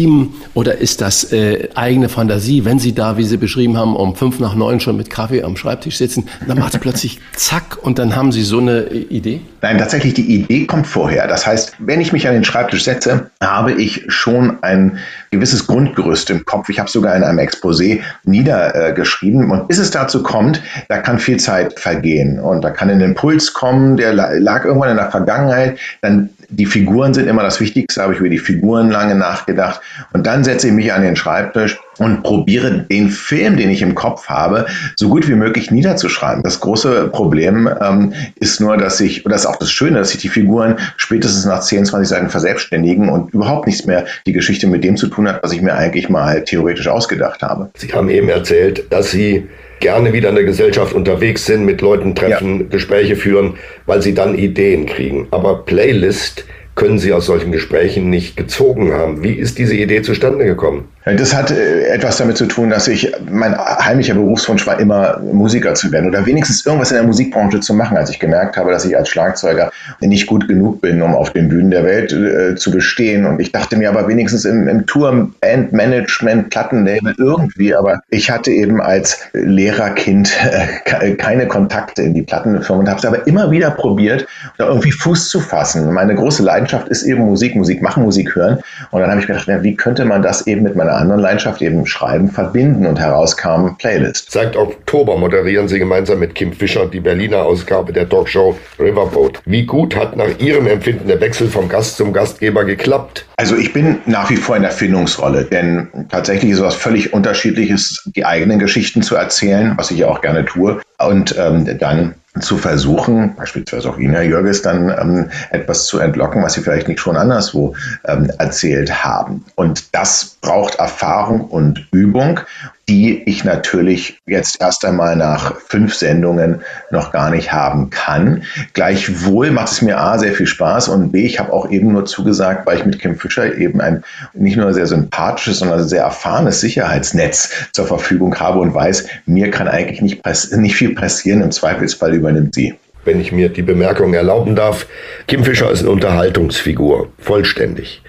[0.55, 4.41] oder ist das äh, eigene Fantasie, wenn Sie da, wie Sie beschrieben haben, um fünf
[4.41, 8.17] nach neun schon mit Kaffee am Schreibtisch sitzen, dann macht es plötzlich zack und dann
[8.17, 9.41] haben Sie so eine Idee?
[9.63, 11.27] Nein, tatsächlich, die Idee kommt vorher.
[11.27, 14.99] Das heißt, wenn ich mich an den Schreibtisch setze, habe ich schon ein
[15.31, 16.69] gewisses Grundgerüst im Kopf.
[16.69, 19.51] Ich habe sogar in einem Exposé niedergeschrieben.
[19.51, 22.39] Und bis es dazu kommt, da kann viel Zeit vergehen.
[22.39, 25.79] Und da kann ein Impuls kommen, der lag irgendwann in der Vergangenheit.
[26.03, 29.81] Dann die Figuren sind immer das Wichtigste, habe ich über die Figuren lange nachgedacht.
[30.13, 33.95] Und dann setze ich mich an den Schreibtisch und probiere den Film, den ich im
[33.95, 34.67] Kopf habe,
[34.97, 36.43] so gut wie möglich niederzuschreiben.
[36.43, 40.11] Das große Problem ähm, ist nur, dass ich, und das ist auch das Schöne, dass
[40.11, 44.67] sich die Figuren spätestens nach 10, 20 Seiten verselbstständigen und überhaupt nichts mehr die Geschichte
[44.67, 47.71] mit dem zu tun hat, was ich mir eigentlich mal theoretisch ausgedacht habe.
[47.77, 49.49] Sie haben eben erzählt, dass Sie
[49.85, 52.67] gerne wieder in der Gesellschaft unterwegs sind, mit Leuten treffen, ja.
[52.71, 55.29] Gespräche führen, weil sie dann Ideen kriegen.
[55.31, 59.23] Aber Playlist können Sie aus solchen Gesprächen nicht gezogen haben.
[59.23, 60.89] Wie ist diese Idee zustande gekommen?
[61.05, 65.75] Das hat äh, etwas damit zu tun, dass ich, mein heimlicher Berufswunsch war immer, Musiker
[65.75, 68.87] zu werden oder wenigstens irgendwas in der Musikbranche zu machen, als ich gemerkt habe, dass
[68.87, 69.71] ich als Schlagzeuger
[70.01, 73.27] nicht gut genug bin, um auf den Bühnen der Welt äh, zu bestehen.
[73.27, 78.51] Und ich dachte mir aber wenigstens im, im Tour, Bandmanagement, Plattenlabel irgendwie, aber ich hatte
[78.51, 83.71] eben als Lehrerkind äh, keine Kontakte in die Plattenfirmen und habe es aber immer wieder
[83.71, 84.27] probiert,
[84.57, 85.93] da irgendwie Fuß zu fassen.
[85.93, 88.59] Meine große Leidenschaft Leidenschaft ist eben Musik, Musik machen, Musik hören.
[88.91, 91.87] Und dann habe ich gedacht, wie könnte man das eben mit meiner anderen Leidenschaft, eben
[91.87, 92.87] Schreiben, verbinden?
[92.87, 94.31] Und heraus kam Playlist.
[94.31, 99.43] Seit Oktober moderieren Sie gemeinsam mit Kim Fischer die Berliner Ausgabe der Talkshow Riverboat.
[99.45, 103.27] Wie gut hat nach Ihrem Empfinden der Wechsel vom Gast zum Gastgeber geklappt?
[103.37, 107.13] Also ich bin nach wie vor in der Findungsrolle, denn tatsächlich ist es was völlig
[107.13, 112.15] Unterschiedliches, die eigenen Geschichten zu erzählen, was ich ja auch gerne tue, und ähm, dann
[112.41, 117.01] zu versuchen, beispielsweise auch Ina Jürges, dann ähm, etwas zu entlocken, was sie vielleicht nicht
[117.01, 117.77] schon anderswo
[118.07, 119.45] ähm, erzählt haben.
[119.55, 122.41] Und das braucht Erfahrung und Übung
[122.89, 126.61] die ich natürlich jetzt erst einmal nach fünf Sendungen
[126.91, 128.43] noch gar nicht haben kann.
[128.75, 132.05] Gleichwohl macht es mir A sehr viel Spaß und B, ich habe auch eben nur
[132.05, 134.05] zugesagt, weil ich mit Kim Fischer eben ein
[134.35, 139.69] nicht nur sehr sympathisches, sondern sehr erfahrenes Sicherheitsnetz zur Verfügung habe und weiß, mir kann
[139.69, 140.23] eigentlich nicht,
[140.53, 142.75] nicht viel passieren, im Zweifelsfall übernimmt sie
[143.07, 144.87] wenn ich mir die Bemerkung erlauben darf.
[145.29, 148.01] Kim Fischer ist eine Unterhaltungsfigur, vollständig.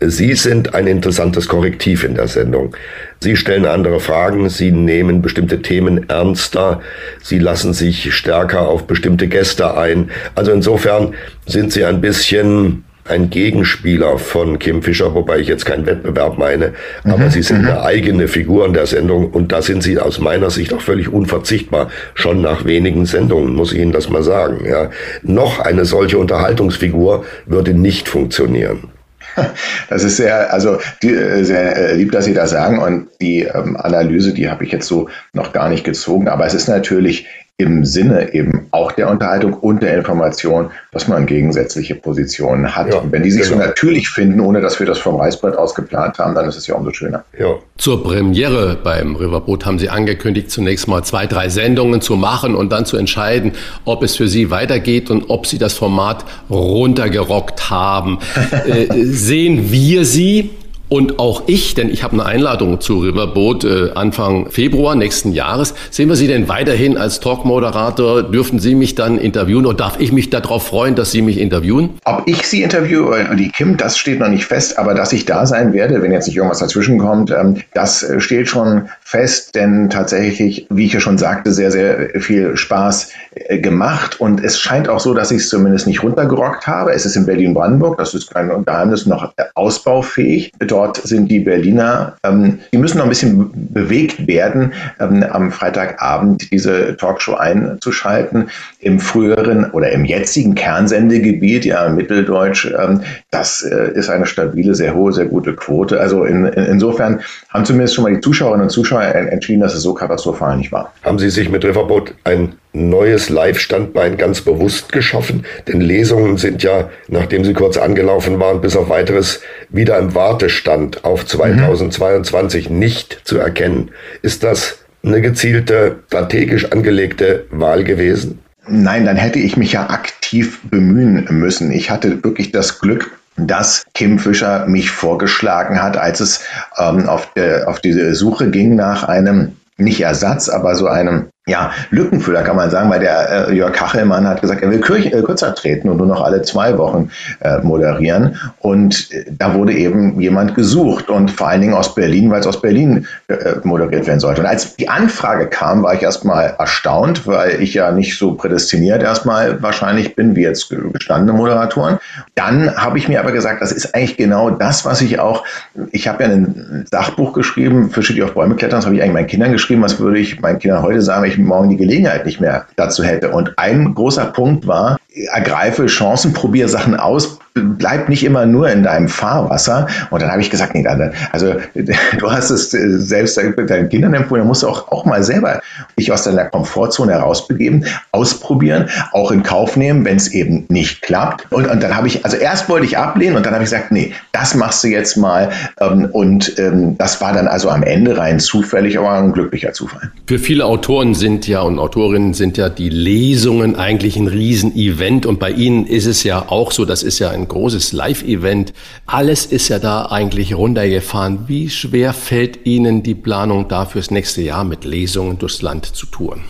[0.00, 2.76] Sie sind ein interessantes Korrektiv in der Sendung.
[3.20, 6.80] Sie stellen andere Fragen, Sie nehmen bestimmte Themen ernster,
[7.22, 10.10] Sie lassen sich stärker auf bestimmte Gäste ein.
[10.34, 11.14] Also insofern
[11.46, 16.72] sind Sie ein bisschen ein Gegenspieler von Kim Fischer, wobei ich jetzt keinen Wettbewerb meine,
[17.04, 17.30] aber mhm.
[17.30, 17.68] sie sind mhm.
[17.68, 21.12] eine eigene Figur in der Sendung und da sind sie aus meiner Sicht auch völlig
[21.12, 21.88] unverzichtbar.
[22.14, 24.66] Schon nach wenigen Sendungen muss ich Ihnen das mal sagen.
[24.68, 24.90] Ja.
[25.22, 28.95] Noch eine solche Unterhaltungsfigur würde nicht funktionieren.
[29.88, 32.78] Das ist sehr, also die, äh, sehr äh, lieb, dass Sie das sagen.
[32.78, 36.54] Und die ähm, Analyse, die habe ich jetzt so noch gar nicht gezogen, aber es
[36.54, 37.26] ist natürlich
[37.58, 42.92] im Sinne eben auch der Unterhaltung und der Information, dass man gegensätzliche Positionen hat.
[42.92, 43.62] Ja, wenn die sich genau.
[43.62, 46.66] so natürlich finden, ohne dass wir das vom Reißbrett aus geplant haben, dann ist es
[46.66, 47.24] ja umso schöner.
[47.38, 47.54] Ja.
[47.78, 52.72] Zur Premiere beim Riverboot haben Sie angekündigt, zunächst mal zwei, drei Sendungen zu machen und
[52.72, 53.52] dann zu entscheiden,
[53.86, 58.18] ob es für Sie weitergeht und ob Sie das Format runtergerockt haben.
[58.66, 60.50] äh, sehen wir Sie
[60.88, 65.74] und auch ich, denn ich habe eine Einladung zu Riverboat äh, Anfang Februar nächsten Jahres.
[65.90, 68.22] Sehen wir Sie denn weiterhin als Talkmoderator?
[68.22, 71.98] Dürfen Sie mich dann interviewen oder darf ich mich darauf freuen, dass Sie mich interviewen?
[72.04, 75.24] Ob ich Sie interviewe oder die Kim, das steht noch nicht fest, aber dass ich
[75.24, 79.54] da sein werde, wenn jetzt nicht irgendwas dazwischen kommt, ähm, das äh, steht schon fest,
[79.54, 84.58] denn tatsächlich, wie ich ja schon sagte, sehr, sehr viel Spaß äh, gemacht und es
[84.58, 86.92] scheint auch so, dass ich es zumindest nicht runtergerockt habe.
[86.92, 92.58] Es ist in Berlin-Brandenburg, das ist kein Geheimnis, noch ausbaufähig dort sind die Berliner, ähm,
[92.72, 98.50] die müssen noch ein bisschen bewegt werden, ähm, am Freitagabend diese Talkshow einzuschalten.
[98.86, 103.00] Im früheren oder im jetzigen Kernsendegebiet, ja, Mitteldeutsch, ähm,
[103.32, 105.98] das äh, ist eine stabile, sehr hohe, sehr gute Quote.
[105.98, 109.82] Also in, in, insofern haben zumindest schon mal die Zuschauerinnen und Zuschauer entschieden, dass es
[109.82, 110.92] so katastrophal nicht war.
[111.02, 115.44] Haben Sie sich mit Riverboat ein neues Live-Standbein ganz bewusst geschaffen?
[115.66, 121.04] Denn Lesungen sind ja, nachdem sie kurz angelaufen waren, bis auf weiteres wieder im Wartestand
[121.04, 122.78] auf 2022 mhm.
[122.78, 123.90] nicht zu erkennen.
[124.22, 128.40] Ist das eine gezielte, strategisch angelegte Wahl gewesen?
[128.68, 131.70] Nein, dann hätte ich mich ja aktiv bemühen müssen.
[131.70, 136.40] Ich hatte wirklich das Glück, dass Kim Fischer mich vorgeschlagen hat, als es
[136.78, 141.70] ähm, auf, äh, auf diese Suche ging nach einem nicht Ersatz, aber so einem ja,
[141.90, 145.22] Lückenfüller kann man sagen, weil der äh, Jörg Kachelmann hat gesagt, er will kür äh,
[145.22, 147.08] kürzer treten und nur noch alle zwei Wochen
[147.40, 148.36] äh, moderieren.
[148.58, 152.48] Und äh, da wurde eben jemand gesucht und vor allen Dingen aus Berlin, weil es
[152.48, 154.40] aus Berlin äh, moderiert werden sollte.
[154.40, 159.04] Und als die Anfrage kam, war ich erstmal erstaunt, weil ich ja nicht so prädestiniert
[159.04, 161.98] erstmal wahrscheinlich bin, wie jetzt gestandene Moderatoren.
[162.34, 165.44] Dann habe ich mir aber gesagt, das ist eigentlich genau das, was ich auch,
[165.92, 169.14] ich habe ja ein Sachbuch geschrieben, Fische, die auf Bäume klettern, das habe ich eigentlich
[169.14, 172.40] meinen Kindern geschrieben, was würde ich meinen Kindern heute sagen, ich morgen die Gelegenheit nicht
[172.40, 173.30] mehr dazu hätte.
[173.30, 174.98] Und ein großer Punkt war,
[175.32, 179.86] ergreife Chancen, probiere Sachen aus, bleib nicht immer nur in deinem Fahrwasser.
[180.10, 180.86] Und dann habe ich gesagt, nee,
[181.32, 181.54] also
[182.18, 185.60] du hast es äh, selbst deinen Kindern empfohlen, dann musst du auch, auch mal selber
[185.98, 191.50] dich aus deiner Komfortzone herausbegeben, ausprobieren, auch in Kauf nehmen, wenn es eben nicht klappt.
[191.52, 193.92] Und, und dann habe ich, also erst wollte ich ablehnen und dann habe ich gesagt,
[193.92, 195.50] nee, das machst du jetzt mal.
[195.80, 200.10] Ähm, und ähm, das war dann also am Ende rein zufällig, aber ein glücklicher Zufall.
[200.26, 205.38] Für viele Autoren sind ja und Autorinnen sind ja die Lesungen eigentlich ein Riesenevent und
[205.38, 208.72] bei Ihnen ist es ja auch so, das ist ja ein großes Live-Event.
[209.06, 211.48] Alles ist ja da eigentlich runtergefahren.
[211.48, 216.06] Wie schwer fällt Ihnen die Planung da fürs nächste Jahr mit Lesungen durchs Land zu
[216.06, 216.44] touren?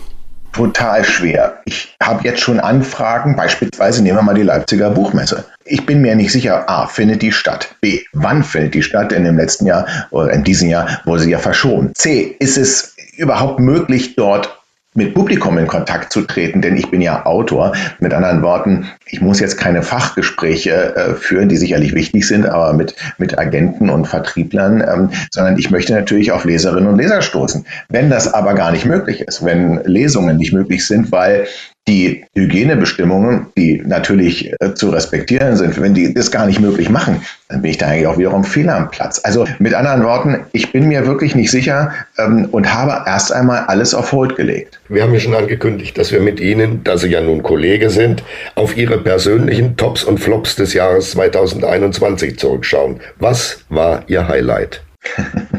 [0.57, 1.61] Total schwer.
[1.65, 5.45] Ich habe jetzt schon Anfragen, beispielsweise nehmen wir mal die Leipziger Buchmesse.
[5.65, 7.75] Ich bin mir nicht sicher, A, findet die statt?
[7.79, 9.11] B, wann findet die statt?
[9.11, 11.91] Denn im letzten Jahr oder in diesem Jahr wurde sie ja verschoben.
[11.93, 14.56] C, ist es überhaupt möglich, dort
[14.97, 17.73] mit Publikum in Kontakt zu treten, denn ich bin ja Autor.
[17.99, 22.73] Mit anderen Worten, ich muss jetzt keine Fachgespräche äh, führen, die sicherlich wichtig sind, aber
[22.73, 27.63] mit, mit Agenten und Vertrieblern, ähm, sondern ich möchte natürlich auf Leserinnen und Leser stoßen.
[27.89, 31.45] Wenn das aber gar nicht möglich ist, wenn Lesungen nicht möglich sind, weil
[31.87, 37.21] die Hygienebestimmungen, die natürlich äh, zu respektieren sind, wenn die das gar nicht möglich machen,
[37.49, 39.21] dann bin ich da eigentlich auch wiederum Fehler am Platz.
[39.23, 43.65] Also mit anderen Worten, ich bin mir wirklich nicht sicher ähm, und habe erst einmal
[43.67, 44.79] alles auf Hold gelegt.
[44.89, 48.23] Wir haben ja schon angekündigt, dass wir mit Ihnen, da Sie ja nun Kollege sind,
[48.55, 52.99] auf Ihre persönlichen Tops und Flops des Jahres 2021 zurückschauen.
[53.17, 54.83] Was war Ihr Highlight?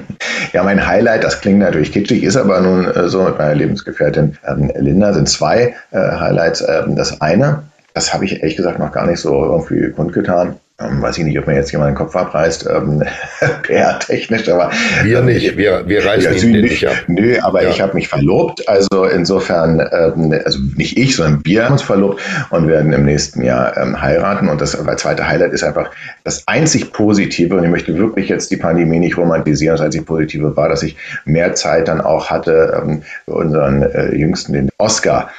[0.52, 4.36] Ja, mein Highlight, das klingt natürlich kitschig, ist aber nun äh, so mit meiner Lebensgefährtin
[4.46, 6.64] ähm, Linda, sind zwei äh, Highlights.
[6.66, 7.64] Ähm, das eine,
[7.94, 10.56] das habe ich ehrlich gesagt noch gar nicht so irgendwie kundgetan.
[10.80, 13.02] Ähm, weiß ich nicht, ob mir jetzt jemand den Kopf abreißt, ähm,
[13.64, 14.70] PR-technisch, aber.
[15.02, 16.94] Wir nicht, wir, wir reißen ihn nicht ab.
[17.08, 17.70] Nö, aber ja.
[17.70, 22.22] ich habe mich verlobt, also insofern, ähm, also nicht ich, sondern wir haben uns verlobt
[22.50, 24.48] und werden im nächsten Jahr ähm, heiraten.
[24.48, 25.90] Und das zweite Highlight ist einfach
[26.22, 30.56] das einzig Positive, und ich möchte wirklich jetzt die Pandemie nicht romantisieren, das einzig Positive
[30.56, 35.22] war, dass ich mehr Zeit dann auch hatte, ähm, für unseren äh, Jüngsten, den Oscar,
[35.22, 35.32] ähm,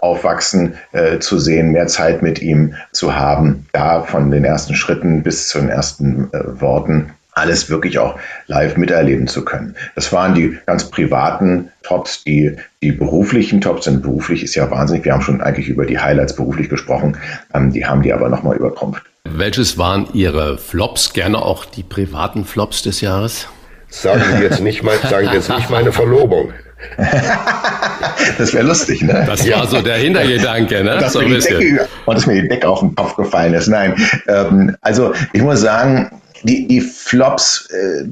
[0.00, 5.22] aufwachsen äh, zu sehen, mehr Zeit mit ihm zu haben, da von den ersten Schritten
[5.22, 9.76] bis zu den ersten äh, Worten alles wirklich auch live miterleben zu können.
[9.94, 14.02] Das waren die ganz privaten Tops, die, die beruflichen Tops sind.
[14.02, 15.04] Beruflich ist ja wahnsinnig.
[15.04, 17.16] Wir haben schon eigentlich über die Highlights beruflich gesprochen.
[17.54, 19.02] Ähm, die haben die aber nochmal übertrumpft.
[19.24, 21.12] Welches waren Ihre Flops?
[21.12, 23.46] Gerne auch die privaten Flops des Jahres?
[23.88, 26.52] Sagen Sie jetzt nicht, mein, sagen Sie jetzt nicht meine Verlobung.
[28.38, 29.24] das wäre lustig, ne?
[29.26, 30.98] Das war so der Hintergedanke, ne?
[30.98, 33.68] Dass so mir Decke, und dass mir die Decke auf den Kopf gefallen ist.
[33.68, 33.94] Nein,
[34.28, 36.10] ähm, also ich muss sagen,
[36.42, 38.04] die, die Flops, äh,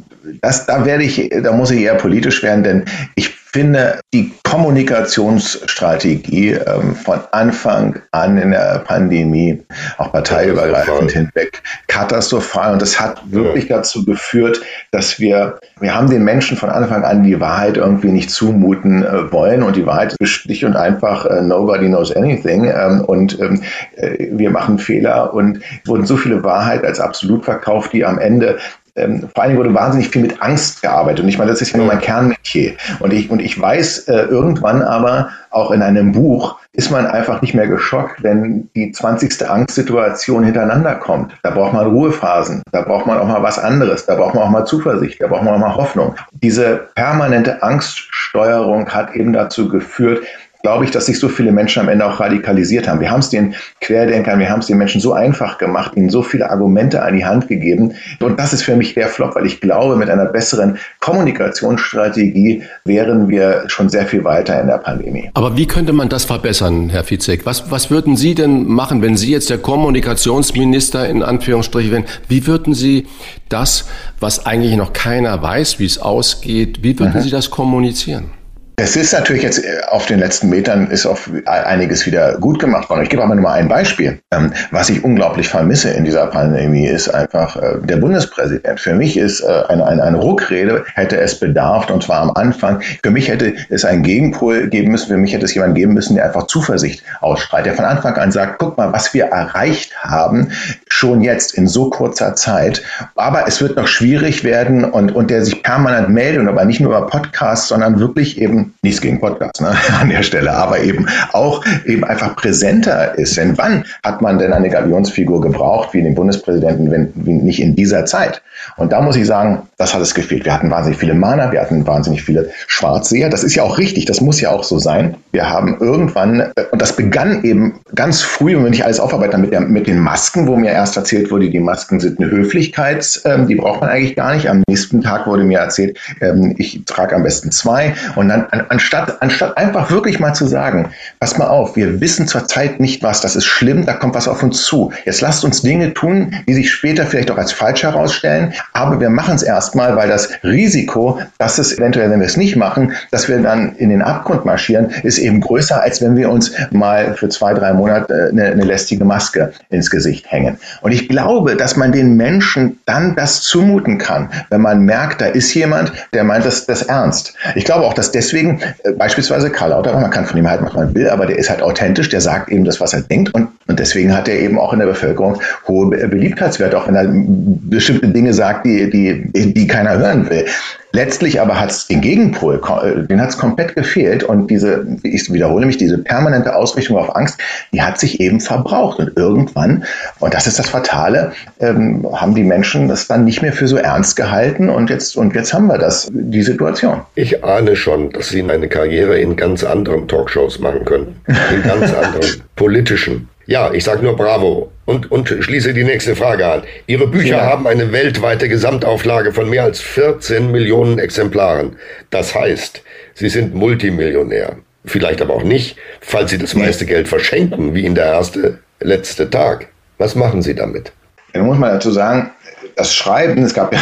[0.42, 2.84] das, da werde ich, da muss ich eher politisch werden, denn
[3.14, 9.62] ich finde die Kommunikationsstrategie ähm, von Anfang an in der Pandemie,
[9.96, 12.74] auch parteiübergreifend hinweg, katastrophal.
[12.74, 13.78] Und das hat wirklich ja.
[13.78, 14.60] dazu geführt,
[14.90, 19.32] dass wir, wir haben den Menschen von Anfang an die Wahrheit irgendwie nicht zumuten äh,
[19.32, 19.62] wollen.
[19.62, 22.64] Und die Wahrheit ist schlicht und einfach, äh, nobody knows anything.
[22.64, 23.62] Ähm, und ähm,
[23.96, 28.58] äh, wir machen Fehler und wurden so viele Wahrheit als absolut verkauft, die am Ende
[28.98, 31.22] ähm, vor allen Dingen wurde wahnsinnig viel mit Angst gearbeitet.
[31.22, 32.74] Und ich meine, das ist ja nur mein Kernmetier.
[33.00, 37.42] Und ich, und ich weiß äh, irgendwann aber, auch in einem Buch, ist man einfach
[37.42, 39.48] nicht mehr geschockt, wenn die 20.
[39.48, 41.32] Angstsituation hintereinander kommt.
[41.42, 44.50] Da braucht man Ruhephasen, da braucht man auch mal was anderes, da braucht man auch
[44.50, 46.14] mal Zuversicht, da braucht man auch mal Hoffnung.
[46.32, 50.24] Diese permanente Angststeuerung hat eben dazu geführt,
[50.62, 53.00] glaube ich, dass sich so viele Menschen am Ende auch radikalisiert haben.
[53.00, 56.22] Wir haben es den Querdenkern, wir haben es den Menschen so einfach gemacht, ihnen so
[56.22, 57.94] viele Argumente an die Hand gegeben.
[58.20, 63.28] Und das ist für mich der Flop, weil ich glaube, mit einer besseren Kommunikationsstrategie wären
[63.28, 65.30] wir schon sehr viel weiter in der Pandemie.
[65.34, 67.46] Aber wie könnte man das verbessern, Herr Fizek?
[67.46, 72.04] Was, was würden Sie denn machen, wenn Sie jetzt der Kommunikationsminister in Anführungsstrichen wären?
[72.28, 73.06] Wie würden Sie
[73.48, 73.86] das,
[74.18, 77.20] was eigentlich noch keiner weiß, wie es ausgeht, wie würden mhm.
[77.20, 78.37] Sie das kommunizieren?
[78.80, 82.88] Es ist natürlich jetzt äh, auf den letzten Metern ist auch einiges wieder gut gemacht
[82.88, 83.02] worden.
[83.02, 84.20] Ich gebe aber nur mal ein Beispiel.
[84.30, 88.78] Ähm, was ich unglaublich vermisse in dieser Pandemie ist einfach äh, der Bundespräsident.
[88.78, 92.80] Für mich ist äh, eine, eine, eine Ruckrede hätte es bedarf und zwar am Anfang.
[93.02, 95.08] Für mich hätte es einen Gegenpol geben müssen.
[95.08, 98.30] Für mich hätte es jemanden geben müssen, der einfach Zuversicht ausstrahlt, der von Anfang an
[98.30, 100.52] sagt, guck mal, was wir erreicht haben,
[100.86, 102.82] schon jetzt in so kurzer Zeit.
[103.16, 106.78] Aber es wird noch schwierig werden und, und der sich permanent meldet und aber nicht
[106.78, 111.06] nur über Podcasts, sondern wirklich eben nichts gegen Podcasts ne, an der Stelle, aber eben
[111.32, 113.36] auch eben einfach präsenter ist.
[113.36, 117.74] Denn wann hat man denn eine Galionsfigur gebraucht, wie den Bundespräsidenten, wenn wie nicht in
[117.74, 118.42] dieser Zeit?
[118.76, 120.44] Und da muss ich sagen, das hat es gefehlt.
[120.44, 123.28] Wir hatten wahnsinnig viele Mana, wir hatten wahnsinnig viele Schwarzseher.
[123.28, 125.16] Das ist ja auch richtig, das muss ja auch so sein.
[125.32, 129.52] Wir haben irgendwann, äh, und das begann eben ganz früh, wenn nicht alles aufarbeiten, mit,
[129.52, 133.46] der, mit den Masken, wo mir erst erzählt wurde, die Masken sind eine Höflichkeit, ähm,
[133.46, 134.48] die braucht man eigentlich gar nicht.
[134.48, 137.94] Am nächsten Tag wurde mir erzählt, ähm, ich trage am besten zwei.
[138.16, 140.90] Und dann anstatt, anstatt einfach wirklich mal zu sagen,
[141.20, 144.42] pass mal auf, wir wissen zurzeit nicht was, das ist schlimm, da kommt was auf
[144.42, 144.92] uns zu.
[145.04, 149.10] Jetzt lasst uns Dinge tun, die sich später vielleicht auch als falsch herausstellen, aber wir
[149.10, 153.28] machen es erstmal, weil das Risiko, dass es eventuell, wenn wir es nicht machen, dass
[153.28, 157.28] wir dann in den Abgrund marschieren, ist eben größer, als wenn wir uns mal für
[157.28, 160.58] zwei, drei Monate eine, eine lästige Maske ins Gesicht hängen.
[160.82, 165.26] Und ich glaube, dass man den Menschen dann das zumuten kann, wenn man merkt, da
[165.26, 167.34] ist jemand, der meint das, das ernst.
[167.54, 170.64] Ich glaube auch, dass deswegen deswegen äh, beispielsweise Karl Lauterbach, man kann von ihm halten,
[170.64, 173.34] was man will, aber der ist halt authentisch, der sagt eben das, was er denkt.
[173.34, 177.06] Und Und deswegen hat er eben auch in der Bevölkerung hohe Beliebtheitswerte, auch wenn er
[177.06, 180.46] bestimmte Dinge sagt, die, die, die keiner hören will.
[180.92, 185.30] Letztlich aber hat es den Gegenpol, äh, den hat es komplett gefehlt und diese, ich
[185.32, 187.38] wiederhole mich, diese permanente Ausrichtung auf Angst,
[187.72, 189.84] die hat sich eben verbraucht und irgendwann,
[190.18, 193.76] und das ist das Fatale, ähm, haben die Menschen das dann nicht mehr für so
[193.76, 197.02] ernst gehalten und jetzt, und jetzt haben wir das, die Situation.
[197.14, 201.92] Ich ahne schon, dass Sie eine Karriere in ganz anderen Talkshows machen können, in ganz
[201.92, 203.28] anderen politischen.
[203.48, 206.64] Ja, ich sage nur Bravo und, und schließe die nächste Frage an.
[206.86, 207.46] Ihre Bücher ja.
[207.46, 211.76] haben eine weltweite Gesamtauflage von mehr als 14 Millionen Exemplaren.
[212.10, 212.82] Das heißt,
[213.14, 214.56] Sie sind Multimillionär.
[214.84, 219.30] Vielleicht aber auch nicht, falls Sie das meiste Geld verschenken, wie in der erste letzte
[219.30, 219.68] Tag.
[219.96, 220.92] Was machen Sie damit?
[221.32, 222.30] Da muss man dazu sagen,
[222.76, 223.80] das Schreiben, es gab ja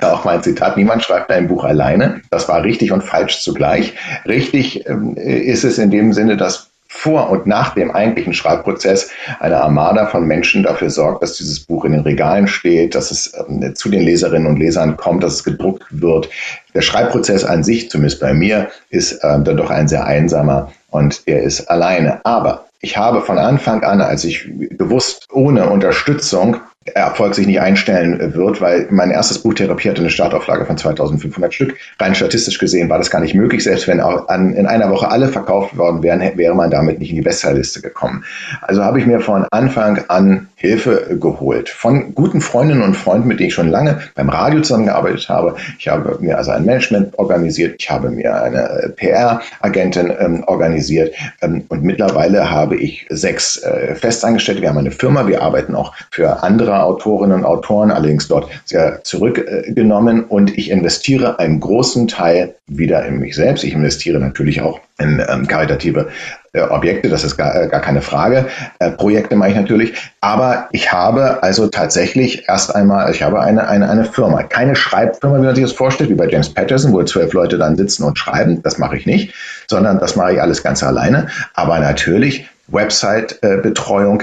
[0.12, 2.20] auch mal ein Zitat, niemand schreibt ein Buch alleine.
[2.30, 3.94] Das war richtig und falsch zugleich.
[4.26, 9.10] Richtig ähm, ist es in dem Sinne, dass vor und nach dem eigentlichen Schreibprozess
[9.40, 13.32] eine Armada von Menschen dafür sorgt, dass dieses Buch in den Regalen steht, dass es
[13.48, 16.30] ähm, zu den Leserinnen und Lesern kommt, dass es gedruckt wird.
[16.74, 21.22] Der Schreibprozess an sich, zumindest bei mir, ist äh, dann doch ein sehr einsamer und
[21.26, 22.24] er ist alleine.
[22.24, 26.56] Aber ich habe von Anfang an, als ich gewusst, ohne Unterstützung
[26.94, 31.54] Erfolg sich nicht einstellen wird, weil mein erstes Buch Therapie hatte eine Startauflage von 2500
[31.54, 31.76] Stück.
[31.98, 33.64] Rein statistisch gesehen war das gar nicht möglich.
[33.64, 37.10] Selbst wenn auch an, in einer Woche alle verkauft worden wären, wäre man damit nicht
[37.10, 38.24] in die Bestsellerliste gekommen.
[38.62, 41.68] Also habe ich mir von Anfang an Hilfe geholt.
[41.68, 45.54] Von guten Freundinnen und Freunden, mit denen ich schon lange beim Radio zusammengearbeitet habe.
[45.78, 47.76] Ich habe mir also ein Management organisiert.
[47.78, 51.14] Ich habe mir eine PR-Agentin ähm, organisiert.
[51.42, 54.60] Ähm, und mittlerweile habe ich sechs äh, Festangestellte.
[54.60, 55.28] Wir haben eine Firma.
[55.28, 60.24] Wir arbeiten auch für andere Autorinnen und Autoren, allerdings dort sehr zurückgenommen.
[60.24, 63.62] Und ich investiere einen großen Teil wieder in mich selbst.
[63.62, 66.08] Ich investiere natürlich auch in ähm, karitative
[66.52, 68.46] äh, Objekte, das ist gar, äh, gar keine Frage.
[68.78, 69.94] Äh, Projekte mache ich natürlich.
[70.20, 74.42] Aber ich habe also tatsächlich erst einmal, ich habe eine, eine, eine Firma.
[74.42, 77.76] Keine Schreibfirma, wie man sich das vorstellt, wie bei James Patterson, wo zwölf Leute dann
[77.76, 78.62] sitzen und schreiben.
[78.62, 79.34] Das mache ich nicht,
[79.68, 81.28] sondern das mache ich alles ganz alleine.
[81.54, 84.22] Aber natürlich Website-Betreuung,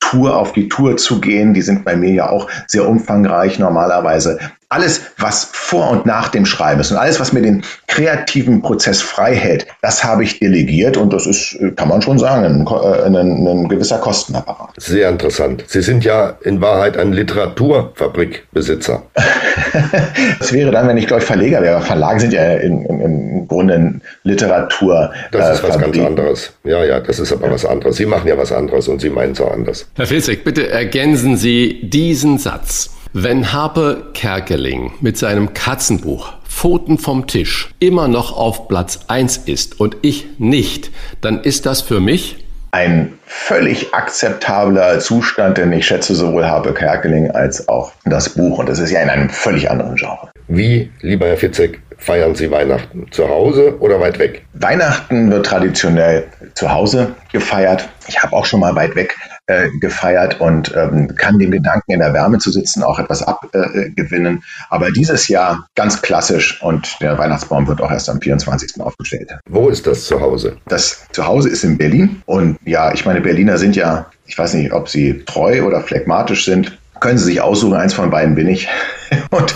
[0.00, 1.52] Tour auf die Tour zu gehen.
[1.52, 4.38] Die sind bei mir ja auch sehr umfangreich normalerweise.
[4.68, 9.00] Alles, was vor und nach dem Schreiben ist und alles, was mir den kreativen Prozess
[9.00, 13.46] frei hält, das habe ich delegiert und das ist, kann man schon sagen, ein, ein,
[13.46, 14.70] ein gewisser Kostenapparat.
[14.76, 15.64] Sehr interessant.
[15.68, 19.02] Sie sind ja in Wahrheit ein Literaturfabrikbesitzer.
[20.38, 21.80] das wäre dann, wenn ich, glaube ich, Verleger wäre.
[21.80, 25.12] Verlage sind ja in, in, im Grunde Literatur.
[25.30, 25.94] Das ist was Fabrik.
[25.94, 26.52] ganz anderes.
[26.64, 27.96] Ja, ja, das ist aber was anderes.
[27.96, 29.86] Sie machen ja was anderes und Sie meinen es auch anders.
[29.94, 32.90] Herr Filzig, bitte ergänzen Sie diesen Satz.
[33.18, 39.80] Wenn Harpe Kerkeling mit seinem Katzenbuch Pfoten vom Tisch immer noch auf Platz 1 ist
[39.80, 40.90] und ich nicht,
[41.22, 47.30] dann ist das für mich ein völlig akzeptabler Zustand, denn ich schätze sowohl Harpe Kerkeling
[47.30, 50.28] als auch das Buch und das ist ja in einem völlig anderen Genre.
[50.48, 53.06] Wie, lieber Herr Fitzek, feiern Sie Weihnachten?
[53.12, 54.44] Zu Hause oder weit weg?
[54.52, 57.88] Weihnachten wird traditionell zu Hause gefeiert.
[58.08, 62.00] Ich habe auch schon mal weit weg äh, gefeiert und ähm, kann dem Gedanken, in
[62.00, 64.38] der Wärme zu sitzen, auch etwas abgewinnen.
[64.38, 64.40] Äh,
[64.70, 68.80] Aber dieses Jahr ganz klassisch und der Weihnachtsbaum wird auch erst am 24.
[68.80, 69.32] aufgestellt.
[69.48, 70.56] Wo ist das Zuhause?
[70.66, 74.72] Das Zuhause ist in Berlin und ja, ich meine, Berliner sind ja, ich weiß nicht,
[74.72, 76.76] ob sie treu oder phlegmatisch sind.
[77.00, 78.68] Können Sie sich aussuchen, eins von beiden bin ich.
[79.30, 79.54] und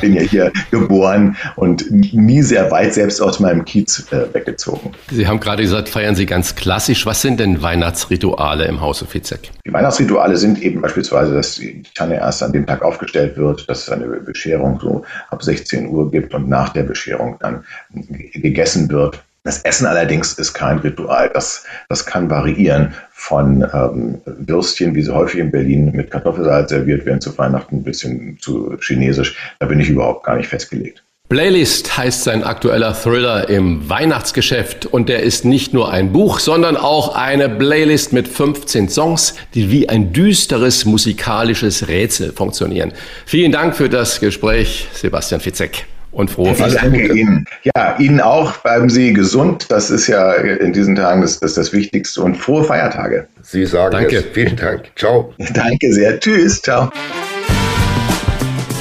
[0.00, 4.92] bin ja hier geboren und nie sehr weit selbst aus meinem Kiez äh, weggezogen.
[5.10, 7.06] Sie haben gerade gesagt, feiern Sie ganz klassisch.
[7.06, 9.50] Was sind denn Weihnachtsrituale im Hause Fitzek?
[9.66, 13.82] Die Weihnachtsrituale sind eben beispielsweise, dass die Tanne erst an dem Tag aufgestellt wird, dass
[13.82, 19.22] es eine Bescherung so ab 16 Uhr gibt und nach der Bescherung dann gegessen wird.
[19.44, 21.28] Das Essen allerdings ist kein Ritual.
[21.34, 27.04] Das, das kann variieren von ähm, Würstchen, wie sie häufig in Berlin mit Kartoffelsalz serviert
[27.06, 29.36] werden zu Weihnachten, bis hin zu chinesisch.
[29.58, 31.02] Da bin ich überhaupt gar nicht festgelegt.
[31.28, 36.76] Playlist heißt sein aktueller Thriller im Weihnachtsgeschäft und der ist nicht nur ein Buch, sondern
[36.76, 42.92] auch eine Playlist mit 15 Songs, die wie ein düsteres musikalisches Rätsel funktionieren.
[43.24, 46.92] Vielen Dank für das Gespräch, Sebastian Fitzek und frohe Weihnachten.
[46.92, 47.44] Danke Ihnen.
[47.64, 48.58] Ja, Ihnen auch.
[48.58, 49.66] Bleiben Sie gesund.
[49.70, 52.22] Das ist ja in diesen Tagen das, das, das Wichtigste.
[52.22, 53.26] Und frohe Feiertage.
[53.42, 54.16] Sie sagen Danke.
[54.16, 54.24] Es.
[54.32, 54.92] Vielen Dank.
[54.96, 55.34] Ciao.
[55.54, 56.20] Danke sehr.
[56.20, 56.62] Tschüss.
[56.62, 56.90] Ciao.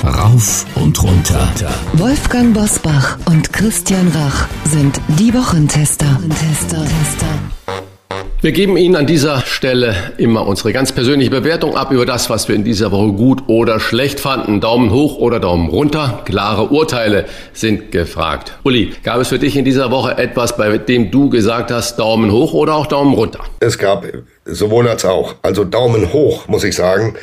[0.04, 1.48] Rauf und runter.
[1.94, 6.06] Wolfgang Bosbach und Christian Rach sind die Wochentester.
[6.06, 6.86] Wochentester.
[8.42, 12.48] Wir geben Ihnen an dieser Stelle immer unsere ganz persönliche Bewertung ab über das, was
[12.48, 14.62] wir in dieser Woche gut oder schlecht fanden.
[14.62, 16.24] Daumen hoch oder Daumen runter.
[16.26, 18.58] Klare Urteile sind gefragt.
[18.64, 22.32] Uli, gab es für dich in dieser Woche etwas, bei dem du gesagt hast, Daumen
[22.32, 23.44] hoch oder auch Daumen runter?
[23.60, 24.06] Es gab
[24.46, 25.36] sowohl als auch.
[25.42, 27.16] Also Daumen hoch, muss ich sagen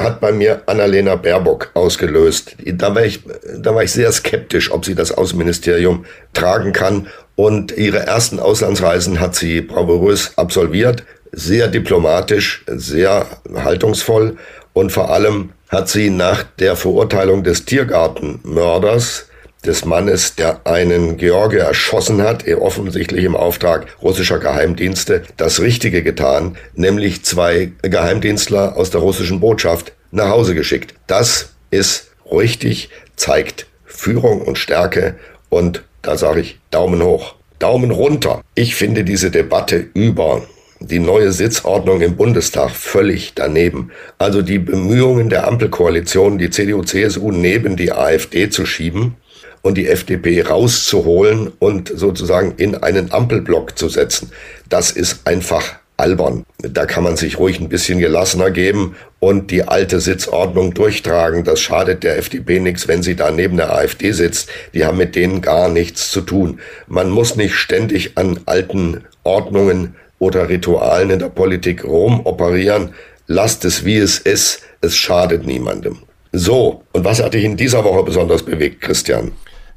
[0.00, 2.56] hat bei mir Annalena Baerbock ausgelöst.
[2.64, 3.20] Da war, ich,
[3.58, 7.08] da war ich sehr skeptisch, ob sie das Außenministerium tragen kann.
[7.40, 14.36] Und ihre ersten Auslandsreisen hat sie bravourös absolviert, sehr diplomatisch, sehr haltungsvoll
[14.74, 19.30] und vor allem hat sie nach der Verurteilung des Tiergartenmörders
[19.64, 26.58] des Mannes, der einen Georgier erschossen hat, offensichtlich im Auftrag russischer Geheimdienste, das Richtige getan,
[26.74, 30.92] nämlich zwei Geheimdienstler aus der russischen Botschaft nach Hause geschickt.
[31.06, 35.14] Das ist richtig, zeigt Führung und Stärke
[35.48, 37.34] und da sage ich Daumen hoch.
[37.58, 38.40] Daumen runter.
[38.54, 40.42] Ich finde diese Debatte über
[40.80, 43.90] die neue Sitzordnung im Bundestag völlig daneben.
[44.16, 49.16] Also die Bemühungen der Ampelkoalition, die CDU-CSU neben die AfD zu schieben,
[49.62, 54.30] und die FDP rauszuholen und sozusagen in einen Ampelblock zu setzen.
[54.68, 56.44] Das ist einfach albern.
[56.58, 61.44] Da kann man sich ruhig ein bisschen gelassener geben und die alte Sitzordnung durchtragen.
[61.44, 64.48] Das schadet der FDP nichts, wenn sie da neben der AfD sitzt.
[64.74, 66.60] Die haben mit denen gar nichts zu tun.
[66.88, 72.90] Man muss nicht ständig an alten Ordnungen oder Ritualen in der Politik rumoperieren.
[73.26, 74.62] Lasst es, wie es ist.
[74.80, 75.98] Es schadet niemandem.
[76.32, 79.32] So, und was hat dich in dieser Woche besonders bewegt, Christian?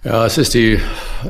[0.06, 0.80] Ja, es ist die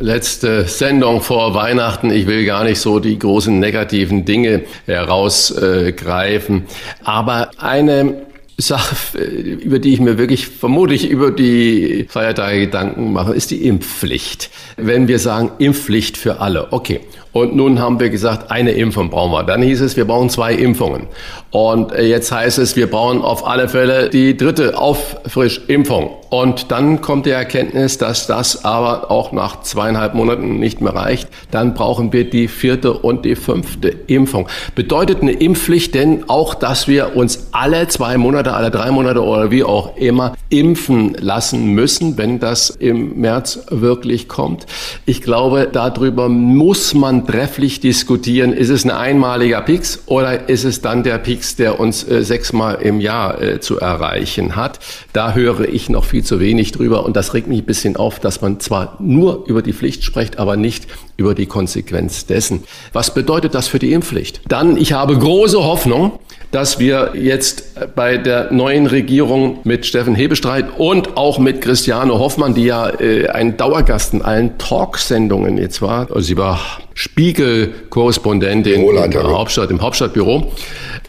[0.01, 2.09] letzte Sendung vor Weihnachten.
[2.09, 6.63] Ich will gar nicht so die großen negativen Dinge herausgreifen.
[7.03, 8.25] Aber eine
[8.57, 14.49] Sache, über die ich mir wirklich vermutlich über die Feiertage Gedanken mache, ist die Impfpflicht.
[14.75, 17.01] Wenn wir sagen Impfpflicht für alle, okay.
[17.33, 19.43] Und nun haben wir gesagt, eine Impfung brauchen wir.
[19.43, 21.07] Dann hieß es, wir brauchen zwei Impfungen.
[21.49, 26.11] Und jetzt heißt es, wir brauchen auf alle Fälle die dritte Auffrischimpfung.
[26.29, 31.29] Und dann kommt die Erkenntnis, dass das aber auch nach zweieinhalb Monaten nicht mehr reicht.
[31.51, 34.47] Dann brauchen wir die vierte und die fünfte Impfung.
[34.75, 39.51] Bedeutet eine Impfpflicht denn auch, dass wir uns alle zwei Monate, alle drei Monate oder
[39.51, 44.65] wie auch immer impfen lassen müssen, wenn das im März wirklich kommt?
[45.05, 48.53] Ich glaube, darüber muss man trefflich diskutieren.
[48.53, 52.81] Ist es ein einmaliger Pix oder ist es dann der Pix, der uns äh, sechsmal
[52.81, 54.79] im Jahr äh, zu erreichen hat?
[55.13, 58.19] Da höre ich noch viel zu wenig drüber und das regt mich ein bisschen auf,
[58.19, 60.87] dass man zwar nur über die Pflicht spricht, aber nicht
[61.17, 62.63] über die Konsequenz dessen.
[62.91, 64.41] Was bedeutet das für die Impfpflicht?
[64.47, 66.19] Dann, ich habe große Hoffnung,
[66.53, 72.53] dass wir jetzt bei der neuen Regierung mit Steffen Hebestreit und auch mit Christiane Hoffmann,
[72.53, 76.59] die ja äh, ein Dauergast in allen Talksendungen jetzt war, also sie war
[76.93, 80.53] Spiegel-Korrespondentin im, Hauptstadt, im Hauptstadtbüro.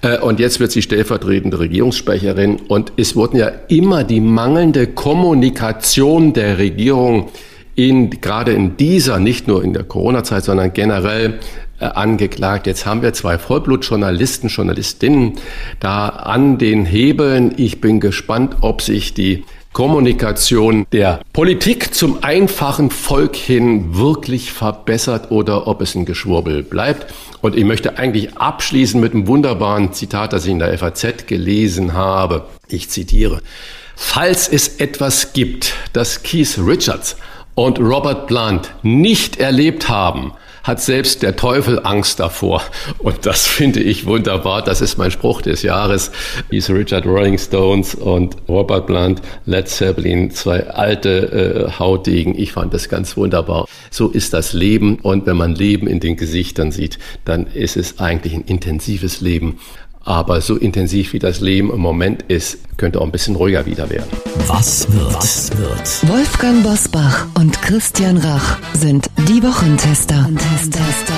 [0.01, 2.57] Äh, und jetzt wird sie stellvertretende Regierungssprecherin.
[2.69, 7.29] Und es wurden ja immer die mangelnde Kommunikation der Regierung
[7.75, 11.35] in, gerade in dieser, nicht nur in der Corona-Zeit, sondern generell
[11.93, 12.67] angeklagt.
[12.67, 15.35] Jetzt haben wir zwei Vollblutjournalisten, Journalistinnen
[15.81, 17.55] da an den Hebeln.
[17.57, 19.45] Ich bin gespannt, ob sich die
[19.75, 27.13] Kommunikation der Politik zum einfachen Volk hin wirklich verbessert oder ob es ein Geschwurbel bleibt.
[27.43, 31.93] Und ich möchte eigentlich abschließen mit einem wunderbaren Zitat, das ich in der FAZ gelesen
[31.93, 32.47] habe.
[32.69, 33.43] Ich zitiere.
[33.97, 37.17] Falls es etwas gibt, das Keith Richards
[37.57, 40.33] und Robert Plant nicht erlebt haben,
[40.65, 42.63] hat selbst der Teufel Angst davor.
[42.99, 44.63] Und das finde ich wunderbar.
[44.63, 46.11] Das ist mein Spruch des Jahres.
[46.51, 52.37] Ist Richard Rolling Stones und Robert Blunt, Led Zeppelin, zwei alte äh, Hautdegen.
[52.37, 53.67] Ich fand das ganz wunderbar.
[53.91, 54.97] So ist das Leben.
[54.97, 59.61] Und wenn man Leben in den Gesichtern sieht, dann ist es eigentlich ein intensives Leben.
[60.05, 63.89] Aber so intensiv wie das Leben im Moment ist, könnte auch ein bisschen ruhiger wieder
[63.89, 64.11] werden.
[64.47, 65.15] Was wird?
[65.15, 66.09] Was wird?
[66.09, 70.17] Wolfgang Bosbach und Christian Rach sind die Wochentester.
[70.17, 71.15] Wochentester.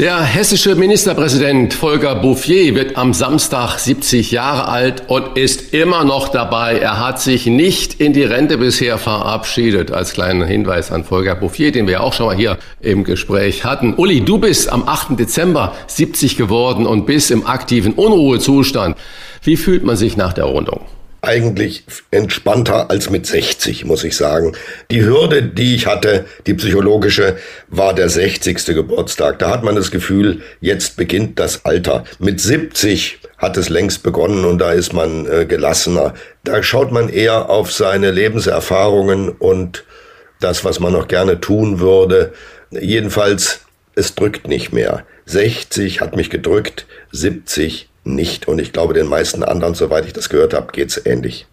[0.00, 6.28] Der hessische Ministerpräsident Volker Bouffier wird am Samstag 70 Jahre alt und ist immer noch
[6.30, 6.78] dabei.
[6.78, 9.90] Er hat sich nicht in die Rente bisher verabschiedet.
[9.90, 13.92] Als kleiner Hinweis an Volker Bouffier, den wir auch schon mal hier im Gespräch hatten.
[13.92, 15.18] Uli, du bist am 8.
[15.18, 18.96] Dezember 70 geworden und bist im aktiven Unruhezustand.
[19.42, 20.80] Wie fühlt man sich nach der Rundung?
[21.22, 24.52] Eigentlich entspannter als mit 60, muss ich sagen.
[24.90, 27.36] Die Hürde, die ich hatte, die psychologische,
[27.68, 28.64] war der 60.
[28.66, 29.38] Geburtstag.
[29.38, 32.04] Da hat man das Gefühl, jetzt beginnt das Alter.
[32.18, 36.14] Mit 70 hat es längst begonnen und da ist man äh, gelassener.
[36.44, 39.84] Da schaut man eher auf seine Lebenserfahrungen und
[40.40, 42.32] das, was man noch gerne tun würde.
[42.70, 43.60] Jedenfalls
[43.94, 45.04] es drückt nicht mehr.
[45.26, 48.48] 60 hat mich gedrückt, 70 nicht.
[48.48, 51.46] Und ich glaube, den meisten anderen, soweit ich das gehört habe, geht's ähnlich.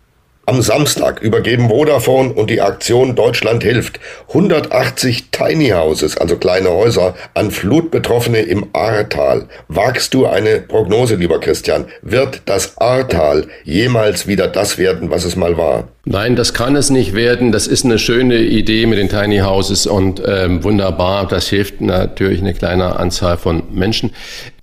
[0.50, 4.00] Am Samstag übergeben Vodafone und die Aktion Deutschland hilft
[4.30, 9.48] 180 Tiny Houses, also kleine Häuser, an Flutbetroffene im Ahrtal.
[9.68, 11.88] Wagst du eine Prognose, lieber Christian?
[12.02, 15.90] Wird das Ahrtal jemals wieder das werden, was es mal war?
[16.06, 17.52] Nein, das kann es nicht werden.
[17.52, 21.28] Das ist eine schöne Idee mit den Tiny Houses und ähm, wunderbar.
[21.28, 24.12] Das hilft natürlich eine kleine Anzahl von Menschen.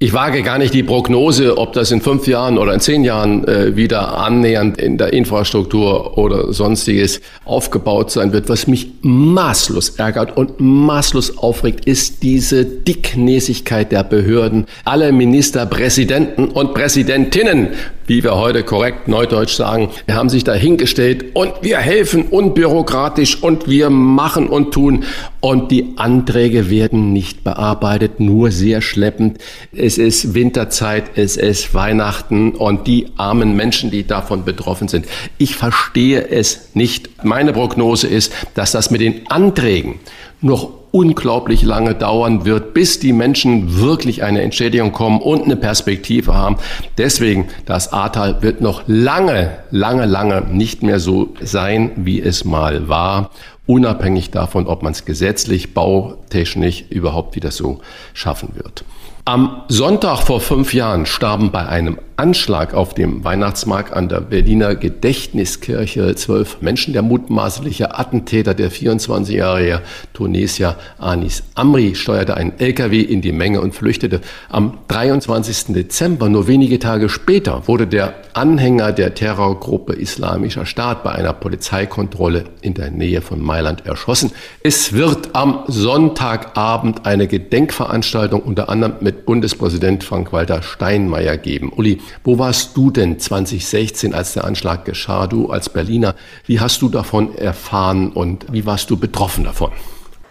[0.04, 3.48] Ich wage gar nicht die Prognose, ob das in fünf Jahren oder in zehn Jahren
[3.48, 8.50] äh, wieder annähernd in der Infrastruktur oder sonstiges aufgebaut sein wird.
[8.50, 14.66] Was mich maßlos ärgert und maßlos aufregt, ist diese Dicknäsigkeit der Behörden.
[14.84, 17.68] Alle Ministerpräsidenten und Präsidentinnen
[18.06, 23.90] wie wir heute korrekt neudeutsch sagen, haben sich dahingestellt und wir helfen unbürokratisch und wir
[23.90, 25.04] machen und tun
[25.40, 29.38] und die Anträge werden nicht bearbeitet, nur sehr schleppend.
[29.74, 35.06] Es ist Winterzeit, es ist Weihnachten und die armen Menschen, die davon betroffen sind.
[35.38, 37.24] Ich verstehe es nicht.
[37.24, 39.96] Meine Prognose ist, dass das mit den Anträgen
[40.40, 46.34] noch unglaublich lange dauern wird, bis die Menschen wirklich eine Entschädigung kommen und eine Perspektive
[46.34, 46.56] haben.
[46.98, 52.88] Deswegen, das Ahrtal wird noch lange, lange, lange nicht mehr so sein, wie es mal
[52.88, 53.30] war
[53.66, 57.80] unabhängig davon, ob man es gesetzlich, bautechnisch überhaupt wieder so
[58.12, 58.84] schaffen wird.
[59.26, 64.76] Am Sonntag vor fünf Jahren starben bei einem Anschlag auf dem Weihnachtsmarkt an der Berliner
[64.76, 66.92] Gedächtniskirche zwölf Menschen.
[66.92, 69.80] Der mutmaßliche Attentäter, der 24-jährige
[70.12, 74.20] Tunesier Anis Amri, steuerte einen LKW in die Menge und flüchtete.
[74.48, 75.74] Am 23.
[75.74, 82.44] Dezember, nur wenige Tage später, wurde der Anhänger der Terrorgruppe Islamischer Staat bei einer Polizeikontrolle
[82.60, 84.32] in der Nähe von Mailand erschossen.
[84.62, 91.72] Es wird am Sonntagabend eine Gedenkveranstaltung unter anderem mit Bundespräsident Frank-Walter Steinmeier geben.
[91.74, 95.26] Uli, wo warst du denn 2016, als der Anschlag geschah?
[95.26, 96.14] Du als Berliner,
[96.46, 99.72] wie hast du davon erfahren und wie warst du betroffen davon?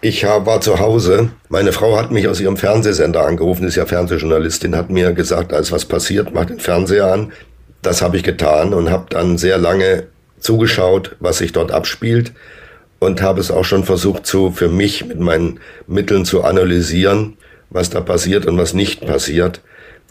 [0.00, 1.30] Ich war zu Hause.
[1.48, 5.58] Meine Frau hat mich aus ihrem Fernsehsender angerufen, ist ja Fernsehjournalistin, hat mir gesagt, da
[5.58, 7.32] ist was passiert, mach den Fernseher an.
[7.80, 10.04] Das habe ich getan und habe dann sehr lange
[10.40, 12.32] zugeschaut, was sich dort abspielt
[12.98, 17.36] und habe es auch schon versucht, zu, für mich mit meinen Mitteln zu analysieren,
[17.74, 19.60] was da passiert und was nicht passiert.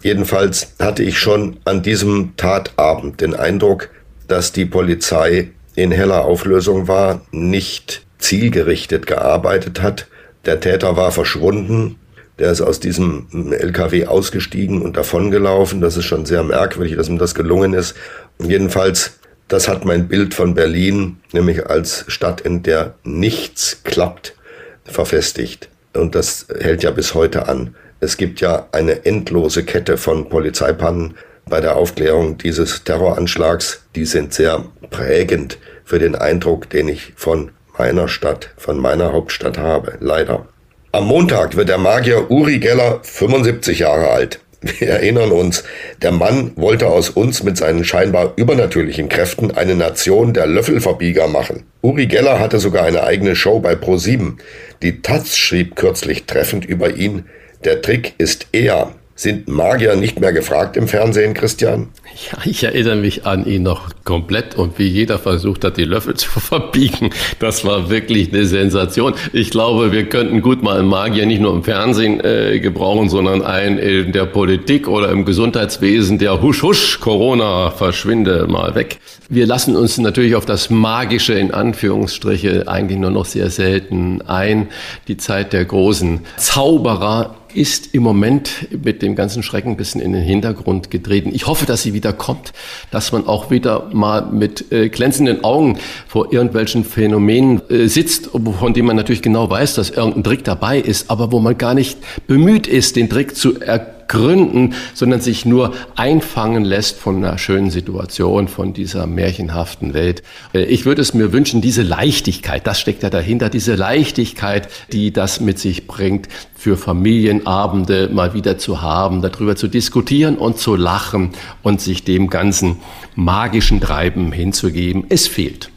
[0.03, 3.89] Jedenfalls hatte ich schon an diesem Tatabend den Eindruck,
[4.27, 10.07] dass die Polizei in heller Auflösung war, nicht zielgerichtet gearbeitet hat.
[10.45, 11.95] Der Täter war verschwunden.
[12.37, 15.79] Der ist aus diesem LKW ausgestiegen und davongelaufen.
[15.79, 17.95] Das ist schon sehr merkwürdig, dass ihm das gelungen ist.
[18.39, 24.35] jedenfalls, das hat mein Bild von Berlin, nämlich als Stadt, in der nichts klappt,
[24.83, 25.69] verfestigt.
[25.95, 27.75] Und das hält ja bis heute an.
[27.99, 31.15] Es gibt ja eine endlose Kette von Polizeipannen
[31.47, 33.83] bei der Aufklärung dieses Terroranschlags.
[33.95, 39.57] Die sind sehr prägend für den Eindruck, den ich von meiner Stadt, von meiner Hauptstadt
[39.57, 39.97] habe.
[39.99, 40.47] Leider.
[40.91, 44.39] Am Montag wird der Magier Uri Geller 75 Jahre alt.
[44.61, 45.63] Wir erinnern uns,
[46.01, 51.65] der Mann wollte aus uns mit seinen scheinbar übernatürlichen Kräften eine Nation der Löffelverbieger machen.
[51.81, 54.37] Uri Geller hatte sogar eine eigene Show bei Pro7.
[54.83, 57.23] Die Taz schrieb kürzlich treffend über ihn,
[57.63, 61.89] der Trick ist eher, sind Magier nicht mehr gefragt im Fernsehen, Christian?
[62.31, 66.13] Ja, ich erinnere mich an ihn noch komplett und wie jeder versucht hat, die Löffel
[66.15, 67.11] zu verbiegen.
[67.39, 69.13] Das war wirklich eine Sensation.
[69.31, 73.43] Ich glaube, wir könnten gut mal einen Magier nicht nur im Fernsehen äh, gebrauchen, sondern
[73.43, 78.99] einen in der Politik oder im Gesundheitswesen, der husch husch, Corona, verschwinde mal weg.
[79.29, 84.67] Wir lassen uns natürlich auf das Magische in Anführungsstriche eigentlich nur noch sehr selten ein.
[85.07, 90.13] Die Zeit der großen Zauberer ist im Moment mit dem ganzen Schrecken ein bisschen in
[90.13, 91.31] den Hintergrund getreten.
[91.33, 92.53] Ich hoffe, dass sie wieder kommt,
[92.91, 95.77] dass man auch wieder mal mit äh, glänzenden Augen
[96.07, 100.79] vor irgendwelchen Phänomenen äh, sitzt, von denen man natürlich genau weiß, dass irgendein Trick dabei
[100.79, 101.97] ist, aber wo man gar nicht
[102.27, 107.71] bemüht ist, den Trick zu erkennen gründen, sondern sich nur einfangen lässt von einer schönen
[107.71, 110.23] Situation, von dieser märchenhaften Welt.
[110.53, 115.11] Äh, ich würde es mir wünschen, diese Leichtigkeit, das steckt ja dahinter, diese Leichtigkeit, die
[115.11, 120.75] das mit sich bringt, für Familienabende mal wieder zu haben, darüber zu diskutieren und zu
[120.75, 121.31] lachen
[121.61, 122.77] und sich dem ganzen
[123.15, 125.05] magischen Treiben hinzugeben.
[125.09, 125.72] Es fehlt.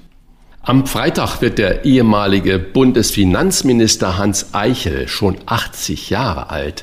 [0.68, 6.82] Am Freitag wird der ehemalige Bundesfinanzminister Hans Eichel schon 80 Jahre alt.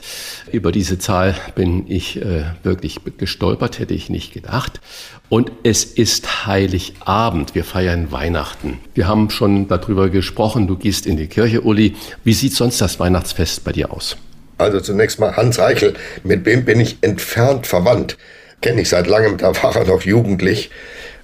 [0.53, 4.79] Über diese Zahl bin ich äh, wirklich gestolpert, hätte ich nicht gedacht.
[5.27, 7.55] Und es ist Heiligabend.
[7.55, 8.79] Wir feiern Weihnachten.
[8.93, 10.65] Wir haben schon darüber gesprochen.
[10.65, 11.97] Du gehst in die Kirche, Uli.
[12.23, 14.15] Wie sieht sonst das Weihnachtsfest bei dir aus?
[14.59, 18.15] Also zunächst mal Hans Eichel, mit wem bin ich entfernt verwandt?
[18.61, 20.69] Kenne ich seit langem, da war er noch jugendlich.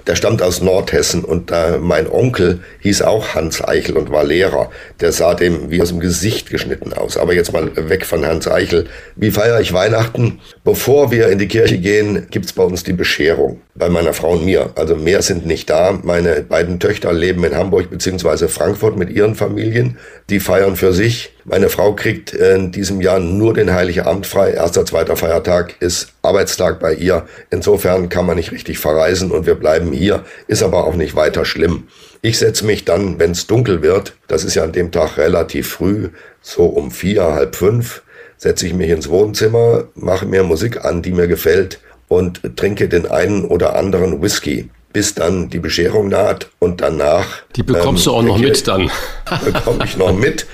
[0.10, 4.72] Der stammt aus Nordhessen und äh, mein Onkel hieß auch Hans Eichel und war Lehrer.
[5.02, 7.15] Der sah dem wie aus dem Gesicht geschnitten aus.
[7.15, 8.88] Aber jetzt mal weg von Hans Eichel.
[9.15, 10.40] Wie feiere ich Weihnachten?
[10.64, 13.61] Bevor wir in die Kirche gehen, gibt's bei uns die Bescherung.
[13.80, 14.72] Bei meiner Frau und mir.
[14.76, 15.98] Also mehr sind nicht da.
[16.04, 19.98] Meine beiden Töchter leben in Hamburg beziehungsweise Frankfurt mit ihren Familien.
[20.30, 21.34] Die feiern für sich.
[21.46, 24.52] Meine Frau kriegt in diesem Jahr nur den Heiligen Abend frei.
[24.52, 27.26] Erster, zweiter Feiertag ist Arbeitstag bei ihr.
[27.52, 30.26] Insofern kann man nicht richtig verreisen und wir bleiben hier.
[30.48, 31.88] Ist aber auch nicht weiter schlimm.
[32.22, 35.70] Ich setze mich dann, wenn es dunkel wird, das ist ja an dem Tag relativ
[35.70, 36.10] früh,
[36.42, 38.02] so um vier, halb fünf,
[38.36, 43.10] setze ich mich ins Wohnzimmer, mache mir Musik an, die mir gefällt und trinke den
[43.10, 47.44] einen oder anderen Whisky bis dann die Bescherung naht und danach.
[47.56, 48.90] Die bekommst ähm, du auch noch mit dann.
[49.45, 50.48] bekomme ich noch mit.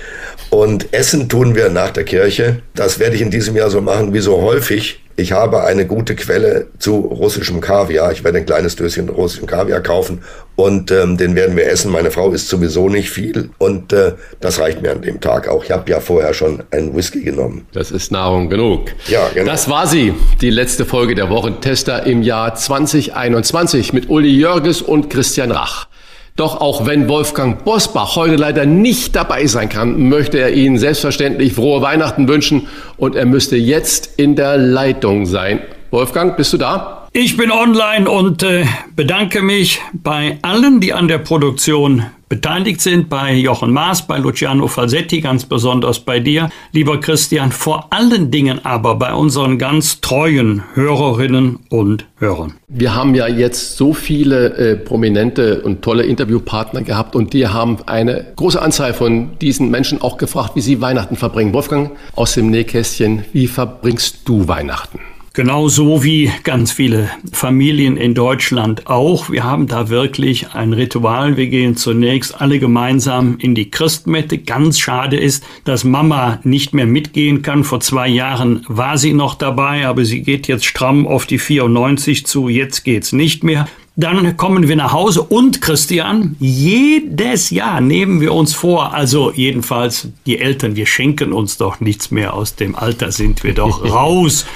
[0.50, 2.62] Und Essen tun wir nach der Kirche.
[2.74, 5.00] Das werde ich in diesem Jahr so machen wie so häufig.
[5.18, 8.12] Ich habe eine gute Quelle zu russischem Kaviar.
[8.12, 10.22] Ich werde ein kleines Döschen russischen Kaviar kaufen
[10.56, 11.90] und ähm, den werden wir essen.
[11.90, 15.64] Meine Frau isst sowieso nicht viel und äh, das reicht mir an dem Tag auch.
[15.64, 17.66] Ich habe ja vorher schon einen Whisky genommen.
[17.72, 18.90] Das ist Nahrung genug.
[19.08, 19.50] Ja, genau.
[19.50, 20.12] Das war sie,
[20.42, 25.88] die letzte Folge der Wochentester im Jahr 2021 mit Uli Jörges und Christian Rach.
[26.36, 31.54] Doch auch wenn Wolfgang Bosbach heute leider nicht dabei sein kann, möchte er Ihnen selbstverständlich
[31.54, 32.68] frohe Weihnachten wünschen
[32.98, 35.60] und er müsste jetzt in der Leitung sein.
[35.90, 37.08] Wolfgang, bist du da?
[37.12, 43.08] Ich bin online und äh, bedanke mich bei allen, die an der Produktion beteiligt sind,
[43.08, 48.64] bei Jochen Maas, bei Luciano Falsetti, ganz besonders bei dir, lieber Christian, vor allen Dingen
[48.64, 52.54] aber bei unseren ganz treuen Hörerinnen und Hörern.
[52.68, 57.78] Wir haben ja jetzt so viele äh, prominente und tolle Interviewpartner gehabt und die haben
[57.86, 61.52] eine große Anzahl von diesen Menschen auch gefragt, wie sie Weihnachten verbringen.
[61.52, 64.98] Wolfgang, aus dem Nähkästchen, wie verbringst du Weihnachten?
[65.36, 69.28] Genauso wie ganz viele Familien in Deutschland auch.
[69.28, 71.36] Wir haben da wirklich ein Ritual.
[71.36, 74.38] Wir gehen zunächst alle gemeinsam in die Christmette.
[74.38, 77.64] Ganz schade ist, dass Mama nicht mehr mitgehen kann.
[77.64, 82.24] Vor zwei Jahren war sie noch dabei, aber sie geht jetzt stramm auf die 94
[82.24, 82.48] zu.
[82.48, 83.68] Jetzt geht's nicht mehr.
[83.94, 90.08] Dann kommen wir nach Hause und Christian, jedes Jahr nehmen wir uns vor, also jedenfalls
[90.24, 94.46] die Eltern, wir schenken uns doch nichts mehr aus dem Alter, sind wir doch raus.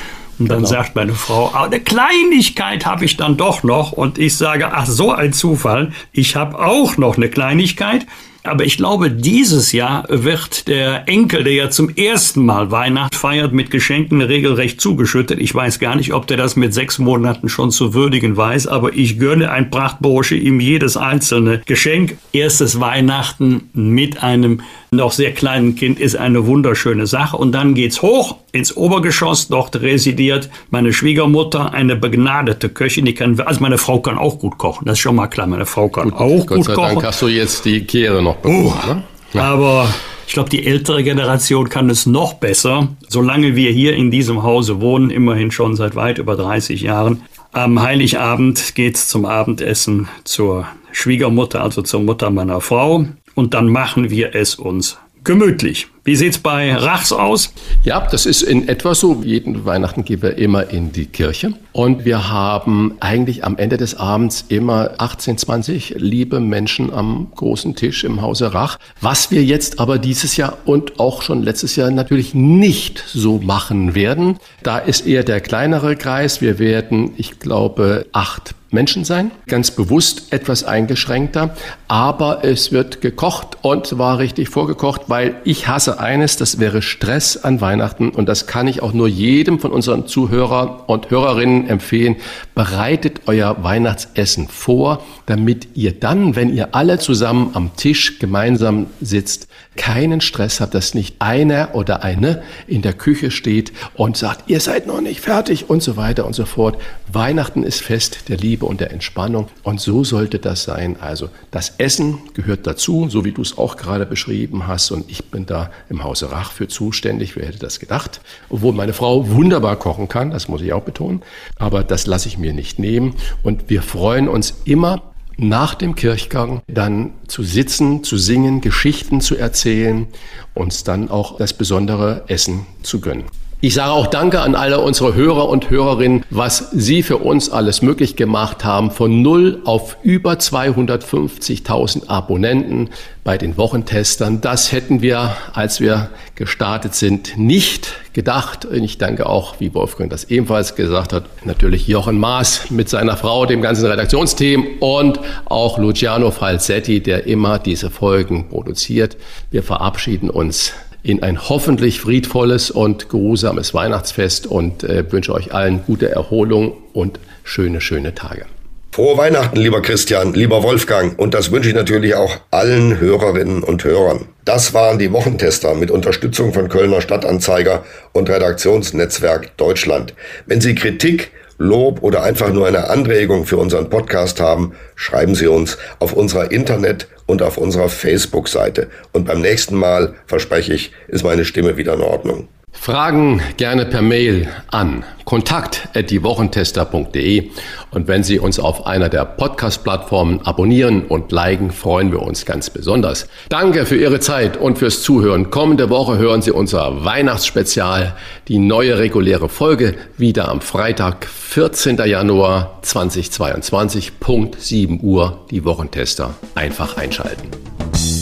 [0.41, 0.69] Und dann genau.
[0.71, 3.93] sagt meine Frau, ah, eine Kleinigkeit habe ich dann doch noch.
[3.93, 8.07] Und ich sage, ach so ein Zufall, ich habe auch noch eine Kleinigkeit.
[8.43, 13.53] Aber ich glaube, dieses Jahr wird der Enkel, der ja zum ersten Mal Weihnacht feiert,
[13.53, 15.39] mit Geschenken regelrecht zugeschüttet.
[15.39, 18.95] Ich weiß gar nicht, ob der das mit sechs Monaten schon zu würdigen weiß, aber
[18.95, 22.17] ich gönne ein Prachtbursche ihm jedes einzelne Geschenk.
[22.33, 27.37] Erstes Weihnachten mit einem noch sehr kleinen Kind ist eine wunderschöne Sache.
[27.37, 29.49] Und dann geht's hoch ins Obergeschoss.
[29.49, 33.05] Dort residiert meine Schwiegermutter, eine begnadete Köchin.
[33.05, 34.87] Die kann, also meine Frau kann auch gut kochen.
[34.87, 35.47] Das ist schon mal klar.
[35.47, 36.95] Meine Frau kann auch Gott gut sei kochen.
[36.95, 38.67] Dank hast du jetzt die Kehre noch bekommen.
[38.67, 39.03] Uh, ne?
[39.33, 39.43] ja.
[39.43, 39.89] Aber
[40.27, 42.89] ich glaube, die ältere Generation kann es noch besser.
[43.09, 47.23] Solange wir hier in diesem Hause wohnen, immerhin schon seit weit über 30 Jahren.
[47.53, 54.11] Am Heiligabend geht's zum Abendessen zur Schwiegermutter, also zur Mutter meiner Frau und dann machen
[54.11, 55.89] wir es uns gemütlich.
[56.03, 57.53] Wie sieht's bei Rachs aus?
[57.85, 59.21] Ja, das ist in etwa so.
[59.23, 61.53] Jeden Weihnachten gehen wir immer in die Kirche.
[61.73, 67.77] Und wir haben eigentlich am Ende des Abends immer 18, 20 liebe Menschen am großen
[67.77, 68.79] Tisch im Hause Rach.
[69.03, 73.95] Was wir jetzt aber dieses Jahr und auch schon letztes Jahr natürlich nicht so machen
[73.95, 74.39] werden.
[74.63, 76.41] Da ist eher der kleinere Kreis.
[76.41, 81.57] Wir werden, ich glaube, acht Menschen sein, ganz bewusst etwas eingeschränkter,
[81.89, 87.37] aber es wird gekocht und zwar richtig vorgekocht, weil ich hasse eines, das wäre Stress
[87.37, 92.17] an Weihnachten und das kann ich auch nur jedem von unseren Zuhörer und Hörerinnen empfehlen.
[92.55, 99.49] Bereitet euer Weihnachtsessen vor, damit ihr dann, wenn ihr alle zusammen am Tisch gemeinsam sitzt,
[99.77, 104.61] keinen Stress habt, dass nicht einer oder eine in der Küche steht und sagt, ihr
[104.61, 106.81] seid noch nicht fertig und so weiter und so fort.
[107.13, 110.97] Weihnachten ist Fest der Liebe und der Entspannung und so sollte das sein.
[111.01, 115.27] Also das Essen gehört dazu, so wie du es auch gerade beschrieben hast und ich
[115.27, 117.37] bin da im Hause Rach für zuständig.
[117.37, 118.21] Wer hätte das gedacht?
[118.49, 121.23] Obwohl meine Frau wunderbar kochen kann, das muss ich auch betonen,
[121.57, 125.10] aber das lasse ich mir nicht nehmen und wir freuen uns immer
[125.41, 130.07] nach dem Kirchgang dann zu sitzen, zu singen, Geschichten zu erzählen,
[130.55, 133.25] uns dann auch das besondere Essen zu gönnen.
[133.63, 137.83] Ich sage auch Danke an alle unsere Hörer und Hörerinnen, was Sie für uns alles
[137.83, 138.91] möglich gemacht haben.
[138.91, 142.89] Von null auf über 250.000 Abonnenten
[143.23, 144.41] bei den Wochentestern.
[144.41, 148.67] Das hätten wir, als wir gestartet sind, nicht gedacht.
[148.73, 153.45] Ich danke auch, wie Wolfgang das ebenfalls gesagt hat, natürlich Jochen Maas mit seiner Frau,
[153.45, 159.19] dem ganzen Redaktionsteam und auch Luciano Falsetti, der immer diese Folgen produziert.
[159.51, 165.85] Wir verabschieden uns in ein hoffentlich friedvolles und geruhsames Weihnachtsfest und äh, wünsche euch allen
[165.85, 168.47] gute Erholung und schöne, schöne Tage.
[168.93, 173.85] Frohe Weihnachten, lieber Christian, lieber Wolfgang, und das wünsche ich natürlich auch allen Hörerinnen und
[173.85, 174.27] Hörern.
[174.45, 180.15] Das waren die Wochentester mit Unterstützung von Kölner Stadtanzeiger und Redaktionsnetzwerk Deutschland.
[180.47, 181.31] Wenn Sie Kritik,
[181.63, 186.51] Lob oder einfach nur eine Anregung für unseren Podcast haben, schreiben Sie uns auf unserer
[186.51, 188.89] Internet- und auf unserer Facebook-Seite.
[189.13, 192.49] Und beim nächsten Mal, verspreche ich, ist meine Stimme wieder in Ordnung.
[192.73, 197.51] Fragen gerne per Mail an kontakt@diewochentester.de
[197.91, 202.71] und wenn Sie uns auf einer der Podcast-Plattformen abonnieren und liken, freuen wir uns ganz
[202.71, 203.29] besonders.
[203.49, 205.51] Danke für Ihre Zeit und fürs Zuhören.
[205.51, 208.17] Kommende Woche hören Sie unser Weihnachtsspezial,
[208.49, 211.99] die neue reguläre Folge wieder am Freitag, 14.
[211.99, 216.35] Januar 2022, Punkt 7 Uhr, die Wochentester.
[216.55, 217.49] Einfach einschalten.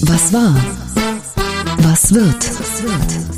[0.02, 0.54] Was war?
[1.78, 2.50] Was wird?
[2.58, 3.37] Was wird?